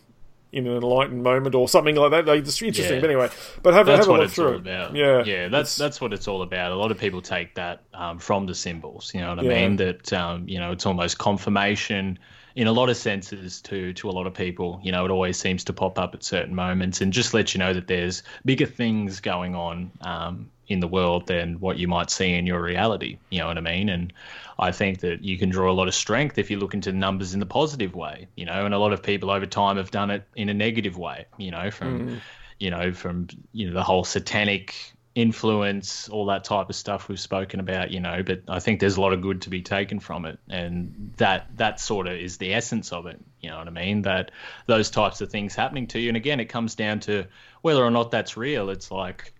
[0.51, 2.25] in an enlightened moment or something like that.
[2.25, 3.01] Like, it's interesting, Yeah.
[3.01, 3.29] but anyway.
[3.63, 4.59] But have, a That's have a look through all it.
[4.59, 4.95] about.
[4.95, 5.47] Yeah, yeah.
[5.47, 6.71] That's that's what it's all about.
[6.71, 9.11] A lot of people take that um, from the symbols.
[9.13, 9.67] You know what I Yeah.
[9.67, 9.75] mean?
[9.77, 12.19] That um, you know, it's almost confirmation
[12.55, 14.79] in a lot of senses to to a lot of people.
[14.83, 17.59] You know, it always seems to pop up at certain moments and just let you
[17.59, 22.09] know that there's bigger things going on um, in the world than what you might
[22.09, 23.17] see in your reality.
[23.29, 23.89] You know what I mean?
[23.89, 24.13] And
[24.57, 26.97] I think that you can draw a lot of strength if you look into the
[26.97, 28.27] numbers in the positive way.
[28.35, 30.97] You know, and a lot of people over time have done it in a negative
[30.97, 31.25] way.
[31.37, 32.21] You know, from mm.
[32.59, 34.75] you know, from you know the whole satanic
[35.13, 38.95] influence, all that type of stuff we've spoken about, you know, but I think there's
[38.95, 40.39] a lot of good to be taken from it.
[40.49, 43.19] And that that sort of is the essence of it.
[43.41, 44.03] You know what I mean?
[44.03, 44.31] That
[44.67, 46.07] those types of things happening to you.
[46.07, 47.25] And again, it comes down to
[47.61, 48.69] whether or not that's real.
[48.69, 49.33] It's like,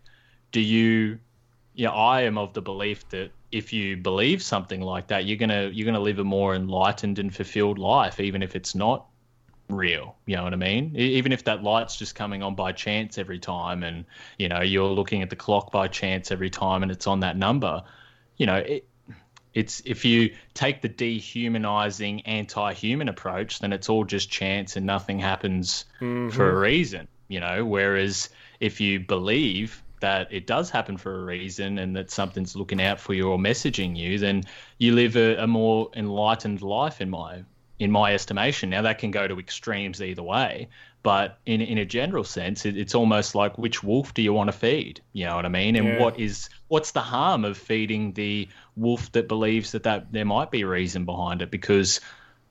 [0.51, 1.19] do you
[1.73, 5.37] you know, I am of the belief that if you believe something like that, you're
[5.37, 9.05] gonna you're gonna live a more enlightened and fulfilled life, even if it's not
[9.69, 10.15] real.
[10.25, 10.95] You know what I mean?
[10.95, 14.05] Even if that light's just coming on by chance every time, and
[14.37, 17.37] you know you're looking at the clock by chance every time, and it's on that
[17.37, 17.83] number.
[18.37, 18.87] You know, it,
[19.53, 25.19] it's if you take the dehumanizing anti-human approach then it's all just chance and nothing
[25.19, 26.29] happens Mm-hmm.
[26.29, 28.29] for a reason you know whereas
[28.59, 32.99] if you believe that it does happen for a reason and that something's looking out
[32.99, 34.43] for you or messaging you then
[34.79, 37.43] you live a, a more enlightened life in my
[37.79, 38.69] in my estimation.
[38.69, 40.69] Now that can go to extremes either way
[41.03, 44.49] but in in a general sense it, it's almost like which wolf do you want
[44.49, 45.01] to feed?
[45.13, 45.75] You know what i mean?
[45.75, 45.95] And Yeah.
[45.95, 50.51] what is what's the harm of feeding the wolf that believes that, that there might
[50.51, 51.51] be a reason behind it?
[51.51, 51.99] Because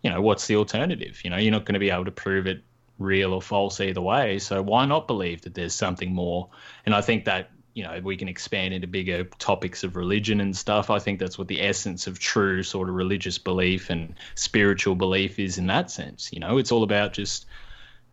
[0.02, 1.20] you know what's the alternative?
[1.24, 2.62] You know you're not going to be able to prove it
[3.01, 4.39] real or false either way.
[4.39, 6.48] So why not believe that there's something more?
[6.86, 10.56] And i think that you know we can expand into bigger topics of religion and
[10.56, 10.90] stuff.
[10.90, 15.39] I think that's what the essence of true sort of religious belief and spiritual belief
[15.39, 16.32] is in that sense.
[16.32, 17.47] You know it's all about just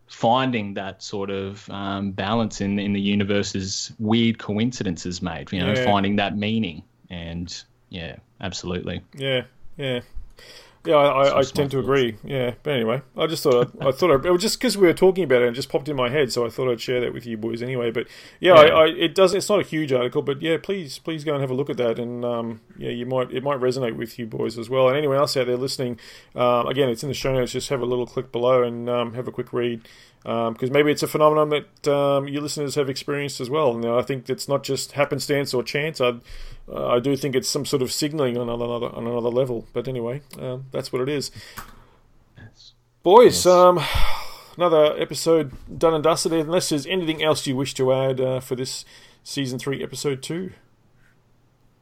[0.06, 5.72] finding that sort of um, balance in in the universe's weird coincidences made you know
[5.74, 5.84] Yeah.
[5.84, 6.82] finding that meaning.
[7.10, 7.48] And
[7.90, 9.00] yeah absolutely.
[9.16, 9.42] Yeah,
[9.76, 10.00] yeah,
[10.88, 10.96] yeah.
[10.96, 12.16] I, I, I tend to agree.
[12.24, 14.86] Yeah, but anyway, I just thought I, I thought I, it was just because we
[14.86, 16.80] were talking about it, and it just popped in my head, so I thought I'd
[16.80, 17.90] share that with you boys anyway.
[17.90, 18.06] But
[18.40, 18.60] yeah, Yeah.
[18.60, 19.34] I, I, it does.
[19.34, 21.76] It's not a huge article, but yeah, please, please go and have a look at
[21.76, 24.96] that, and um, yeah, you might it might resonate with you boys as well, and
[24.96, 25.98] anyone else out there listening.
[26.34, 27.52] Um, again, it's in the show notes.
[27.52, 29.86] Just have a little click below and um, have a quick read.
[30.24, 33.74] Because maybe it's a phenomenon that um, you listeners have experienced as well.
[33.74, 36.00] And I think it's not just happenstance or chance.
[36.00, 36.14] I,
[36.70, 39.66] uh, I do think it's some sort of signalling on another on another level.
[39.72, 41.30] But anyway, um, that's what it is.
[43.02, 43.80] Boys, um,
[44.56, 46.32] another episode done and dusted.
[46.32, 48.84] Unless there's anything else you wish to add uh, for this
[49.22, 50.52] season three, episode two,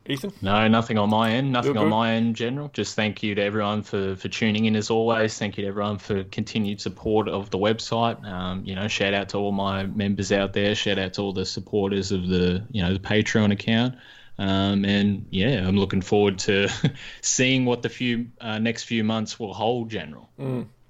[0.08, 0.32] Ethan.
[0.40, 1.52] No, nothing on my end.
[1.52, 2.68] Nothing on my end, general.
[2.72, 5.36] Just thank you to everyone for, for tuning in as always.
[5.38, 8.24] Thank you to everyone for continued support of the website.
[8.24, 10.74] Um, you know, shout out to all my members out there.
[10.74, 13.96] Shout out to all the supporters of the you know the Patreon account.
[14.38, 16.68] Um, and yeah, I'm looking forward to
[17.20, 20.28] seeing what the few uh, next few months will hold, general.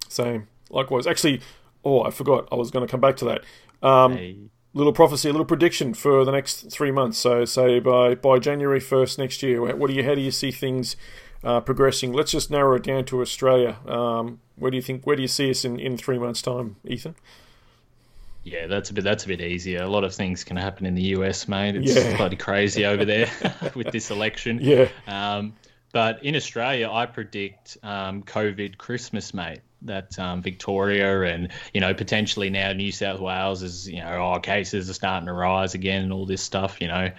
[0.09, 0.49] Same.
[0.71, 1.07] Likewise.
[1.07, 1.41] Actually,
[1.85, 2.49] oh, I forgot.
[2.51, 3.87] I was going to come back to that.
[3.87, 4.37] Um, Hey,
[4.75, 7.19] little prophecy, a little prediction for the next three months.
[7.19, 10.51] So, say by by January first next year, what do you how do you see
[10.51, 10.97] things
[11.43, 12.13] uh, progressing?
[12.13, 13.79] Let's just narrow it down to Australia.
[13.87, 16.77] Um, where do you think where do you see us in, in three months' time,
[16.85, 17.15] Ethan?
[18.47, 19.83] Yeah, that's a bit that's a bit easier.
[19.83, 21.75] A lot of things can happen in the US, mate.
[21.75, 22.17] It's Yeah.
[22.17, 23.29] bloody crazy over there
[23.75, 24.61] with this election.
[24.63, 25.55] Yeah, Um,
[25.93, 29.63] but in Australia, I predict um, COVID Christmas, mate.
[29.83, 34.39] That um, Victoria and you know potentially now New South Wales is you know oh
[34.39, 36.81] cases are starting to rise again and all this stuff.
[36.81, 37.11] You know,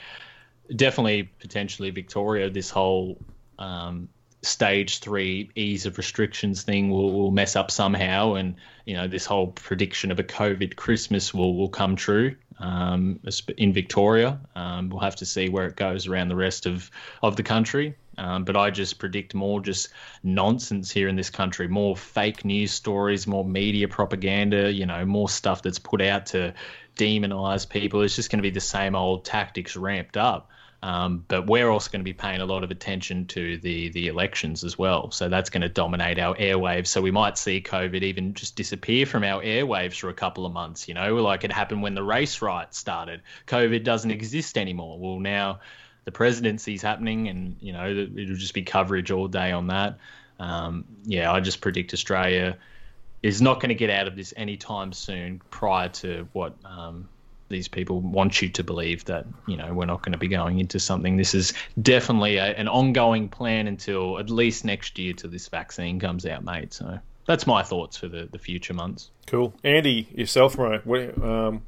[0.74, 2.50] definitely potentially Victoria.
[2.50, 3.20] This whole
[3.60, 4.10] um,
[4.48, 8.56] stage three ease of restrictions thing will, will mess up somehow, and
[8.86, 13.20] you know this whole prediction of a COVID Christmas will will come true um,
[13.58, 14.40] in Victoria.
[14.56, 16.90] Um, we'll have to see where it goes around the rest of
[17.22, 17.96] of the country.
[18.20, 19.90] Um, but I just predict more just
[20.24, 25.30] nonsense here in this country, more fake news stories, more media propaganda, you know, more
[25.30, 26.56] stuff that's put out to
[26.96, 28.02] demonize people.
[28.02, 30.50] It's just going to be the same old tactics ramped up.
[30.84, 34.08] Um, but we're also going to be paying a lot of attention to the the
[34.08, 35.10] elections as well.
[35.10, 36.88] So that's going to dominate our airwaves.
[36.88, 40.54] So we might see COVID even just disappear from our airwaves for a couple of
[40.54, 40.88] months.
[40.88, 43.22] You know, like it happened when the race riots started.
[43.48, 45.00] COVID doesn't exist anymore.
[45.00, 45.62] Well, now
[46.06, 49.98] the presidency's happening, and you know it'll just be coverage all day on that.
[50.40, 52.58] Um, yeah, I just predict Australia
[53.24, 55.42] is not going to get out of this anytime soon.
[55.50, 57.10] Prior to what um,
[57.50, 60.60] these people want you to believe that you know we're not going to be going
[60.60, 61.18] into something.
[61.18, 66.00] This is definitely a, an ongoing plan until at least next year till this vaccine
[66.00, 66.74] comes out, mate.
[66.74, 69.12] So that's my thoughts for the, the future months.
[69.26, 69.54] cool.
[69.64, 70.80] Andy, yourself, bro.
[70.80, 71.62] What, um,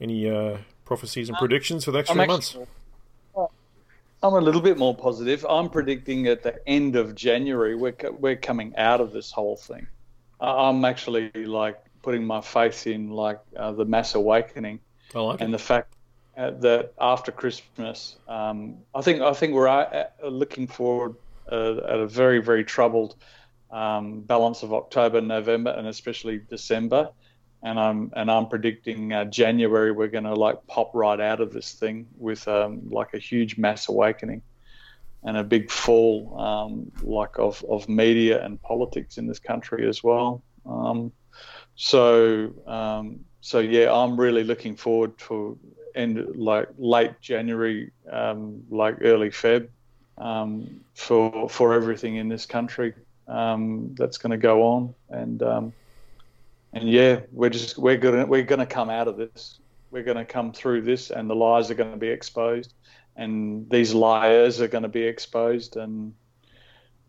[0.00, 3.54] any uh, prophecies and predictions for the next I'm three actually- months?
[4.20, 5.46] I'm a little bit more positive.
[5.48, 9.86] I'm predicting at the end of January we're we're coming out of this whole thing.
[10.40, 14.80] I- I'm actually like putting my faith in like uh, the mass awakening
[15.14, 15.52] I like and it.
[15.52, 15.94] the fact
[16.36, 21.16] uh, that after Christmas, um, I think I think we're uh, looking forward
[21.50, 23.16] uh, at a very very troubled
[23.70, 27.10] um, balance of October, November, and especially December.
[27.62, 31.52] And I'm and I'm predicting uh, January we're going to like pop right out of
[31.52, 34.42] this thing with um, like a huge mass awakening
[35.24, 40.04] and a big fall um, like of, of media and politics in this country as
[40.04, 40.42] well.
[40.64, 41.12] Um,
[41.74, 45.58] so um, so yeah, I'm really looking forward to
[45.94, 49.68] end like late January, um, like early Feb,
[50.18, 52.92] um, for for everything in this country
[53.26, 55.72] um, that's going to go on, and um,
[56.74, 59.60] and yeah, we're just we're gonna we're gonna come out of this.
[59.90, 62.74] We're going to come through this, and the lies are going to be exposed,
[63.16, 66.12] and these liars are going to be exposed, and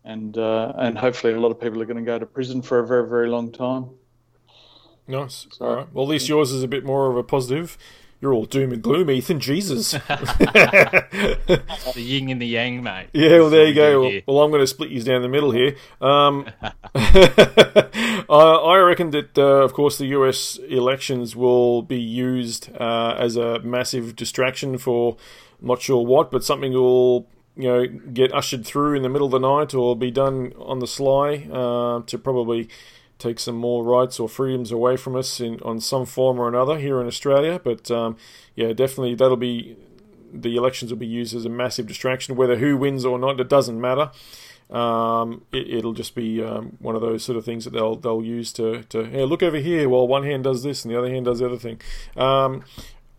[0.04, 2.78] and uh, and hopefully a lot of people are going to go to prison for
[2.78, 3.90] a very very long time.
[5.10, 5.46] Nice.
[5.60, 5.92] All right.
[5.92, 7.76] Well, at least yours is a bit more of a positive.
[8.20, 9.40] You're all doom and gloom, Ethan.
[9.40, 9.94] Jesus.
[11.94, 13.08] The yin and the yang, mate.
[13.12, 14.22] Yeah, well, there you That's what we go.
[14.26, 15.74] Well, well, I'm going to split you down the middle here.
[16.00, 16.46] Um,
[16.94, 23.36] I I reckon that, uh, of course, the US elections will be used uh, as
[23.36, 25.16] a massive distraction for
[25.60, 27.26] not sure what, but something will
[27.56, 30.78] you know get ushered through in the middle of the night or be done on
[30.78, 32.68] the sly uh, to probably
[33.20, 36.78] take some more rights or freedoms away from us in on some form or another
[36.78, 37.60] here in Australia.
[37.62, 38.16] But um,
[38.54, 39.76] yeah, definitely that'll be
[40.32, 42.36] the elections will be used as a massive distraction.
[42.36, 44.10] Whether who wins or not, it doesn't matter.
[44.70, 48.22] Um, it, it'll just be um, one of those sort of things that they'll they'll
[48.22, 49.88] use to to hey, look over here.
[49.88, 51.80] while one hand does this and the other hand does the other thing.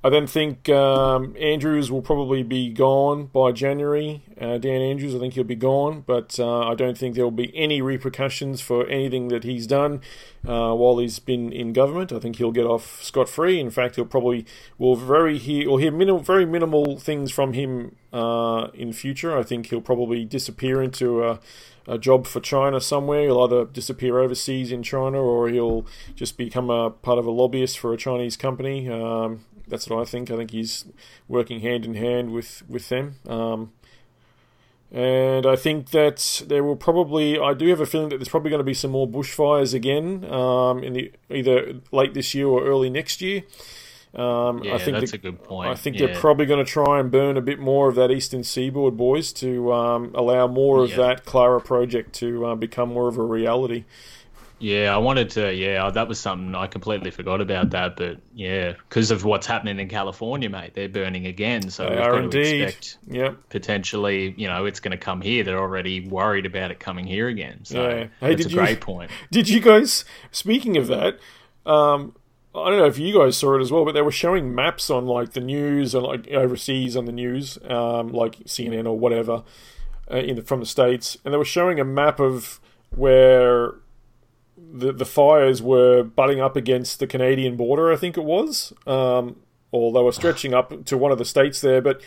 [0.03, 4.23] I then think um, Andrews will probably be gone by January.
[4.39, 7.29] Uh, Dan Andrews, I think he'll be gone, but uh, I don't think there will
[7.29, 10.01] be any repercussions for anything that he's done
[10.47, 12.11] uh, while he's been in government.
[12.11, 13.59] I think he'll get off scot free.
[13.59, 14.43] In fact, he'll probably
[14.79, 19.37] will very hear or hear minimal, very minimal things from him uh, in future.
[19.37, 21.39] I think he'll probably disappear into a
[21.87, 23.23] a job for China somewhere.
[23.23, 27.79] He'll either disappear overseas in China or he'll just become a part of a lobbyist
[27.79, 28.89] for a Chinese company.
[28.89, 30.29] Um, that's what I think.
[30.29, 30.85] I think he's
[31.27, 33.15] working hand in hand with with them.
[33.27, 33.71] Um,
[34.91, 38.49] and I think that there will probably, I do have a feeling that there's probably
[38.49, 42.65] going to be some more bushfires again um, in the either late this year or
[42.65, 43.43] early next year.
[44.13, 45.69] Um, Yeah, I think that's the- a good point.
[45.69, 46.07] I think yeah.
[46.07, 49.31] they're probably going to try and burn a bit more of that eastern seaboard, boys,
[49.33, 53.85] to um, allow more of that Clara project to uh, become more of a reality.
[54.61, 55.51] Yeah, I wanted to.
[55.53, 57.95] Yeah, that was something I completely forgot about that.
[57.97, 61.69] But yeah, because of what's happening in California, mate, they're burning again.
[61.71, 62.61] So They are indeed.
[62.61, 63.37] expect Yep.
[63.49, 65.43] potentially, you know, it's going to come here.
[65.43, 67.61] They're already worried about it coming here again.
[67.65, 68.07] So Yeah.
[68.19, 69.09] Hey, that's a you- great point.
[69.31, 70.05] Did you guys?
[70.31, 71.17] Speaking of that,
[71.65, 72.15] um,
[72.53, 74.89] I don't know if you guys saw it as well, but they were showing maps
[74.89, 79.43] on like the news and like overseas on the news, um, like CNN or whatever,
[80.11, 82.59] uh, in the, from the states, and they were showing a map of
[82.95, 83.75] where
[84.71, 87.91] the the fires were butting up against the Canadian border.
[87.91, 89.37] I think it was, um,
[89.71, 92.01] or they were stretching up to one of the states there, but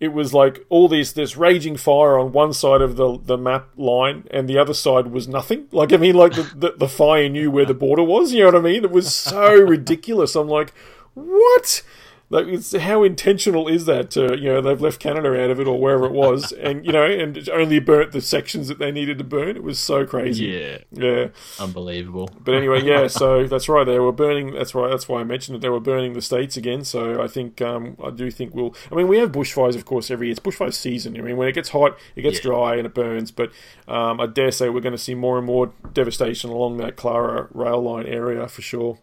[0.00, 3.68] it was like all this this raging fire on one side of the the map
[3.76, 5.66] line and the other side was nothing.
[5.72, 8.46] Like i mean like the, the, the fire knew where the border was you know
[8.46, 8.84] what i mean?
[8.84, 10.34] It was so ridiculous.
[10.34, 10.72] I'm like
[11.14, 11.82] what
[12.30, 15.66] like it's how intentional is that to you know they've left canada out of it
[15.68, 18.90] or wherever it was and you know and it only burnt the sections that they
[18.90, 21.28] needed to burn it was so crazy Yeah, yeah
[21.60, 22.30] unbelievable.
[22.42, 23.06] but anyway, yeah.
[23.14, 23.84] So that's right.
[23.84, 24.52] They were burning.
[24.54, 24.90] That's right.
[24.90, 26.84] That's why I mentioned that they were burning the states again.
[26.84, 28.74] So I think um, I do think we'll.
[28.90, 30.32] I mean, we have bushfires, of course, every year.
[30.32, 31.16] It's bushfire season.
[31.16, 32.42] I mean, when it gets hot, it gets Yeah.
[32.50, 33.30] dry and it burns.
[33.30, 33.50] But
[33.86, 37.48] um, I dare say we're going to see more and more devastation along that Clara
[37.52, 38.98] rail line area for sure.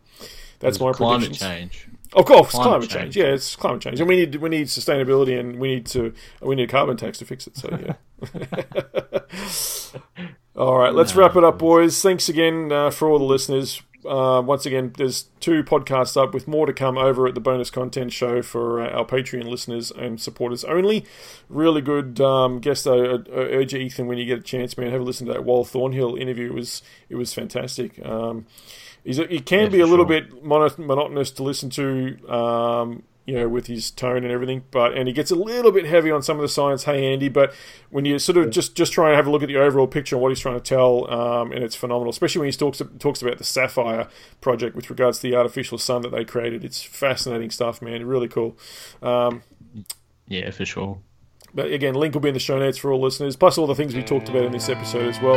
[0.59, 1.39] That's my Climate predictions.
[1.39, 1.87] change.
[2.13, 3.13] Of course, Climate climate, change.
[3.13, 3.17] change.
[3.17, 6.55] Yeah, it's climate change, and we need we need sustainability, and we need to we
[6.55, 7.55] need a carbon tax to fix it.
[7.55, 7.93] So yeah.
[10.55, 12.01] all right, let's wrap it up, boys.
[12.01, 13.81] Thanks again uh, for all the listeners.
[14.05, 17.69] Uh, once again, there's two podcasts up with more to come over at the bonus
[17.69, 21.05] content show for uh, our Patreon listeners and supporters only.
[21.49, 22.87] Really good um, guest.
[22.87, 25.33] I, I urge you, Ethan, when you get a chance, man, have a listen to
[25.33, 26.47] that Wal Thornhill interview.
[26.47, 28.03] It was it was fantastic.
[28.05, 28.47] Um,
[29.03, 30.05] he's he can Yeah, be a little sure.
[30.05, 34.63] bit mono- monotonous to listen to, um, you know, with his tone and everything.
[34.71, 36.83] But and he gets a little bit heavy on some of the science.
[36.85, 37.53] Hey, Andy, but
[37.89, 40.15] when you sort of just just try and have a look at the overall picture
[40.15, 42.09] and what he's trying to tell, um, and it's phenomenal.
[42.09, 44.07] Especially when he talks talks about the SAFIRE
[44.41, 46.63] project with regards to the artificial sun that they created.
[46.65, 48.05] It's fascinating stuff, man.
[48.05, 48.57] Really cool.
[49.01, 49.43] Um,
[50.27, 51.03] Yeah, for sure.
[51.53, 53.75] But again, link will be in the show notes for all listeners, plus all the
[53.75, 55.35] things we talked about in this episode as well.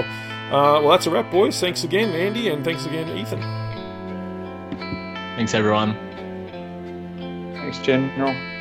[0.48, 1.58] Uh, well, that's a wrap, boys.
[1.58, 3.40] Thanks again, Andy, and thanks again, Ethan.
[5.36, 5.94] Thanks, everyone.
[7.54, 8.53] Thanks, General.